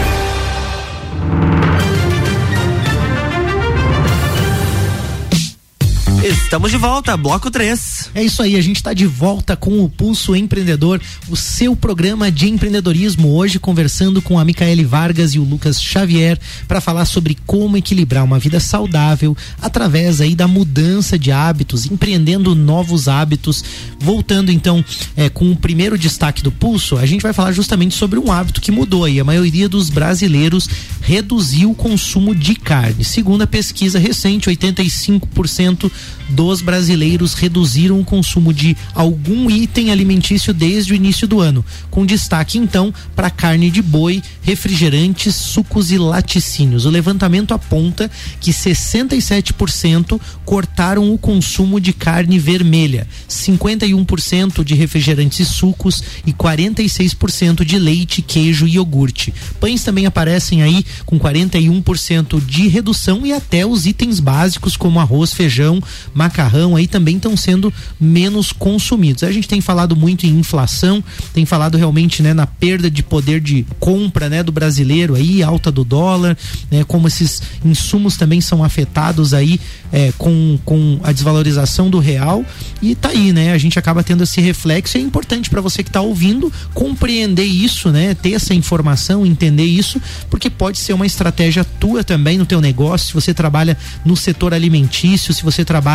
Estamos 6.24 6.70
de 6.70 6.78
volta, 6.78 7.18
bloco 7.18 7.50
3. 7.50 8.12
É 8.14 8.22
isso 8.22 8.44
aí, 8.44 8.56
a 8.56 8.62
gente 8.62 8.76
está 8.76 8.94
de 8.94 9.08
volta 9.08 9.56
com 9.56 9.84
o 9.84 9.90
Pulso 9.90 10.36
Empreendedor, 10.36 11.02
o 11.28 11.36
seu 11.36 11.76
programa 11.76 12.32
de 12.32 12.48
empreendedorismo. 12.48 13.34
Hoje 13.34 13.58
conversando 13.58 14.22
com 14.22 14.38
a 14.38 14.46
Micaele 14.46 14.86
Vargas 14.86 15.34
e 15.34 15.40
o 15.40 15.44
Lucas 15.44 15.82
Xavier 15.82 16.40
para 16.68 16.80
falar 16.80 17.06
sobre 17.06 17.36
como 17.48 17.76
equilibrar 17.76 18.24
uma 18.24 18.38
vida 18.38 18.60
saudável 18.60 19.36
através 19.60 20.22
aí 20.22 20.36
da 20.36 20.48
mudança 20.48 21.18
de 21.18 21.32
hábitos, 21.32 21.88
empreendendo 21.88 22.54
novos 22.54 23.08
hábitos. 23.08 23.64
Voltando 24.00 24.52
então 24.52 24.86
é, 25.18 25.28
com 25.28 25.52
o 25.52 25.56
primeiro 25.56 25.98
destaque 25.98 26.44
do 26.44 26.52
Pulso, 26.52 26.98
a 26.98 27.06
gente 27.08 27.24
vai 27.24 27.34
falar 27.34 27.52
justamente 27.52 27.96
sobre 27.96 28.20
um 28.20 28.32
hábito 28.32 28.62
que 28.62 28.72
mudou 28.72 29.06
aí. 29.06 29.20
A 29.20 29.24
maioria 29.24 29.68
dos 29.68 29.90
brasileiros 29.90 30.70
reduziu 31.02 31.72
o 31.72 31.76
consumo 31.76 32.36
de 32.36 32.54
carne. 32.54 33.04
Segundo 33.04 33.42
a 33.42 33.48
pesquisa 33.48 33.98
recente, 33.98 34.52
85% 34.52 35.92
dos 36.30 36.62
brasileiros 36.62 37.34
reduziram 37.34 38.00
o 38.00 38.06
consumo 38.06 38.54
de 38.54 38.76
algum 38.94 39.50
item 39.50 39.92
alimentício 39.92 40.54
desde 40.54 40.94
o 40.94 40.96
início 40.96 41.28
do 41.28 41.40
ano, 41.40 41.64
com 41.90 42.06
destaque 42.06 42.58
então 42.58 42.94
para 43.16 43.30
carne 43.30 43.70
de 43.70 43.82
boi, 43.82 44.22
refrigerantes, 44.42 45.36
sucos 45.36 45.92
e 45.92 45.98
laticínios. 45.98 46.86
O 46.86 46.90
levantamento 46.90 47.54
aponta 47.54 48.10
que 48.40 48.52
67% 48.52 50.20
cortaram 50.46 51.14
o 51.14 51.18
consumo 51.18 51.80
de 51.80 51.94
carne 51.94 52.40
vermelha, 52.40 53.08
51% 53.30 54.64
de 54.64 54.76
refrigerantes 54.76 55.40
e 55.40 55.46
sucos 55.46 56.04
e 56.26 56.34
46% 56.34 57.64
de 57.64 57.78
leite, 57.78 58.22
queijo 58.22 58.68
e 58.68 58.76
iogurte. 58.76 59.34
Pães 59.60 59.84
também 59.84 60.06
aparecem 60.06 60.62
aí 60.64 60.86
com 61.06 61.20
41% 61.20 62.44
de 62.46 62.68
redução 62.68 63.26
e 63.26 63.34
até 63.34 63.66
os 63.66 63.86
itens 63.86 64.20
básicos 64.20 64.76
como 64.76 65.00
arroz, 65.00 65.34
feijão, 65.34 65.82
macarrão 66.14 66.76
aí 66.76 66.88
também 66.88 67.18
estão 67.18 67.36
sendo 67.36 67.74
menos 68.00 68.52
consumidos. 68.52 69.24
A 69.24 69.32
gente 69.32 69.48
tem 69.48 69.62
falado 69.62 69.96
muito 69.96 70.26
em 70.26 70.40
inflação, 70.40 71.04
tem 71.34 71.46
falado 71.46 71.78
realmente 71.78 72.22
né, 72.22 72.34
na 72.34 72.46
perda 72.46 72.90
de 72.90 73.04
poder 73.04 73.40
de 73.40 73.66
compra 73.80 74.30
né, 74.30 74.44
do 74.44 74.52
brasileiro 74.52 75.16
aí, 75.16 75.44
alta 75.44 75.72
do 75.72 75.84
dólar, 75.84 76.38
né, 76.70 76.84
como 76.84 77.08
esses 77.08 77.42
insumos 77.64 78.18
também 78.18 78.42
são 78.42 78.64
afetados 78.64 79.34
aí 79.34 79.60
é, 79.92 80.12
com, 80.18 80.58
com 80.64 81.00
a 81.04 81.12
desvalorização 81.12 81.90
do 81.90 82.00
real 82.00 82.46
e 82.82 82.96
tá 82.96 83.10
aí, 83.10 83.32
né? 83.32 83.52
A 83.52 83.58
gente 83.58 83.78
acaba 83.78 84.04
tendo 84.04 84.24
esse 84.24 84.42
reflexo 84.42 84.98
e 84.98 85.02
é 85.02 85.04
importante 85.04 85.50
para 85.50 85.62
você 85.62 85.84
que 85.84 85.90
está 85.90 86.02
ouvindo 86.02 86.52
compreender 86.74 87.44
isso, 87.44 87.90
né? 87.90 88.14
Ter 88.16 88.34
essa 88.34 88.54
informação, 88.54 89.26
entender 89.26 89.66
isso, 89.66 90.02
porque 90.30 90.50
pode 90.50 90.78
ser 90.80 90.94
uma 90.94 91.06
estratégia 91.06 91.64
tua 91.64 92.04
também 92.04 92.38
no 92.38 92.46
teu 92.46 92.62
negócio, 92.62 93.08
se 93.08 93.14
você 93.14 93.34
trabalha 93.34 93.78
no 94.06 94.16
setor 94.16 94.54
alimentício, 94.54 95.34
se 95.34 95.44
você 95.44 95.64
trabalha, 95.64 95.91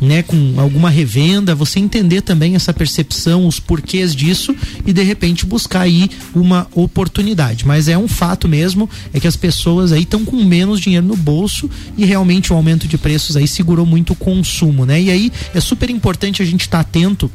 né, 0.00 0.22
com 0.22 0.54
alguma 0.58 0.90
revenda, 0.90 1.54
você 1.54 1.78
entender 1.78 2.20
também 2.20 2.54
essa 2.54 2.72
percepção, 2.72 3.46
os 3.46 3.58
porquês 3.58 4.14
disso 4.14 4.54
e 4.86 4.92
de 4.92 5.02
repente 5.02 5.46
buscar 5.46 5.82
aí 5.82 6.10
uma 6.34 6.66
oportunidade. 6.74 7.66
Mas 7.66 7.88
é 7.88 7.96
um 7.96 8.08
fato 8.08 8.48
mesmo, 8.48 8.88
é 9.12 9.20
que 9.20 9.26
as 9.26 9.36
pessoas 9.36 9.92
aí 9.92 10.02
estão 10.02 10.24
com 10.24 10.36
menos 10.44 10.80
dinheiro 10.80 11.06
no 11.06 11.16
bolso 11.16 11.68
e 11.96 12.04
realmente 12.04 12.52
o 12.52 12.56
aumento 12.56 12.86
de 12.86 12.98
preços 12.98 13.36
aí 13.36 13.48
segurou 13.48 13.86
muito 13.86 14.12
o 14.12 14.16
consumo, 14.16 14.84
né? 14.84 15.00
E 15.00 15.10
aí 15.10 15.32
é 15.54 15.60
super 15.60 15.90
importante 15.90 16.42
a 16.42 16.44
gente 16.44 16.62
estar 16.62 16.82
tá 16.84 16.88
atento 16.88 17.30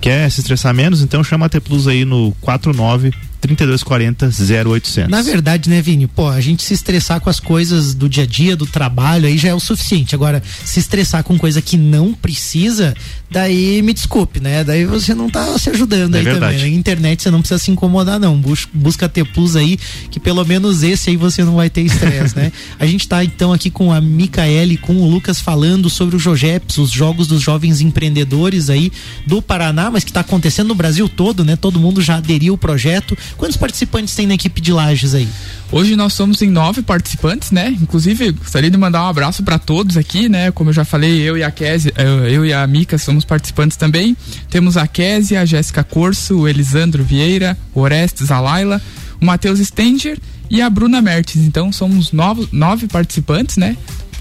Quer 0.00 0.30
se 0.30 0.40
estressar 0.40 0.72
menos? 0.74 1.00
Então 1.02 1.22
chama 1.24 1.46
a 1.46 1.48
T 1.48 1.60
Plus 1.60 1.86
aí 1.88 2.04
no 2.04 2.32
49 2.40 3.12
3240 3.40 4.26
0800. 4.70 5.10
Na 5.10 5.22
verdade, 5.22 5.68
né, 5.70 5.80
Vini? 5.80 6.06
Pô, 6.06 6.28
a 6.28 6.40
gente 6.40 6.62
se 6.62 6.74
estressar 6.74 7.20
com 7.20 7.30
as 7.30 7.38
coisas 7.38 7.94
do 7.94 8.08
dia 8.08 8.24
a 8.24 8.26
dia, 8.26 8.56
do 8.56 8.66
trabalho, 8.66 9.26
aí 9.26 9.36
já 9.38 9.50
é 9.50 9.54
o 9.54 9.60
suficiente. 9.60 10.14
Agora, 10.14 10.42
se 10.64 10.80
estressar 10.80 11.22
com 11.22 11.38
coisa 11.38 11.62
que 11.62 11.76
não 11.76 12.12
precisa, 12.12 12.94
daí 13.30 13.82
me 13.82 13.92
desculpe, 13.92 14.40
né? 14.40 14.64
Daí 14.64 14.84
você 14.84 15.14
não 15.14 15.28
tá 15.30 15.56
se 15.58 15.70
ajudando 15.70 16.14
É 16.14 16.18
aí 16.18 16.24
verdade. 16.24 16.56
também. 16.56 16.72
Na 16.72 16.76
internet 16.78 17.22
você 17.22 17.30
não 17.30 17.40
precisa 17.40 17.58
se 17.62 17.70
incomodar, 17.70 18.18
não. 18.18 18.36
Bus- 18.36 18.66
Busca 18.72 19.08
T 19.08 19.24
Plus 19.24 19.54
aí, 19.54 19.78
que 20.10 20.18
pelo 20.18 20.44
menos 20.44 20.82
esse 20.82 21.10
aí 21.10 21.16
você 21.16 21.44
não 21.44 21.56
vai 21.56 21.70
ter 21.70 21.82
estresse, 21.82 22.34
né? 22.36 22.50
A 22.80 22.86
gente 22.86 23.06
tá 23.06 23.22
então 23.24 23.52
aqui 23.52 23.70
com 23.70 23.92
a 23.92 24.00
Micaele 24.00 24.74
e 24.74 24.78
com 24.78 24.96
o 24.96 25.08
Lucas 25.08 25.40
falando 25.40 25.88
sobre 25.88 26.16
o 26.16 26.18
Jogeps, 26.18 26.78
os 26.78 26.90
Jogos 26.90 27.26
dos 27.28 27.42
Jovens 27.42 27.80
Empreendedores 27.80 28.70
aí 28.70 28.90
do 29.26 29.40
Paraná, 29.40 29.85
mas 29.90 30.04
que 30.04 30.12
tá 30.12 30.20
acontecendo 30.20 30.68
no 30.68 30.74
Brasil 30.74 31.08
todo, 31.08 31.44
né? 31.44 31.56
Todo 31.56 31.78
mundo 31.78 32.00
já 32.00 32.16
aderiu 32.16 32.54
ao 32.54 32.58
projeto. 32.58 33.16
Quantos 33.36 33.56
participantes 33.56 34.14
tem 34.14 34.26
na 34.26 34.34
equipe 34.34 34.60
de 34.60 34.72
Lages 34.72 35.14
aí? 35.14 35.28
Hoje 35.70 35.96
nós 35.96 36.12
somos 36.12 36.40
em 36.42 36.50
nove 36.50 36.82
participantes, 36.82 37.50
né? 37.50 37.76
Inclusive, 37.80 38.32
gostaria 38.32 38.70
de 38.70 38.76
mandar 38.76 39.02
um 39.02 39.06
abraço 39.06 39.42
para 39.42 39.58
todos 39.58 39.96
aqui, 39.96 40.28
né? 40.28 40.50
Como 40.50 40.70
eu 40.70 40.74
já 40.74 40.84
falei, 40.84 41.20
eu 41.20 41.36
e 41.36 41.42
a 41.42 41.50
Kézia, 41.50 41.92
eu, 41.96 42.26
eu 42.26 42.46
e 42.46 42.52
a 42.52 42.66
Mica 42.66 42.98
somos 42.98 43.24
participantes 43.24 43.76
também. 43.76 44.16
Temos 44.48 44.76
a 44.76 44.86
Kézia, 44.86 45.40
a 45.40 45.44
Jéssica 45.44 45.82
Corso, 45.82 46.38
o 46.38 46.48
Elisandro 46.48 47.02
Vieira, 47.02 47.56
o 47.74 47.80
Orestes, 47.80 48.30
a 48.30 48.40
Laila, 48.40 48.80
o 49.20 49.24
Matheus 49.24 49.58
Stenger 49.58 50.18
e 50.48 50.62
a 50.62 50.70
Bruna 50.70 51.02
Mertes. 51.02 51.42
Então, 51.42 51.72
somos 51.72 52.12
novos, 52.12 52.48
nove 52.52 52.86
participantes, 52.86 53.56
né? 53.56 53.76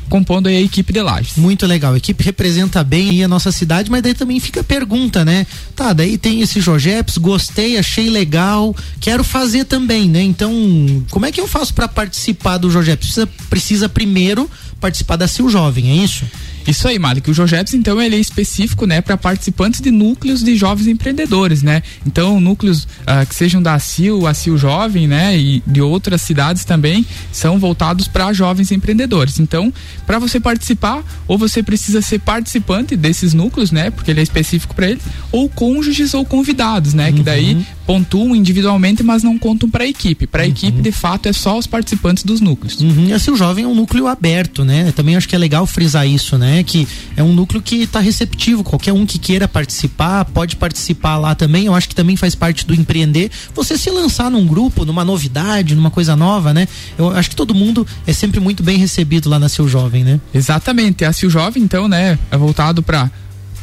Compondo 0.09 0.47
aí 0.47 0.57
a 0.57 0.61
equipe 0.61 0.93
de 0.93 1.01
Lages. 1.01 1.37
Muito 1.37 1.65
legal. 1.65 1.93
A 1.93 1.97
equipe 1.97 2.23
representa 2.23 2.83
bem 2.83 3.23
a 3.23 3.27
nossa 3.27 3.51
cidade, 3.51 3.89
mas 3.89 4.01
daí 4.01 4.13
também 4.13 4.39
fica 4.39 4.61
a 4.61 4.63
pergunta, 4.63 5.25
né? 5.25 5.45
Tá, 5.75 5.93
daí 5.93 6.17
tem 6.17 6.41
esse 6.41 6.61
Jogeps, 6.61 7.17
gostei, 7.17 7.77
achei 7.77 8.09
legal, 8.09 8.75
quero 8.99 9.23
fazer 9.23 9.65
também, 9.65 10.09
né? 10.09 10.21
Então, 10.21 11.03
como 11.09 11.25
é 11.25 11.31
que 11.31 11.41
eu 11.41 11.47
faço 11.47 11.73
para 11.73 11.87
participar 11.87 12.57
do 12.57 12.69
Jogeps? 12.69 13.07
Precisa, 13.07 13.29
precisa 13.49 13.89
primeiro 13.89 14.49
participar 14.79 15.15
da 15.15 15.27
Sil 15.27 15.49
Jovem, 15.49 15.89
é 15.89 16.03
isso? 16.03 16.25
Isso 16.67 16.87
aí, 16.87 16.97
Malik. 16.97 17.29
O 17.29 17.33
Jogeps, 17.33 17.73
então, 17.73 18.01
ele 18.01 18.15
é 18.15 18.19
específico, 18.19 18.85
né, 18.85 19.01
para 19.01 19.15
participantes 19.17 19.81
de 19.81 19.91
núcleos 19.91 20.43
de 20.43 20.55
jovens 20.55 20.87
empreendedores, 20.87 21.61
né? 21.61 21.83
Então, 22.05 22.39
núcleos 22.39 22.87
ah, 23.05 23.25
que 23.25 23.35
sejam 23.35 23.61
da 23.61 23.77
CIL, 23.77 24.25
a 24.27 24.33
Jovem, 24.33 25.07
né, 25.07 25.37
e 25.37 25.63
de 25.65 25.81
outras 25.81 26.21
cidades 26.21 26.65
também, 26.65 27.05
são 27.31 27.59
voltados 27.59 28.07
para 28.07 28.31
jovens 28.33 28.71
empreendedores. 28.71 29.39
Então, 29.39 29.73
para 30.05 30.19
você 30.19 30.39
participar, 30.39 31.03
ou 31.27 31.37
você 31.37 31.61
precisa 31.63 32.01
ser 32.01 32.19
participante 32.19 32.95
desses 32.95 33.33
núcleos, 33.33 33.71
né, 33.71 33.89
porque 33.89 34.11
ele 34.11 34.19
é 34.19 34.23
específico 34.23 34.75
para 34.75 34.89
eles, 34.89 35.03
ou 35.31 35.49
cônjuges 35.49 36.13
ou 36.13 36.25
convidados, 36.25 36.93
né, 36.93 37.11
que 37.11 37.23
daí 37.23 37.65
pontuam 37.85 38.35
individualmente, 38.35 39.03
mas 39.03 39.23
não 39.23 39.37
contam 39.37 39.69
para 39.69 39.83
a 39.83 39.87
equipe. 39.87 40.25
Para 40.27 40.43
a 40.43 40.47
equipe, 40.47 40.81
de 40.81 40.91
fato, 40.91 41.27
é 41.27 41.33
só 41.33 41.57
os 41.57 41.67
participantes 41.67 42.23
dos 42.23 42.41
núcleos. 42.41 42.79
Uhum. 42.81 43.07
E 43.07 43.13
a 43.13 43.19
Sil 43.19 43.35
Jovem 43.37 43.65
é 43.65 43.67
um 43.67 43.75
núcleo 43.75 44.07
aberto, 44.07 44.65
né? 44.65 44.91
Também 44.91 45.15
acho 45.15 45.27
que 45.27 45.35
é 45.35 45.37
legal 45.37 45.65
frisar 45.65 46.07
isso, 46.07 46.37
né? 46.37 46.63
Que 46.63 46.87
é 47.15 47.23
um 47.23 47.33
núcleo 47.33 47.61
que 47.61 47.83
está 47.83 47.99
receptivo. 47.99 48.63
Qualquer 48.63 48.93
um 48.93 49.05
que 49.05 49.19
queira 49.19 49.47
participar, 49.47 50.25
pode 50.25 50.55
participar 50.55 51.17
lá 51.17 51.35
também. 51.35 51.65
Eu 51.65 51.75
acho 51.75 51.87
que 51.87 51.95
também 51.95 52.15
faz 52.15 52.33
parte 52.35 52.65
do 52.65 52.73
empreender. 52.73 53.29
Você 53.53 53.77
se 53.77 53.89
lançar 53.89 54.31
num 54.31 54.45
grupo, 54.45 54.85
numa 54.85 55.05
novidade, 55.05 55.75
numa 55.75 55.91
coisa 55.91 56.15
nova, 56.15 56.53
né? 56.53 56.67
Eu 56.97 57.11
acho 57.11 57.29
que 57.29 57.35
todo 57.35 57.53
mundo 57.53 57.85
é 58.07 58.13
sempre 58.13 58.39
muito 58.39 58.63
bem 58.63 58.77
recebido 58.77 59.29
lá 59.29 59.37
na 59.37 59.49
Sil 59.49 59.67
Jovem, 59.67 60.03
né? 60.03 60.19
Exatamente. 60.33 61.05
A 61.05 61.13
Sil 61.13 61.29
Jovem, 61.29 61.63
então, 61.63 61.87
né, 61.87 62.17
é 62.31 62.37
voltado 62.37 62.81
para 62.81 63.09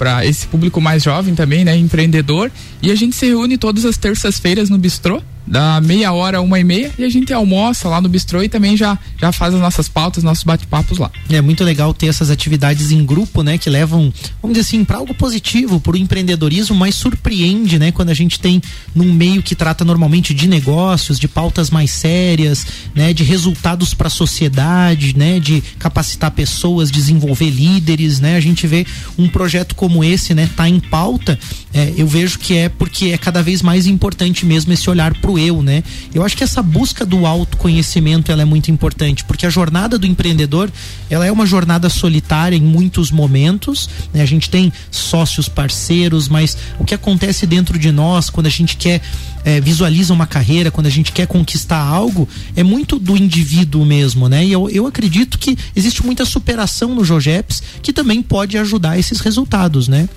para 0.03 0.27
esse 0.27 0.49
público 0.49 0.81
mais 0.81 1.01
jovem 1.05 1.33
também, 1.33 1.65
né, 1.65 1.77
empreendedor. 1.77 2.51
E 2.83 2.91
a 2.91 2.95
gente 2.97 3.15
se 3.15 3.25
reúne 3.27 3.57
todas 3.57 3.85
as 3.85 3.97
terças-feiras 3.97 4.69
no 4.69 4.77
bistrô, 4.77 5.23
da 5.47 5.81
meia 5.81 6.13
hora 6.13 6.41
uma 6.41 6.59
e 6.59 6.65
meia, 6.65 6.91
e 6.99 7.05
a 7.05 7.09
gente 7.09 7.33
almoça 7.33 7.89
lá 7.89 8.01
no 8.01 8.09
bistrô 8.09 8.43
e 8.43 8.49
também 8.49 8.77
já 8.77 8.99
já 9.21 9.33
faz 9.33 9.55
as 9.55 9.61
nossas 9.61 9.89
pautas, 9.89 10.23
nossos 10.23 10.45
bate-papos 10.45 10.99
lá. 10.99 11.11
É 11.31 11.41
muito 11.41 11.65
legal 11.65 11.93
ter 11.95 12.07
essas 12.07 12.31
atividades 12.31 12.91
em 12.91 13.05
grupo, 13.05 13.43
né, 13.43 13.59
que 13.59 13.71
levam, 13.71 14.13
vamos 14.41 14.57
dizer 14.57 14.69
assim, 14.69 14.85
para 14.85 14.99
algo 14.99 15.15
positivo, 15.15 15.81
para 15.81 15.93
o 15.93 15.97
empreendedorismo, 15.97 16.75
mas 16.75 16.95
surpreende, 16.95 17.79
né, 17.79 17.93
quando 17.93 18.11
a 18.11 18.15
gente 18.15 18.41
tem 18.41 18.61
num 18.95 19.13
meio 19.13 19.43
que 19.43 19.55
trata 19.55 19.85
normalmente 19.85 20.35
de 20.35 20.49
negócios, 20.49 21.19
de 21.19 21.29
pautas 21.29 21.71
mais 21.71 21.91
sérias, 21.91 22.67
né, 22.95 23.13
de 23.13 23.23
resultados 23.23 23.95
para 23.95 24.09
a 24.09 24.11
sociedade, 24.11 25.17
né, 25.17 25.39
de 25.39 25.63
capacitar 25.79 26.31
pessoas, 26.31 26.91
desenvolver 26.91 27.51
líderes, 27.51 28.21
né, 28.21 28.37
a 28.37 28.41
gente 28.41 28.67
vê 28.67 28.87
um 29.19 29.29
projeto 29.29 29.75
como 29.75 30.03
esse, 30.03 30.35
né, 30.35 30.49
tá 30.57 30.69
em 30.69 30.81
pauta, 30.81 31.39
é, 31.75 31.93
eu 31.97 32.07
vejo 32.07 32.39
que 32.39 32.57
é 32.57 32.69
porque 32.69 33.07
é 33.07 33.19
cada 33.19 33.43
vez 33.43 33.63
mais 33.63 33.87
importante 33.87 34.45
mesmo 34.45 34.73
esse 34.73 34.89
olhar 34.91 35.15
eu, 35.39 35.63
né? 35.63 35.83
Eu 36.15 36.25
acho 36.25 36.37
que 36.37 36.45
essa 36.45 36.63
busca 36.63 37.05
do 37.05 37.27
autoconhecimento 37.27 38.31
ela 38.31 38.43
é 38.43 38.45
muito 38.45 38.71
importante, 38.71 39.25
porque 39.25 39.47
a 39.47 39.51
jornada 39.51 39.99
do 39.99 40.07
empreendedor, 40.07 40.71
ela 41.11 41.27
é 41.27 41.33
uma 41.33 41.47
jornada 41.47 41.89
solitária 41.89 42.57
em 42.57 42.63
muitos 42.63 43.11
momentos, 43.11 43.89
né? 44.13 44.23
A 44.23 44.27
gente 44.27 44.51
tem 44.51 44.73
sócios 44.91 45.49
parceiros, 45.49 46.29
mas 46.29 46.57
o 46.79 46.85
que 46.85 46.95
acontece 46.95 47.47
dentro 47.47 47.79
de 47.79 47.91
nós 47.93 48.31
quando 48.31 48.47
a 48.47 48.51
gente 48.51 48.77
quer 48.77 49.01
é, 49.45 49.61
visualiza 49.61 50.13
uma 50.13 50.27
carreira, 50.27 50.71
quando 50.71 50.87
a 50.87 50.91
gente 50.91 51.13
quer 51.13 51.27
conquistar 51.27 51.81
algo, 51.81 52.29
é 52.55 52.63
muito 52.63 52.99
do 52.99 53.17
indivíduo 53.17 53.85
mesmo, 53.85 54.29
né? 54.29 54.45
E 54.45 54.53
eu, 54.53 54.69
eu 54.71 54.87
acredito 54.87 55.39
que 55.39 55.57
existe 55.75 56.05
muita 56.05 56.25
superação 56.25 56.95
no 56.95 57.05
Jogeps 57.05 57.63
que 57.83 57.93
também 57.93 58.23
pode 58.23 58.57
ajudar 58.57 58.99
esses 58.99 59.21
resultados, 59.21 59.89
né? 59.89 60.09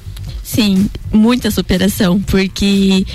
Sim, 0.43 0.87
muita 1.11 1.49
superação, 1.49 2.21
porque 2.21 3.05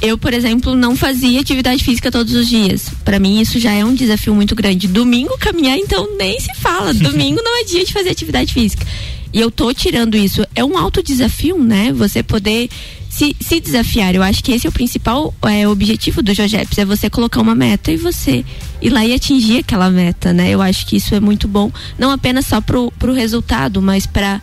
eu, 0.00 0.18
por 0.18 0.32
exemplo, 0.34 0.74
não 0.74 0.96
fazia 0.96 1.40
atividade 1.40 1.82
física 1.82 2.10
todos 2.10 2.34
os 2.34 2.48
dias. 2.48 2.90
Para 3.04 3.18
mim 3.18 3.40
isso 3.40 3.58
já 3.58 3.72
é 3.72 3.84
um 3.84 3.94
desafio 3.94 4.34
muito 4.34 4.54
grande. 4.54 4.88
Domingo 4.88 5.36
caminhar 5.38 5.78
então 5.78 6.16
nem 6.16 6.38
se 6.38 6.54
fala. 6.56 6.92
Domingo 6.92 7.40
não 7.42 7.60
é 7.60 7.64
dia 7.64 7.84
de 7.84 7.92
fazer 7.92 8.10
atividade 8.10 8.52
física. 8.52 8.86
E 9.32 9.40
eu 9.40 9.50
tô 9.50 9.72
tirando 9.72 10.16
isso. 10.16 10.46
É 10.54 10.64
um 10.64 10.78
alto 10.78 11.02
desafio, 11.02 11.58
né? 11.58 11.92
Você 11.92 12.22
poder 12.22 12.68
se, 13.16 13.34
se 13.40 13.60
desafiar. 13.60 14.14
Eu 14.14 14.22
acho 14.22 14.44
que 14.44 14.52
esse 14.52 14.66
é 14.66 14.70
o 14.70 14.72
principal 14.72 15.34
é, 15.42 15.66
objetivo 15.66 16.22
do 16.22 16.34
Jogeps, 16.34 16.76
é 16.76 16.84
você 16.84 17.08
colocar 17.08 17.40
uma 17.40 17.54
meta 17.54 17.90
e 17.90 17.96
você 17.96 18.44
ir 18.82 18.90
lá 18.90 19.06
e 19.06 19.14
atingir 19.14 19.58
aquela 19.58 19.90
meta, 19.90 20.34
né? 20.34 20.50
Eu 20.50 20.60
acho 20.60 20.86
que 20.86 20.96
isso 20.96 21.14
é 21.14 21.20
muito 21.20 21.48
bom, 21.48 21.72
não 21.98 22.10
apenas 22.10 22.44
só 22.44 22.60
pro, 22.60 22.92
pro 22.98 23.14
resultado, 23.14 23.80
mas 23.80 24.06
para 24.06 24.42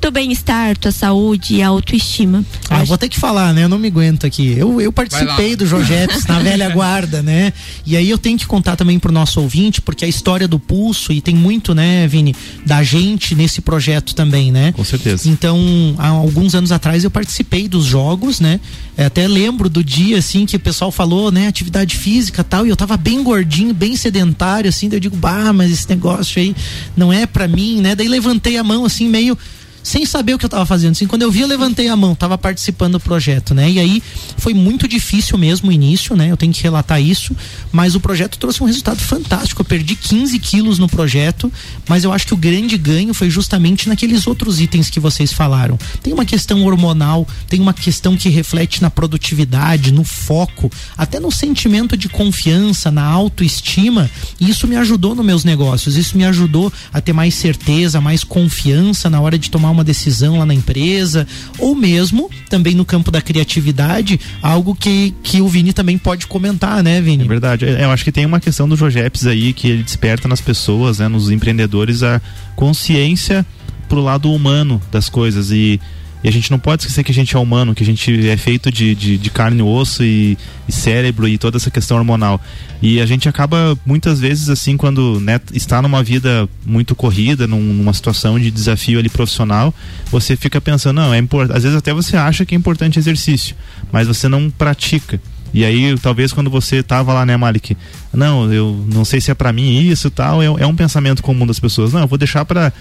teu 0.00 0.10
bem-estar, 0.10 0.76
tua 0.76 0.90
saúde 0.90 1.56
e 1.56 1.62
a 1.62 1.68
autoestima. 1.68 2.44
Ah, 2.68 2.82
vou 2.84 2.96
ter 2.96 3.08
que 3.08 3.18
falar, 3.18 3.52
né? 3.52 3.64
Eu 3.64 3.68
não 3.68 3.78
me 3.78 3.88
aguento 3.88 4.26
aqui. 4.26 4.54
Eu, 4.56 4.80
eu 4.80 4.90
participei 4.90 5.54
do 5.54 5.66
Jojeps 5.66 6.24
na 6.26 6.38
velha 6.38 6.68
guarda, 6.72 7.22
né? 7.22 7.52
E 7.84 7.96
aí 7.96 8.08
eu 8.08 8.16
tenho 8.16 8.38
que 8.38 8.46
contar 8.46 8.76
também 8.76 8.98
pro 8.98 9.12
nosso 9.12 9.40
ouvinte, 9.40 9.80
porque 9.80 10.04
a 10.04 10.08
história 10.08 10.48
do 10.48 10.58
pulso, 10.58 11.12
e 11.12 11.20
tem 11.20 11.34
muito, 11.34 11.74
né, 11.74 12.06
Vini, 12.06 12.34
da 12.64 12.82
gente 12.82 13.34
nesse 13.34 13.60
projeto 13.60 14.14
também, 14.14 14.50
né? 14.50 14.72
Com 14.72 14.84
certeza. 14.84 15.28
Então, 15.28 15.94
há 15.98 16.08
alguns 16.08 16.54
anos 16.54 16.72
atrás 16.72 17.04
eu 17.04 17.10
participei 17.10 17.68
dos 17.68 17.84
jogos, 17.84 18.40
né? 18.40 18.58
É, 18.96 19.04
até 19.04 19.28
lembro 19.28 19.68
do 19.68 19.84
dia, 19.84 20.18
assim, 20.18 20.46
que 20.46 20.56
o 20.56 20.60
pessoal 20.60 20.90
falou, 20.90 21.30
né, 21.30 21.46
atividade 21.46 21.96
física 21.96 22.42
tal, 22.42 22.66
e 22.66 22.70
eu 22.70 22.76
tava 22.76 22.96
bem 22.96 23.22
gordinho, 23.22 23.72
bem 23.72 23.96
sedentário, 23.96 24.68
assim, 24.68 24.88
daí 24.88 24.96
eu 24.96 25.00
digo, 25.00 25.16
bah, 25.16 25.52
mas 25.52 25.70
esse 25.70 25.88
negócio 25.88 26.40
aí 26.40 26.54
não 26.96 27.12
é 27.12 27.26
pra 27.26 27.46
mim, 27.46 27.80
né? 27.80 27.94
Daí 27.94 28.08
levantei 28.08 28.56
a 28.56 28.64
mão, 28.64 28.84
assim, 28.84 29.08
meio 29.08 29.36
sem 29.82 30.04
saber 30.04 30.34
o 30.34 30.38
que 30.38 30.44
eu 30.44 30.48
estava 30.48 30.66
fazendo. 30.66 30.92
Assim, 30.92 31.06
quando 31.06 31.22
eu 31.22 31.30
vi, 31.30 31.40
eu 31.40 31.48
levantei 31.48 31.88
a 31.88 31.96
mão, 31.96 32.12
estava 32.12 32.36
participando 32.36 32.90
do 32.92 33.00
projeto, 33.00 33.54
né? 33.54 33.70
E 33.70 33.78
aí 33.78 34.02
foi 34.36 34.54
muito 34.54 34.88
difícil 34.88 35.38
mesmo 35.38 35.70
o 35.70 35.72
início, 35.72 36.16
né? 36.16 36.30
Eu 36.30 36.36
tenho 36.36 36.52
que 36.52 36.62
relatar 36.62 37.00
isso, 37.00 37.34
mas 37.72 37.94
o 37.94 38.00
projeto 38.00 38.38
trouxe 38.38 38.62
um 38.62 38.66
resultado 38.66 39.00
fantástico. 39.00 39.60
Eu 39.62 39.64
perdi 39.64 39.94
15 39.94 40.38
quilos 40.38 40.78
no 40.78 40.88
projeto, 40.88 41.52
mas 41.88 42.04
eu 42.04 42.12
acho 42.12 42.26
que 42.26 42.34
o 42.34 42.36
grande 42.36 42.76
ganho 42.76 43.14
foi 43.14 43.30
justamente 43.30 43.88
naqueles 43.88 44.26
outros 44.26 44.60
itens 44.60 44.90
que 44.90 45.00
vocês 45.00 45.32
falaram. 45.32 45.78
Tem 46.02 46.12
uma 46.12 46.24
questão 46.24 46.64
hormonal, 46.64 47.26
tem 47.48 47.60
uma 47.60 47.72
questão 47.72 48.16
que 48.16 48.28
reflete 48.28 48.82
na 48.82 48.90
produtividade, 48.90 49.92
no 49.92 50.04
foco, 50.04 50.70
até 50.96 51.18
no 51.20 51.30
sentimento 51.30 51.96
de 51.96 52.08
confiança, 52.08 52.90
na 52.90 53.04
autoestima. 53.04 54.10
E 54.38 54.50
isso 54.50 54.66
me 54.66 54.76
ajudou 54.76 55.14
nos 55.14 55.24
meus 55.24 55.44
negócios, 55.44 55.96
isso 55.96 56.16
me 56.16 56.24
ajudou 56.24 56.72
a 56.92 57.00
ter 57.00 57.12
mais 57.12 57.34
certeza, 57.34 58.00
mais 58.00 58.24
confiança 58.24 59.08
na 59.08 59.20
hora 59.20 59.38
de 59.38 59.50
tomar 59.50 59.69
uma 59.70 59.84
decisão 59.84 60.38
lá 60.38 60.46
na 60.46 60.54
empresa, 60.54 61.26
ou 61.58 61.74
mesmo 61.74 62.30
também 62.48 62.74
no 62.74 62.84
campo 62.84 63.10
da 63.10 63.20
criatividade, 63.20 64.20
algo 64.42 64.74
que, 64.74 65.14
que 65.22 65.40
o 65.40 65.48
Vini 65.48 65.72
também 65.72 65.96
pode 65.96 66.26
comentar, 66.26 66.82
né, 66.82 67.00
Vini? 67.00 67.24
É 67.24 67.28
verdade. 67.28 67.64
É, 67.66 67.84
Eu 67.84 67.90
acho 67.90 68.04
que 68.04 68.12
tem 68.12 68.26
uma 68.26 68.40
questão 68.40 68.68
do 68.68 68.76
Jojeps 68.76 69.26
aí 69.26 69.52
que 69.52 69.68
ele 69.68 69.82
desperta 69.82 70.28
nas 70.28 70.40
pessoas, 70.40 70.98
né, 70.98 71.08
nos 71.08 71.30
empreendedores, 71.30 72.02
a 72.02 72.20
consciência 72.56 73.44
pro 73.88 74.00
lado 74.00 74.32
humano 74.32 74.80
das 74.90 75.08
coisas. 75.08 75.50
E, 75.50 75.80
e 76.22 76.28
a 76.28 76.32
gente 76.32 76.50
não 76.50 76.58
pode 76.58 76.82
esquecer 76.82 77.02
que 77.02 77.10
a 77.12 77.14
gente 77.14 77.34
é 77.34 77.38
humano, 77.38 77.74
que 77.74 77.82
a 77.82 77.86
gente 77.86 78.28
é 78.28 78.36
feito 78.36 78.70
de, 78.70 78.94
de, 78.94 79.16
de 79.18 79.30
carne 79.30 79.60
e 79.60 79.62
osso 79.62 80.04
e, 80.04 80.36
e 80.68 80.72
cérebro 80.72 81.26
e 81.26 81.38
toda 81.38 81.56
essa 81.56 81.70
questão 81.70 81.96
hormonal. 81.96 82.40
E 82.82 83.00
a 83.00 83.06
gente 83.06 83.28
acaba 83.28 83.78
muitas 83.86 84.20
vezes 84.20 84.48
assim 84.48 84.76
quando 84.76 85.18
né, 85.20 85.40
está 85.52 85.80
numa 85.80 86.02
vida 86.02 86.48
muito 86.66 86.94
corrida, 86.94 87.46
num- 87.46 87.60
numa 87.74 87.92
situação 87.92 88.38
de 88.38 88.50
desafio 88.50 88.98
ali 88.98 89.08
profissional, 89.08 89.74
você 90.10 90.36
fica 90.36 90.60
pensando, 90.60 90.96
não, 90.96 91.14
é 91.14 91.18
importante. 91.18 91.56
Às 91.56 91.62
vezes 91.62 91.78
até 91.78 91.92
você 91.92 92.16
acha 92.16 92.44
que 92.44 92.54
é 92.54 92.58
importante 92.58 92.98
exercício, 92.98 93.54
mas 93.90 94.06
você 94.06 94.28
não 94.28 94.50
pratica. 94.50 95.20
E 95.52 95.64
aí, 95.64 95.98
talvez 95.98 96.32
quando 96.32 96.48
você 96.48 96.80
tava 96.80 97.12
lá, 97.12 97.26
né, 97.26 97.36
Malik? 97.36 97.76
Não, 98.14 98.52
eu 98.52 98.86
não 98.92 99.04
sei 99.04 99.20
se 99.20 99.32
é 99.32 99.34
pra 99.34 99.52
mim 99.52 99.80
isso 99.88 100.08
tal. 100.08 100.40
É, 100.40 100.46
é 100.46 100.66
um 100.66 100.76
pensamento 100.76 101.24
comum 101.24 101.44
das 101.44 101.58
pessoas. 101.58 101.92
Não, 101.92 102.02
eu 102.02 102.06
vou 102.06 102.16
deixar 102.16 102.44
pra 102.44 102.72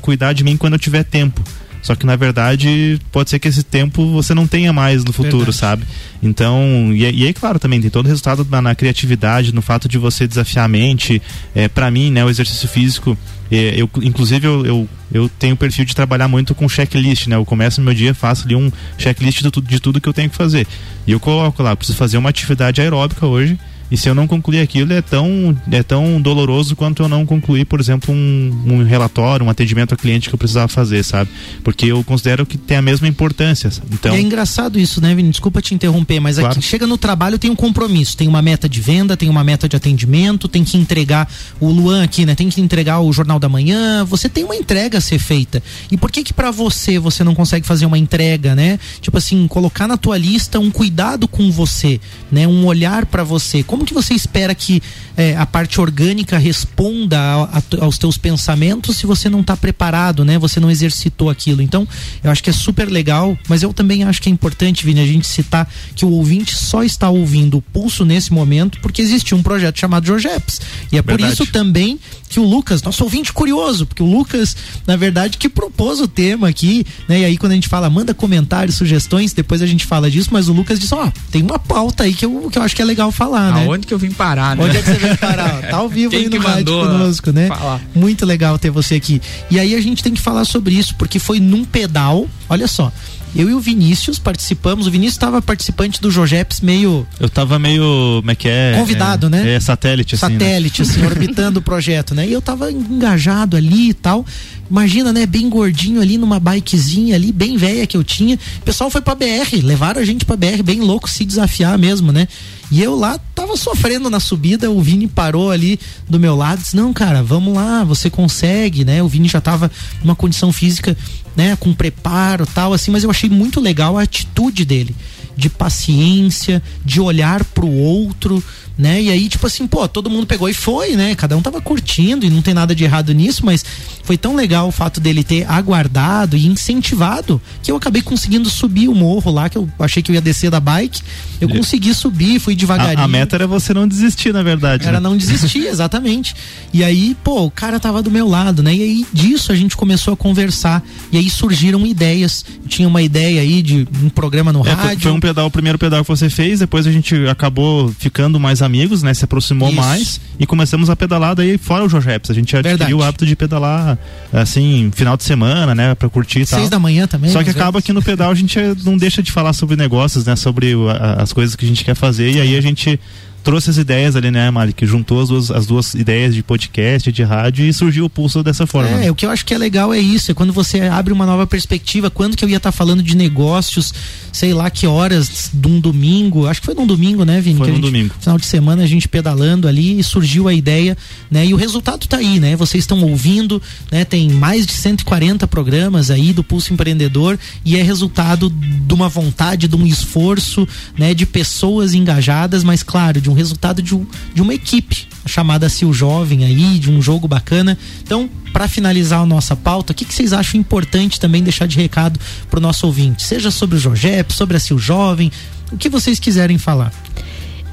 cuidar 0.00 0.32
de 0.32 0.44
mim 0.44 0.56
quando 0.56 0.74
eu 0.74 0.78
tiver 0.78 1.02
tempo. 1.02 1.42
Só 1.84 1.94
que 1.94 2.06
na 2.06 2.16
verdade 2.16 2.98
pode 3.12 3.28
ser 3.28 3.38
que 3.38 3.46
esse 3.46 3.62
tempo 3.62 4.10
você 4.10 4.32
não 4.32 4.46
tenha 4.46 4.72
mais 4.72 5.04
no 5.04 5.12
futuro, 5.12 5.52
Verdade. 5.52 5.56
sabe? 5.58 5.84
Então, 6.22 6.90
e, 6.94 7.02
e 7.02 7.26
aí, 7.26 7.34
claro, 7.34 7.58
também 7.58 7.78
tem 7.78 7.90
todo 7.90 8.06
o 8.06 8.08
resultado 8.08 8.46
na, 8.50 8.62
na 8.62 8.74
criatividade, 8.74 9.54
no 9.54 9.60
fato 9.60 9.86
de 9.86 9.98
você 9.98 10.26
desafiar 10.26 10.64
a 10.64 10.68
mente. 10.68 11.20
É, 11.54 11.68
para 11.68 11.90
mim, 11.90 12.10
né, 12.10 12.24
o 12.24 12.30
exercício 12.30 12.66
físico, 12.66 13.18
é, 13.52 13.74
eu, 13.76 13.90
inclusive, 14.02 14.46
eu, 14.46 14.64
eu, 14.64 14.88
eu 15.12 15.28
tenho 15.28 15.52
o 15.52 15.58
perfil 15.58 15.84
de 15.84 15.94
trabalhar 15.94 16.26
muito 16.26 16.54
com 16.54 16.66
checklist, 16.66 17.26
né? 17.26 17.36
Eu 17.36 17.44
começo 17.44 17.82
no 17.82 17.84
meu 17.84 17.94
dia, 17.94 18.14
faço 18.14 18.46
ali 18.46 18.56
um 18.56 18.72
checklist 18.96 19.42
de 19.42 19.50
tudo, 19.50 19.68
de 19.68 19.78
tudo 19.78 20.00
que 20.00 20.08
eu 20.08 20.14
tenho 20.14 20.30
que 20.30 20.36
fazer. 20.36 20.66
E 21.06 21.12
eu 21.12 21.20
coloco 21.20 21.62
lá, 21.62 21.76
preciso 21.76 21.98
fazer 21.98 22.16
uma 22.16 22.30
atividade 22.30 22.80
aeróbica 22.80 23.26
hoje. 23.26 23.58
E 23.94 23.96
se 23.96 24.08
eu 24.08 24.14
não 24.14 24.26
concluir 24.26 24.58
aquilo, 24.58 24.92
é 24.92 25.00
tão, 25.00 25.56
é 25.70 25.80
tão 25.80 26.20
doloroso 26.20 26.74
quanto 26.74 27.04
eu 27.04 27.08
não 27.08 27.24
concluir, 27.24 27.64
por 27.64 27.78
exemplo, 27.78 28.12
um, 28.12 28.62
um 28.66 28.82
relatório, 28.82 29.46
um 29.46 29.48
atendimento 29.50 29.92
ao 29.92 29.96
cliente 29.98 30.28
que 30.28 30.34
eu 30.34 30.38
precisava 30.38 30.66
fazer, 30.66 31.04
sabe? 31.04 31.30
Porque 31.62 31.86
eu 31.86 32.02
considero 32.02 32.44
que 32.44 32.58
tem 32.58 32.76
a 32.76 32.82
mesma 32.82 33.06
importância. 33.06 33.70
Então, 33.92 34.12
é 34.12 34.20
engraçado 34.20 34.80
isso, 34.80 35.00
né, 35.00 35.14
Vini? 35.14 35.30
Desculpa 35.30 35.62
te 35.62 35.74
interromper, 35.76 36.18
mas 36.18 36.38
Claro. 36.40 36.52
aqui 36.52 36.60
chega 36.60 36.88
no 36.88 36.98
trabalho 36.98 37.38
tem 37.38 37.52
um 37.52 37.54
compromisso, 37.54 38.16
tem 38.16 38.26
uma 38.26 38.42
meta 38.42 38.68
de 38.68 38.80
venda, 38.80 39.16
tem 39.16 39.28
uma 39.28 39.44
meta 39.44 39.68
de 39.68 39.76
atendimento, 39.76 40.48
tem 40.48 40.64
que 40.64 40.76
entregar 40.76 41.32
o 41.60 41.68
Luan 41.68 42.02
aqui, 42.02 42.26
né? 42.26 42.34
Tem 42.34 42.48
que 42.48 42.60
entregar 42.60 42.98
o 42.98 43.12
Jornal 43.12 43.38
da 43.38 43.48
Manhã, 43.48 44.04
você 44.04 44.28
tem 44.28 44.42
uma 44.42 44.56
entrega 44.56 44.98
a 44.98 45.00
ser 45.00 45.20
feita. 45.20 45.62
E 45.88 45.96
por 45.96 46.10
que 46.10 46.24
que 46.24 46.32
pra 46.32 46.50
você 46.50 46.98
você 46.98 47.22
não 47.22 47.32
consegue 47.34 47.64
fazer 47.64 47.86
uma 47.86 47.96
entrega, 47.96 48.56
né? 48.56 48.76
Tipo 49.00 49.18
assim, 49.18 49.46
colocar 49.46 49.86
na 49.86 49.96
tua 49.96 50.18
lista 50.18 50.58
um 50.58 50.68
cuidado 50.68 51.28
com 51.28 51.48
você, 51.52 52.00
né? 52.32 52.44
Um 52.48 52.66
olhar 52.66 53.06
pra 53.06 53.22
você. 53.22 53.62
Como 53.62 53.83
que 53.84 53.94
você 53.94 54.14
espera 54.14 54.54
que 54.54 54.82
eh, 55.16 55.36
a 55.36 55.46
parte 55.46 55.80
orgânica 55.80 56.36
responda 56.38 57.18
a- 57.18 57.58
a- 57.58 57.84
aos 57.84 57.98
teus 57.98 58.16
pensamentos 58.18 58.96
se 58.96 59.06
você 59.06 59.28
não 59.28 59.40
está 59.40 59.56
preparado, 59.56 60.24
né? 60.24 60.38
Você 60.38 60.58
não 60.58 60.70
exercitou 60.70 61.30
aquilo. 61.30 61.62
Então, 61.62 61.86
eu 62.22 62.30
acho 62.30 62.42
que 62.42 62.50
é 62.50 62.52
super 62.52 62.88
legal, 62.90 63.36
mas 63.48 63.62
eu 63.62 63.72
também 63.72 64.02
acho 64.04 64.20
que 64.20 64.28
é 64.28 64.32
importante, 64.32 64.84
Vini, 64.84 65.00
a 65.00 65.06
gente 65.06 65.26
citar 65.26 65.70
que 65.94 66.04
o 66.04 66.10
ouvinte 66.10 66.56
só 66.56 66.82
está 66.82 67.08
ouvindo 67.10 67.58
o 67.58 67.62
pulso 67.62 68.04
nesse 68.04 68.32
momento 68.32 68.78
porque 68.80 69.00
existe 69.02 69.34
um 69.34 69.42
projeto 69.42 69.78
chamado 69.78 70.06
Jorgeps. 70.06 70.60
E 70.90 70.98
é 70.98 71.02
por 71.02 71.12
Verdade. 71.16 71.32
isso 71.34 71.46
também 71.46 71.98
que 72.28 72.40
o 72.40 72.44
Lucas, 72.44 72.82
nosso 72.82 73.04
ouvinte 73.04 73.32
curioso, 73.32 73.86
porque 73.86 74.02
o 74.02 74.06
Lucas, 74.10 74.56
na 74.86 74.96
verdade, 74.96 75.38
que 75.38 75.48
propôs 75.48 76.00
o 76.00 76.08
tema 76.08 76.48
aqui, 76.48 76.84
né? 77.08 77.20
E 77.20 77.24
aí 77.24 77.36
quando 77.36 77.52
a 77.52 77.54
gente 77.54 77.68
fala, 77.68 77.88
manda 77.88 78.12
comentários, 78.12 78.76
sugestões, 78.76 79.32
depois 79.32 79.62
a 79.62 79.66
gente 79.66 79.84
fala 79.86 80.10
disso, 80.10 80.30
mas 80.32 80.48
o 80.48 80.52
Lucas 80.52 80.80
disse, 80.80 80.94
ó, 80.94 81.10
tem 81.30 81.42
uma 81.42 81.58
pauta 81.58 82.02
aí 82.04 82.12
que 82.12 82.24
eu, 82.24 82.48
que 82.50 82.58
eu 82.58 82.62
acho 82.62 82.74
que 82.74 82.82
é 82.82 82.84
legal 82.84 83.12
falar, 83.12 83.52
né? 83.54 83.66
Aonde 83.74 83.86
que 83.86 83.94
eu 83.94 83.98
vim 83.98 84.10
parar, 84.10 84.56
né? 84.56 84.64
Onde 84.64 84.76
é 84.76 84.80
que 84.82 84.86
você 84.90 84.98
veio 84.98 85.18
parar? 85.18 85.62
Tá 85.68 85.76
ao 85.78 85.88
vivo 85.88 86.10
Quem 86.10 86.20
aí 86.20 86.24
no 86.26 86.30
que 86.30 86.38
rádio 86.38 86.72
mandou 86.74 86.86
conosco, 86.86 87.32
né? 87.32 87.48
falar? 87.48 87.80
Muito 87.94 88.24
legal 88.24 88.58
ter 88.58 88.70
você 88.70 88.94
aqui. 88.94 89.20
E 89.50 89.58
aí 89.58 89.74
a 89.74 89.80
gente 89.80 90.02
tem 90.02 90.12
que 90.14 90.20
falar 90.20 90.44
sobre 90.44 90.74
isso, 90.74 90.94
porque 90.96 91.18
foi 91.18 91.40
num 91.40 91.64
pedal, 91.64 92.28
olha 92.48 92.66
só. 92.68 92.92
Eu 93.34 93.50
e 93.50 93.52
o 93.52 93.58
Vinícius 93.58 94.16
participamos, 94.16 94.86
o 94.86 94.90
Vinícius 94.92 95.14
estava 95.14 95.42
participante 95.42 96.00
do 96.00 96.08
Jojeps 96.08 96.60
meio 96.60 97.04
eu 97.18 97.28
tava 97.28 97.58
meio. 97.58 97.82
Como 98.20 98.30
é 98.30 98.34
que 98.36 98.48
é? 98.48 98.74
Convidado, 98.78 99.26
É- 99.26 99.30
né? 99.30 99.54
É 99.54 99.58
satélite, 99.60 100.14
assim. 100.14 100.26
né? 100.26 100.38
satélite, 100.38 100.82
assim, 100.82 101.04
orbitando 101.04 101.58
o 101.58 101.62
projeto, 101.62 102.14
né? 102.14 102.28
E 102.28 102.32
eu 102.32 102.40
tava 102.40 102.70
engajado 102.70 103.56
ali 103.56 103.88
e 103.90 103.94
tal. 103.94 104.24
Imagina, 104.70 105.12
né? 105.12 105.26
Bem 105.26 105.48
gordinho 105.48 106.00
ali 106.00 106.16
numa 106.16 106.40
bikezinha 106.40 107.14
ali, 107.14 107.30
bem 107.32 107.56
velha 107.56 107.86
que 107.86 107.96
eu 107.96 108.02
tinha. 108.02 108.38
O 108.58 108.62
pessoal 108.62 108.90
foi 108.90 109.00
pra 109.00 109.14
BR, 109.14 109.62
levaram 109.62 110.00
a 110.00 110.04
gente 110.04 110.24
pra 110.24 110.36
BR, 110.36 110.62
bem 110.64 110.80
louco, 110.80 111.08
se 111.08 111.24
desafiar 111.24 111.76
mesmo, 111.78 112.10
né? 112.10 112.26
E 112.70 112.82
eu 112.82 112.96
lá 112.96 113.18
tava 113.34 113.56
sofrendo 113.56 114.08
na 114.08 114.18
subida, 114.18 114.70
o 114.70 114.80
Vini 114.80 115.06
parou 115.06 115.50
ali 115.50 115.78
do 116.08 116.18
meu 116.18 116.34
lado, 116.34 116.62
disse: 116.62 116.74
"Não, 116.74 116.92
cara, 116.92 117.22
vamos 117.22 117.54
lá, 117.54 117.84
você 117.84 118.08
consegue", 118.08 118.84
né? 118.84 119.02
O 119.02 119.08
Vini 119.08 119.28
já 119.28 119.40
tava 119.40 119.70
numa 120.02 120.16
condição 120.16 120.50
física, 120.50 120.96
né, 121.36 121.56
com 121.56 121.74
preparo, 121.74 122.46
tal 122.46 122.72
assim, 122.72 122.90
mas 122.90 123.04
eu 123.04 123.10
achei 123.10 123.28
muito 123.28 123.60
legal 123.60 123.98
a 123.98 124.02
atitude 124.02 124.64
dele, 124.64 124.94
de 125.36 125.50
paciência, 125.50 126.62
de 126.84 127.00
olhar 127.00 127.44
pro 127.44 127.68
outro, 127.68 128.42
né? 128.76 129.02
E 129.02 129.10
aí, 129.10 129.28
tipo 129.28 129.46
assim, 129.46 129.66
pô, 129.66 129.86
todo 129.86 130.10
mundo 130.10 130.26
pegou 130.26 130.48
e 130.48 130.54
foi, 130.54 130.96
né? 130.96 131.14
Cada 131.14 131.36
um 131.36 131.42
tava 131.42 131.60
curtindo 131.60 132.26
e 132.26 132.30
não 132.30 132.42
tem 132.42 132.54
nada 132.54 132.74
de 132.74 132.84
errado 132.84 133.12
nisso, 133.12 133.44
mas 133.44 133.64
foi 134.02 134.18
tão 134.18 134.34
legal 134.34 134.68
o 134.68 134.72
fato 134.72 135.00
dele 135.00 135.22
ter 135.22 135.48
aguardado 135.48 136.36
e 136.36 136.46
incentivado 136.46 137.40
que 137.62 137.70
eu 137.70 137.76
acabei 137.76 138.02
conseguindo 138.02 138.50
subir 138.50 138.88
o 138.88 138.94
morro 138.94 139.30
lá, 139.30 139.48
que 139.48 139.56
eu 139.56 139.68
achei 139.78 140.02
que 140.02 140.10
eu 140.10 140.14
ia 140.14 140.20
descer 140.20 140.50
da 140.50 140.60
bike. 140.60 141.02
Eu 141.40 141.48
consegui 141.48 141.94
subir, 141.94 142.38
fui 142.40 142.54
devagarinho. 142.54 143.00
A, 143.00 143.04
a 143.04 143.08
meta 143.08 143.36
era 143.36 143.46
você 143.46 143.74
não 143.74 143.86
desistir, 143.86 144.32
na 144.32 144.42
verdade. 144.42 144.86
Era 144.86 145.00
né? 145.00 145.08
não 145.08 145.16
desistir, 145.16 145.66
exatamente. 145.68 146.34
E 146.72 146.82
aí, 146.82 147.16
pô, 147.22 147.44
o 147.44 147.50
cara 147.50 147.78
tava 147.78 148.02
do 148.02 148.10
meu 148.10 148.28
lado, 148.28 148.62
né? 148.62 148.74
E 148.74 148.82
aí 148.82 149.06
disso 149.12 149.52
a 149.52 149.54
gente 149.54 149.76
começou 149.76 150.14
a 150.14 150.16
conversar. 150.16 150.82
E 151.12 151.18
aí 151.18 151.28
surgiram 151.28 151.86
ideias. 151.86 152.44
Eu 152.62 152.68
tinha 152.68 152.88
uma 152.88 153.02
ideia 153.02 153.40
aí 153.40 153.62
de 153.62 153.86
um 154.02 154.08
programa 154.08 154.52
no 154.52 154.66
É, 154.66 154.72
rádio. 154.72 155.00
foi 155.00 155.12
um 155.12 155.20
pedal, 155.20 155.46
o 155.46 155.50
primeiro 155.50 155.78
pedal 155.78 156.02
que 156.02 156.08
você 156.08 156.30
fez, 156.30 156.60
depois 156.60 156.86
a 156.86 156.92
gente 156.92 157.14
acabou 157.28 157.94
ficando 157.98 158.40
mais 158.40 158.62
amigos, 158.64 159.02
né? 159.04 159.14
Se 159.14 159.24
aproximou 159.24 159.68
Isso. 159.68 159.76
mais 159.80 160.20
e 160.40 160.44
começamos 160.46 160.90
a 160.90 160.96
pedalar 160.96 161.36
daí 161.36 161.56
fora 161.56 161.84
o 161.84 161.88
Jorgeps. 161.88 162.30
A 162.30 162.34
gente 162.34 162.56
adquiriu 162.56 162.76
Verdade. 162.78 162.94
o 162.94 163.02
hábito 163.02 163.24
de 163.24 163.36
pedalar 163.36 163.96
assim, 164.32 164.90
final 164.94 165.16
de 165.16 165.22
semana, 165.22 165.74
né? 165.74 165.94
Pra 165.94 166.08
curtir 166.08 166.40
e 166.40 166.46
tal. 166.46 166.58
Seis 166.58 166.68
da 166.70 166.78
manhã 166.80 167.06
também. 167.06 167.30
Só 167.30 167.44
que 167.44 167.50
acaba 167.50 167.80
que 167.80 167.92
no 167.92 168.02
pedal 168.02 168.30
a 168.30 168.34
gente 168.34 168.58
não 168.84 168.96
deixa 168.96 169.22
de 169.22 169.30
falar 169.30 169.52
sobre 169.52 169.76
negócios, 169.76 170.24
né? 170.24 170.34
Sobre 170.34 170.74
o- 170.74 170.88
a- 170.90 171.22
as 171.22 171.32
coisas 171.32 171.54
que 171.54 171.64
a 171.64 171.68
gente 171.68 171.84
quer 171.84 171.94
fazer 171.94 172.32
e 172.32 172.40
aí 172.40 172.56
a 172.56 172.60
gente 172.60 172.98
trouxe 173.44 173.68
as 173.68 173.76
ideias 173.76 174.16
ali, 174.16 174.30
né? 174.30 174.50
Que 174.74 174.86
juntou 174.86 175.20
as 175.20 175.28
duas, 175.28 175.50
as 175.50 175.66
duas 175.66 175.94
ideias 175.94 176.34
de 176.34 176.42
podcast, 176.42 177.12
de 177.12 177.22
rádio 177.22 177.64
e 177.66 177.72
surgiu 177.72 178.06
o 178.06 178.10
pulso 178.10 178.42
dessa 178.42 178.66
forma. 178.66 178.88
É, 178.88 178.96
né? 179.00 179.10
o 179.10 179.14
que 179.14 179.26
eu 179.26 179.30
acho 179.30 179.44
que 179.44 179.52
é 179.52 179.58
legal 179.58 179.92
é 179.92 179.98
isso, 179.98 180.30
é 180.30 180.34
quando 180.34 180.52
você 180.52 180.80
abre 180.80 181.12
uma 181.12 181.26
nova 181.26 181.46
perspectiva, 181.46 182.10
quando 182.10 182.36
que 182.36 182.44
eu 182.44 182.48
ia 182.48 182.56
estar 182.56 182.72
falando 182.72 183.02
de 183.02 183.14
negócios, 183.14 183.92
sei 184.32 184.54
lá 184.54 184.70
que 184.70 184.86
horas 184.86 185.50
de 185.52 185.68
um 185.68 185.78
domingo, 185.78 186.46
acho 186.46 186.60
que 186.60 186.66
foi 186.66 186.74
num 186.74 186.86
domingo, 186.86 187.24
né, 187.24 187.40
Vini? 187.40 187.58
Foi 187.58 187.68
num 187.68 187.74
gente- 187.74 187.84
domingo. 187.84 188.14
Final 188.18 188.38
de 188.38 188.46
semana 188.46 188.82
a 188.82 188.86
gente 188.86 189.06
pedalando 189.06 189.68
ali 189.68 189.98
e 189.98 190.02
surgiu 190.02 190.48
a 190.48 190.54
ideia, 190.54 190.96
né? 191.30 191.44
E 191.46 191.52
o 191.52 191.56
resultado 191.56 192.06
tá 192.06 192.16
aí, 192.16 192.40
né? 192.40 192.56
Vocês 192.56 192.82
estão 192.82 193.02
ouvindo, 193.02 193.60
né? 193.92 194.06
Tem 194.06 194.30
mais 194.30 194.66
de 194.66 194.72
140 194.72 195.46
programas 195.46 196.10
aí 196.10 196.32
do 196.32 196.42
Pulso 196.42 196.72
Empreendedor 196.72 197.38
e 197.62 197.76
é 197.76 197.82
resultado 197.82 198.48
de 198.48 198.94
uma 198.94 199.08
vontade, 199.10 199.68
de 199.68 199.76
um 199.76 199.86
esforço, 199.86 200.66
né? 200.96 201.12
De 201.12 201.26
pessoas 201.26 201.92
engajadas, 201.92 202.64
mas 202.64 202.82
claro, 202.82 203.20
de 203.20 203.28
um 203.28 203.33
resultado 203.34 203.82
de, 203.82 203.94
um, 203.94 204.06
de 204.32 204.42
uma 204.42 204.54
equipe 204.54 205.06
chamada 205.26 205.68
Sil 205.68 205.92
Jovem 205.92 206.44
aí, 206.44 206.78
de 206.78 206.90
um 206.90 207.00
jogo 207.00 207.26
bacana. 207.26 207.78
Então, 208.02 208.28
para 208.52 208.68
finalizar 208.68 209.20
a 209.20 209.26
nossa 209.26 209.56
pauta, 209.56 209.92
o 209.92 209.94
que, 209.94 210.04
que 210.04 210.14
vocês 210.14 210.32
acham 210.32 210.60
importante 210.60 211.18
também 211.18 211.42
deixar 211.42 211.66
de 211.66 211.76
recado 211.76 212.18
pro 212.50 212.60
nosso 212.60 212.86
ouvinte? 212.86 213.22
Seja 213.22 213.50
sobre 213.50 213.76
o 213.76 213.80
Jogep, 213.80 214.32
sobre 214.32 214.56
a 214.56 214.60
Sil 214.60 214.78
Jovem, 214.78 215.30
o 215.72 215.76
que 215.76 215.88
vocês 215.88 216.20
quiserem 216.20 216.58
falar. 216.58 216.92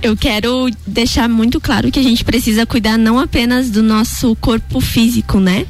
Eu 0.02 0.18
quero 0.18 0.68
deixar 0.88 1.30
muito 1.30 1.62
claro 1.62 1.92
que 1.92 2.00
a 2.00 2.04
gente 2.04 2.26
precisa 2.26 2.66
cuidar 2.66 2.98
não 2.98 3.20
apenas 3.20 3.70
do 3.70 3.84
nosso 3.84 4.36
corpo 4.38 4.82
físico, 4.82 5.40
né? 5.40 5.68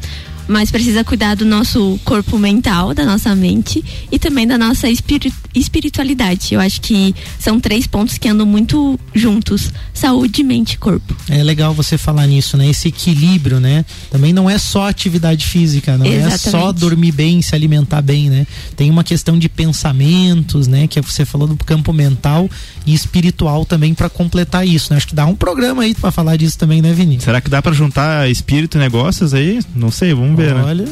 Mas 0.51 0.69
precisa 0.69 1.01
cuidar 1.01 1.35
do 1.35 1.45
nosso 1.45 1.97
corpo 2.03 2.37
mental, 2.37 2.93
da 2.93 3.05
nossa 3.05 3.33
mente 3.33 3.81
e 4.11 4.19
também 4.19 4.45
da 4.45 4.57
nossa 4.57 4.89
espiri- 4.89 5.31
espiritualidade. 5.55 6.53
Eu 6.53 6.59
acho 6.59 6.81
que 6.81 7.15
são 7.39 7.57
três 7.57 7.87
pontos 7.87 8.17
que 8.17 8.27
andam 8.27 8.45
muito 8.45 8.99
juntos: 9.15 9.71
saúde, 9.93 10.43
mente 10.43 10.73
e 10.73 10.77
corpo. 10.77 11.15
É 11.29 11.41
legal 11.41 11.73
você 11.73 11.97
falar 11.97 12.27
nisso, 12.27 12.57
né? 12.57 12.67
Esse 12.69 12.89
equilíbrio, 12.89 13.61
né? 13.61 13.85
Também 14.09 14.33
não 14.33 14.49
é 14.49 14.57
só 14.57 14.89
atividade 14.89 15.45
física, 15.47 15.97
não 15.97 16.05
é 16.05 16.29
só 16.37 16.49
Exatamente. 16.49 16.79
dormir 16.81 17.11
bem, 17.13 17.41
se 17.41 17.55
alimentar 17.55 18.01
bem, 18.01 18.29
né? 18.29 18.45
Tem 18.75 18.89
uma 18.89 19.05
questão 19.05 19.39
de 19.39 19.47
pensamentos, 19.47 20.67
né? 20.67 20.85
Que 20.85 20.99
você 20.99 21.23
falou 21.23 21.47
do 21.47 21.55
campo 21.55 21.93
mental 21.93 22.49
e 22.85 22.93
espiritual 22.93 23.63
também 23.65 23.93
para 23.93 24.09
completar 24.09 24.67
isso, 24.67 24.91
né? 24.91 24.97
Acho 24.97 25.07
que 25.07 25.15
dá 25.15 25.25
um 25.25 25.35
programa 25.35 25.83
aí 25.83 25.95
para 25.95 26.11
falar 26.11 26.35
disso 26.35 26.57
também, 26.57 26.81
né, 26.81 26.91
Vinícius? 26.91 27.23
Será 27.23 27.39
que 27.39 27.49
dá 27.49 27.61
pra 27.61 27.71
juntar 27.71 28.29
espírito 28.29 28.77
e 28.77 28.79
negócios 28.79 29.33
aí? 29.33 29.59
Não 29.73 29.89
sei, 29.91 30.13
vamos 30.13 30.35
ver, 30.35 30.40
né? 30.41 30.63
Olha. 30.63 30.85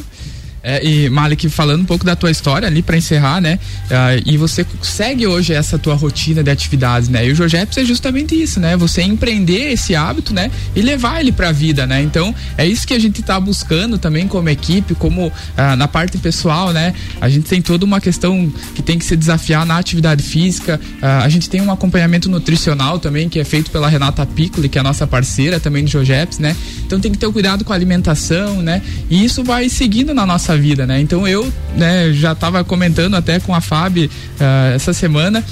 É, 0.64 0.86
e 0.86 1.10
Malik, 1.10 1.48
falando 1.50 1.82
um 1.82 1.86
pouco 1.86 2.06
da 2.06 2.16
tua 2.16 2.30
história 2.30 2.68
ali 2.68 2.82
pra 2.82 2.98
encerrar, 2.98 3.40
né? 3.42 3.60
ah, 3.92 4.16
e 4.26 4.38
você 4.38 4.66
segue 4.82 5.26
hoje 5.26 5.54
essa 5.54 5.78
tua 5.78 5.96
rotina 5.96 6.44
de 6.44 6.50
atividades, 6.50 7.10
né? 7.10 7.26
E 7.28 7.32
o 7.32 7.36
Jojeps 7.36 7.78
é 7.78 7.86
justamente 7.86 8.40
isso, 8.40 8.60
né? 8.60 8.76
Você 8.78 9.02
empreender 9.02 9.72
esse 9.72 9.96
hábito, 9.96 10.34
né? 10.34 10.52
E 10.76 10.82
levar 10.82 11.22
ele 11.22 11.32
pra 11.32 11.52
vida, 11.52 11.88
né? 11.88 12.02
Então, 12.02 12.34
é 12.58 12.68
isso 12.68 12.86
que 12.86 12.94
a 12.94 13.00
gente 13.00 13.22
tá 13.22 13.40
buscando 13.40 13.98
também 13.98 14.28
como 14.28 14.50
equipe, 14.50 14.94
como 14.96 15.32
ah, 15.56 15.76
na 15.76 15.88
parte 15.88 16.18
pessoal, 16.18 16.72
né? 16.74 16.94
A 17.22 17.30
gente 17.30 17.48
tem 17.48 17.62
toda 17.62 17.86
uma 17.86 18.02
questão 18.02 18.52
que 18.76 18.82
tem 18.82 18.98
que 18.98 19.06
se 19.06 19.16
desafiar 19.16 19.66
na 19.66 19.78
atividade 19.78 20.24
física. 20.24 20.80
Ah, 21.02 21.24
a 21.24 21.30
gente 21.30 21.50
tem 21.50 21.62
um 21.62 21.72
acompanhamento 21.72 22.30
nutricional 22.30 23.00
também, 23.00 23.30
que 23.30 23.40
é 23.40 23.44
feito 23.44 23.72
pela 23.72 23.88
Renata 23.88 24.26
Piccoli, 24.26 24.68
que 24.68 24.78
é 24.78 24.82
a 24.82 24.84
nossa 24.84 25.08
parceira 25.08 25.60
também 25.60 25.84
do 25.84 25.90
Jojeps, 25.90 26.40
né? 26.40 26.56
Então 26.86 27.00
tem 27.00 27.12
que 27.12 27.18
ter 27.18 27.32
cuidado 27.32 27.64
com 27.64 27.72
a 27.72 27.76
alimentação, 27.76 28.62
né? 28.62 28.82
E 29.10 29.24
isso 29.24 29.44
vai 29.44 29.70
seguindo 29.70 30.14
na 30.14 30.26
nossa 30.26 30.49
vida, 30.56 30.86
né? 30.86 31.00
Então 31.02 31.28
eu, 31.28 31.52
né, 31.76 32.12
já 32.14 32.32
estava 32.34 32.64
comentando 32.64 33.16
até 33.16 33.40
com 33.40 33.54
a 33.54 33.62
Fábio 33.62 34.10
ah, 34.40 34.72
essa 34.76 34.94
semana 34.94 35.44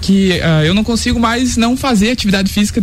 que 0.00 0.40
ah, 0.42 0.64
eu 0.64 0.74
não 0.74 0.84
consigo 0.84 1.18
mais 1.18 1.56
não 1.56 1.76
fazer 1.76 2.10
atividade 2.10 2.52
física 2.52 2.82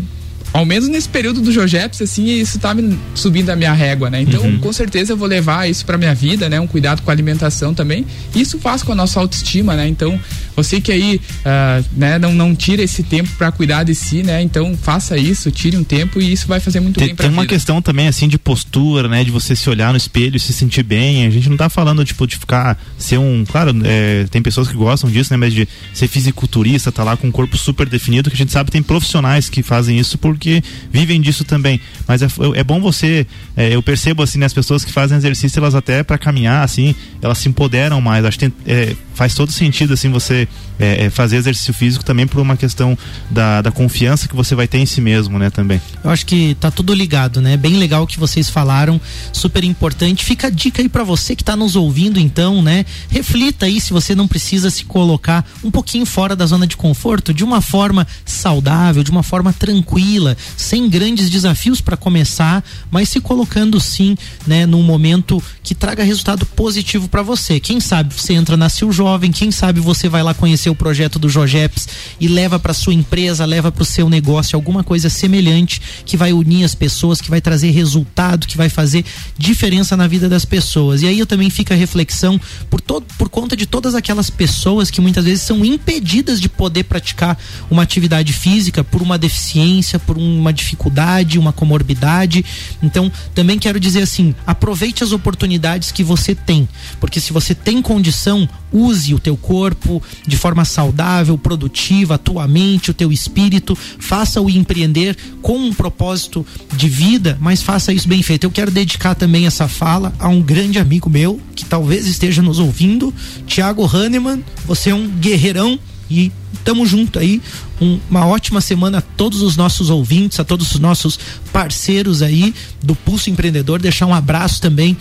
ao 0.54 0.66
menos 0.66 0.88
nesse 0.88 1.10
período 1.10 1.42
do 1.42 1.52
Jojeps, 1.52 2.02
assim, 2.02 2.28
isso 2.40 2.58
tá 2.60 2.74
me 2.74 2.98
subindo 3.14 3.50
a 3.50 3.58
minha 3.58 3.74
régua, 3.74 4.10
né? 4.10 4.22
Então, 4.22 4.42
Uhum. 4.42 4.58
com 4.60 4.72
certeza 4.72 5.12
eu 5.12 5.18
vou 5.18 5.28
levar 5.28 5.70
isso 5.70 5.86
pra 5.86 5.98
minha 5.98 6.16
vida, 6.16 6.48
né? 6.48 6.58
Um 6.62 6.68
cuidado 6.68 7.02
com 7.02 7.10
a 7.12 7.14
alimentação 7.14 7.74
também. 7.74 8.06
Isso 8.34 8.58
faz 8.60 8.82
com 8.82 8.94
a 8.94 8.96
nossa 8.96 9.20
autoestima, 9.20 9.76
né? 9.76 9.86
Então, 9.86 10.18
você 10.56 10.80
que 10.80 10.92
aí, 10.92 11.20
ah, 11.44 11.84
né, 11.92 12.18
não, 12.20 12.34
não 12.34 12.56
tira 12.56 12.82
esse 12.82 13.04
tempo 13.04 13.30
pra 13.38 13.52
cuidar 13.52 13.84
de 13.84 13.94
si, 13.94 14.24
né? 14.24 14.42
Então, 14.42 14.76
faça 14.78 15.18
isso, 15.18 15.52
tire 15.52 15.78
um 15.78 15.84
tempo 15.84 16.22
e 16.22 16.32
isso 16.32 16.48
vai 16.48 16.60
fazer 16.60 16.80
muito 16.80 16.98
Tem, 16.98 17.08
bem 17.08 17.16
pra 17.16 17.24
tem 17.24 17.34
uma 17.34 17.44
vida. 17.44 17.54
questão 17.54 17.82
também 17.82 18.08
assim 18.08 18.28
de 18.28 18.38
postura, 18.38 19.08
né? 19.08 19.24
De 19.24 19.32
você 19.32 19.56
se 19.56 19.70
olhar 19.70 19.92
no 19.92 19.98
espelho 19.98 20.38
e 20.38 20.40
se 20.40 20.54
sentir 20.54 20.84
bem. 20.84 21.26
A 21.26 21.30
gente 21.30 21.50
não 21.50 21.58
tá 21.58 21.70
falando, 21.70 22.04
tipo, 22.06 22.26
de 22.26 22.38
ficar, 22.38 22.78
ser 22.98 23.18
um. 23.18 23.44
Claro, 23.46 23.72
é, 23.84 24.26
tem 24.30 24.42
pessoas 24.42 24.68
que 24.68 24.74
gostam 24.76 25.10
disso, 25.10 25.32
né? 25.34 25.38
Mas 25.38 25.54
de 25.54 25.68
ser 25.94 26.08
fisiculturista, 26.08 26.92
tá 26.92 27.04
lá 27.04 27.18
com 27.18 27.28
um 27.28 27.32
corpo 27.32 27.58
super 27.58 27.88
definido, 27.88 28.30
que 28.30 28.36
a 28.36 28.38
gente 28.38 28.52
sabe 28.52 28.72
tem 28.72 28.82
profissionais 28.84 29.50
que 29.50 29.62
fazem 29.64 30.00
isso 30.00 30.18
porque 30.18 30.64
vivem 30.92 31.20
disso 31.22 31.44
também. 31.44 31.80
Mas 32.08 32.22
é, 32.22 32.28
é 32.56 32.64
bom 32.64 32.80
você. 32.80 33.26
é, 33.56 33.76
eu 33.76 33.82
percebo 33.82 34.24
assim, 34.24 34.40
né, 34.40 34.46
as 34.46 34.54
pessoas 34.54 34.84
que 34.84 34.92
fazem 34.92 35.18
exercício, 35.18 35.60
elas 35.60 35.76
até 35.76 36.04
para 36.04 36.18
caminhar, 36.18 36.64
assim, 36.64 36.96
elas 37.22 37.38
se 37.38 37.50
empoderam 37.50 38.00
mais. 38.02 38.26
Acho 38.26 38.40
que 38.40 38.50
tem, 38.50 38.54
é, 38.66 38.96
faz 39.16 39.34
todo 39.34 39.52
sentido, 39.52 39.94
assim, 39.94 40.12
você 40.12 40.48
é, 40.78 41.06
é, 41.06 41.10
fazer 41.10 41.38
exercício 41.38 41.74
físico 41.74 42.04
também 42.04 42.28
por 42.28 42.40
uma 42.42 42.58
questão 42.58 42.98
da, 43.32 43.62
da 43.62 43.72
confiança 43.72 44.28
que 44.28 44.36
você 44.36 44.54
vai 44.54 44.68
ter 44.68 44.78
em 44.78 44.86
si 44.86 45.02
mesmo, 45.02 45.40
né, 45.40 45.50
também. 45.50 45.82
Eu 46.04 46.12
acho 46.12 46.26
que 46.26 46.56
tá 46.60 46.70
tudo 46.70 46.94
ligado, 46.94 47.42
né? 47.42 47.56
Bem 47.58 47.78
legal 47.78 48.04
o 48.04 48.08
que 48.08 48.20
vocês 48.20 48.50
falaram, 48.50 49.00
super 49.32 49.64
importante. 49.64 50.24
Fica 50.24 50.48
a 50.48 50.50
dica 50.50 50.82
aí 50.82 50.90
pra 50.90 51.04
você 51.04 51.36
que 51.36 51.44
tá 51.44 51.56
nos 51.56 51.76
ouvindo, 51.76 52.20
então, 52.20 52.62
né? 52.62 52.86
Reflita 53.10 53.66
aí 53.66 53.80
se 53.80 53.94
você 53.94 54.14
não 54.14 54.28
precisa 54.28 54.70
se 54.70 54.84
colocar 54.84 55.46
um 55.64 55.72
pouquinho 55.72 56.06
fora 56.06 56.36
da 56.36 56.46
zona 56.46 56.68
de 56.68 56.76
conforto, 56.76 57.34
de 57.34 57.44
uma 57.44 57.62
forma 57.62 58.06
saudável, 58.26 59.02
de 59.02 59.12
uma 59.12 59.24
forma 59.24 59.54
tranquila, 59.54 60.36
sem 60.58 60.90
grandes 60.90 61.30
desafios 61.30 61.80
para 61.80 61.96
começar, 61.96 62.64
mas 62.92 63.10
se 63.10 63.22
colocando 63.22 63.80
sim, 63.80 64.18
né, 64.46 64.66
num 64.66 64.84
momento 64.84 65.42
que 65.64 65.74
traga 65.74 66.04
resultado 66.04 66.46
positivo 66.46 67.08
para 67.08 67.24
você. 67.24 67.60
Quem 67.60 67.80
sabe 67.80 68.14
você 68.14 68.34
entra 68.34 68.58
na 68.58 68.70
Sil 68.70 68.92
Jovem, 69.06 69.32
quem 69.32 69.52
sabe 69.52 69.80
você 69.80 70.10
vai 70.10 70.24
lá 70.24 70.34
conhecer 70.34 70.68
o 70.68 70.76
projeto 70.76 71.20
do 71.20 71.30
Jogeps 71.30 71.88
e 72.20 72.28
leva 72.28 72.58
para 72.58 72.74
sua 72.74 72.92
empresa, 72.92 73.46
leva 73.46 73.72
para 73.72 73.84
o 73.84 73.86
seu 73.86 74.10
negócio 74.10 74.56
alguma 74.56 74.84
coisa 74.84 75.12
semelhante 75.12 75.80
que 76.04 76.18
vai 76.18 76.34
unir 76.34 76.64
as 76.64 76.74
pessoas, 76.74 77.22
que 77.22 77.30
vai 77.30 77.40
trazer 77.40 77.70
resultado, 77.70 78.48
que 78.48 78.58
vai 78.58 78.68
fazer 78.68 79.06
diferença 79.38 79.96
na 79.96 80.08
vida 80.08 80.28
das 80.28 80.44
pessoas. 80.44 81.04
E 81.04 81.08
aí 81.08 81.20
eu 81.20 81.28
também 81.28 81.52
fica 81.52 81.76
a 81.76 81.78
reflexão 81.78 82.42
por 82.68 82.82
todo 82.82 83.06
por 83.16 83.30
conta 83.30 83.56
de 83.56 83.68
todas 83.68 83.94
aquelas 83.94 84.32
pessoas 84.32 84.90
que 84.90 85.00
muitas 85.00 85.24
vezes 85.24 85.44
são 85.44 85.64
impedidas 85.64 86.42
de 86.42 86.50
poder 86.50 86.86
praticar 86.86 87.38
uma 87.70 87.84
atividade 87.84 88.34
física 88.34 88.84
por 88.84 89.04
uma 89.04 89.20
deficiência, 89.20 90.00
por 90.00 90.18
uma 90.18 90.52
dificuldade, 90.52 91.38
uma 91.38 91.54
comorbidade. 91.54 92.44
Então, 92.82 93.12
também 93.36 93.60
quero 93.60 93.80
dizer 93.80 94.02
assim, 94.02 94.34
aproveite 94.48 95.04
as 95.04 95.12
oportunidades 95.12 95.92
que 95.92 96.04
você 96.04 96.34
tem, 96.34 96.68
porque 97.00 97.20
se 97.20 97.32
você 97.32 97.54
tem 97.54 97.84
condição, 97.84 98.50
use 98.74 98.95
o 99.14 99.20
teu 99.20 99.36
corpo 99.36 100.02
de 100.26 100.38
forma 100.38 100.64
saudável, 100.66 101.38
produtiva, 101.38 102.16
a 102.16 102.18
tua 102.18 102.48
mente, 102.48 102.92
o 102.92 102.94
teu 102.94 103.12
espírito, 103.12 103.78
faça-o 104.00 104.50
empreender 104.50 105.18
com 105.42 105.58
um 105.58 105.74
propósito 105.74 106.46
de 106.76 106.88
vida, 106.88 107.38
mas 107.42 107.62
faça 107.62 107.94
isso 107.94 108.08
bem 108.08 108.22
feito. 108.22 108.44
Eu 108.46 108.52
quero 108.52 108.72
dedicar 108.72 109.16
também 109.16 109.46
essa 109.46 109.68
fala 109.68 110.14
a 110.20 110.28
um 110.28 110.42
grande 110.42 110.80
amigo 110.80 111.10
meu 111.10 111.40
que 111.56 111.66
talvez 111.66 112.08
esteja 112.08 112.42
nos 112.42 112.60
ouvindo, 112.60 113.14
Thiago 113.48 113.86
Hahnemann. 113.86 114.44
Você 114.66 114.90
é 114.90 114.96
um 114.96 115.08
guerreirão 115.08 115.80
e 116.10 116.32
tamo 116.64 116.86
junto 116.86 117.20
aí. 117.20 117.42
Um- 117.82 118.00
uma 118.10 118.26
ótima 118.26 118.62
semana 118.62 119.00
a 119.00 119.02
todos 119.02 119.42
os 119.42 119.56
nossos 119.58 119.90
ouvintes, 119.90 120.40
a 120.40 120.44
todos 120.44 120.72
os 120.72 120.80
nossos 120.80 121.20
parceiros 121.52 122.22
aí 122.22 122.54
do 122.82 122.96
Pulso 122.96 123.30
Empreendedor. 123.30 123.80
Deixar 123.80 124.06
um 124.06 124.14
abraço 124.14 124.62
também 124.62 124.96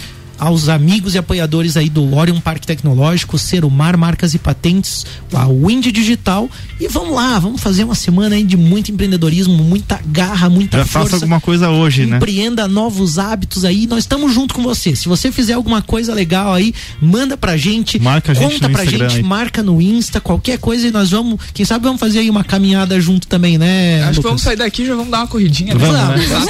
aos 0.45 0.69
amigos 0.69 1.15
e 1.15 1.19
apoiadores 1.19 1.77
aí 1.77 1.89
do 1.89 2.15
Orion 2.15 2.39
Parque 2.41 2.67
Tecnológico, 2.67 3.39
Serumar 3.39 3.97
Marcas 3.97 4.35
e 4.35 4.39
Patentes, 4.39 5.07
a 5.33 5.47
Wind 5.47 5.87
Digital. 5.87 6.49
E 6.79 6.87
vamos 6.89 7.15
lá, 7.15 7.39
vamos 7.39 7.61
fazer 7.61 7.85
uma 7.85 7.95
semana 7.95 8.35
aí 8.37 8.45
de 8.45 8.57
muito 8.57 8.91
empreendedorismo, 8.93 9.55
muita 9.63 10.01
garra, 10.07 10.51
muita 10.51 10.79
Já 10.79 10.85
força. 10.85 11.11
faça 11.11 11.25
alguma 11.25 11.41
coisa 11.41 11.71
hoje, 11.71 12.05
né? 12.07 12.17
Empreenda 12.17 12.69
novos 12.69 13.19
hábitos 13.19 13.65
aí. 13.65 13.87
Nós 13.87 14.01
estamos 14.01 14.33
junto 14.35 14.55
com 14.55 14.63
você. 14.63 14.95
Se 14.95 15.09
você 15.09 15.33
fizer 15.33 15.55
alguma 15.55 15.81
coisa 15.81 16.13
legal 16.13 16.53
aí, 16.53 16.75
manda 17.01 17.37
pra 17.37 17.57
gente. 17.57 17.99
Marca 17.99 18.33
a 18.33 18.35
gente 18.35 18.55
conta 18.55 18.69
pra 18.69 18.85
Instagram 18.85 19.09
gente, 19.09 19.19
aí. 19.21 19.23
marca 19.29 19.63
no 19.63 19.81
Insta, 19.81 20.21
qualquer 20.21 20.59
coisa 20.59 20.89
e 20.89 20.91
nós 20.91 21.11
vamos, 21.11 21.41
quem 21.55 21.65
sabe 21.65 21.85
vamos 21.85 22.01
fazer 22.01 22.19
aí 22.19 22.29
uma 22.29 22.45
caminhada 22.45 23.01
junto 23.01 23.27
também, 23.27 23.57
né? 23.57 24.03
Acho 24.03 24.11
que 24.13 24.17
Lucas? 24.17 24.25
vamos 24.25 24.43
sair 24.43 24.57
daqui 24.57 24.83
e 24.83 24.87
já 24.87 24.95
vamos 24.95 25.11
dar 25.11 25.19
uma 25.19 25.27
corridinha, 25.27 25.75
né? 25.75 25.81
Vamos, 25.81 26.23
Exato. 26.25 26.47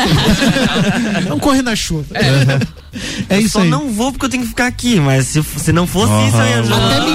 Vamos 1.28 1.40
correr 1.42 1.62
na 1.62 1.76
chuva. 1.76 2.04
É 3.28 3.40
isso 3.40 3.50
só 3.50 3.60
aí. 3.60 3.68
Não 3.84 3.92
vou 3.92 4.12
porque 4.12 4.26
eu 4.26 4.30
tenho 4.30 4.42
que 4.42 4.48
ficar 4.48 4.66
aqui, 4.66 4.98
mas 4.98 5.26
se, 5.26 5.42
se 5.42 5.72
não 5.72 5.86
fosse 5.86 6.12
isso, 6.28 6.36
eu 6.36 6.46
ia 6.46 6.60
Até 6.60 7.00
me 7.00 7.14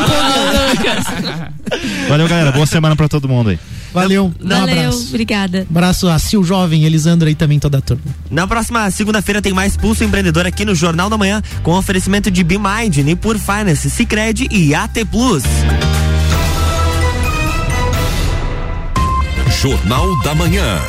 Valeu, 2.08 2.28
galera. 2.28 2.52
Boa 2.52 2.66
semana 2.66 2.96
pra 2.96 3.08
todo 3.08 3.28
mundo 3.28 3.50
aí. 3.50 3.60
Valeu. 3.94 4.32
Um 4.40 4.48
Valeu, 4.48 4.80
abraço. 4.80 5.08
obrigada. 5.10 5.66
Abraço 5.70 6.08
a 6.08 6.18
Sil 6.22 6.42
Jovem, 6.44 6.86
Elisandro 6.86 7.28
aí 7.28 7.36
também, 7.36 7.60
toda 7.60 7.80
a 7.80 7.82
turma. 7.82 8.04
Na 8.30 8.48
próxima 8.48 8.90
segunda-feira 8.92 9.42
tem 9.42 9.54
mais 9.54 9.76
Pulso 9.76 10.04
Empreendedor 10.04 10.46
aqui 10.46 10.64
no 10.64 10.76
Jornal 10.76 11.10
da 11.10 11.18
Manhã, 11.18 11.42
com 11.64 11.74
oferecimento 11.74 12.30
de 12.30 12.44
BeMind, 12.44 12.98
Nipur 12.98 13.38
Finance, 13.40 13.90
Cicred 13.90 14.48
e 14.52 14.76
AT 14.76 14.94
Plus. 15.12 15.44
Jornal 19.62 20.22
da 20.22 20.36
Manhã. 20.36 20.80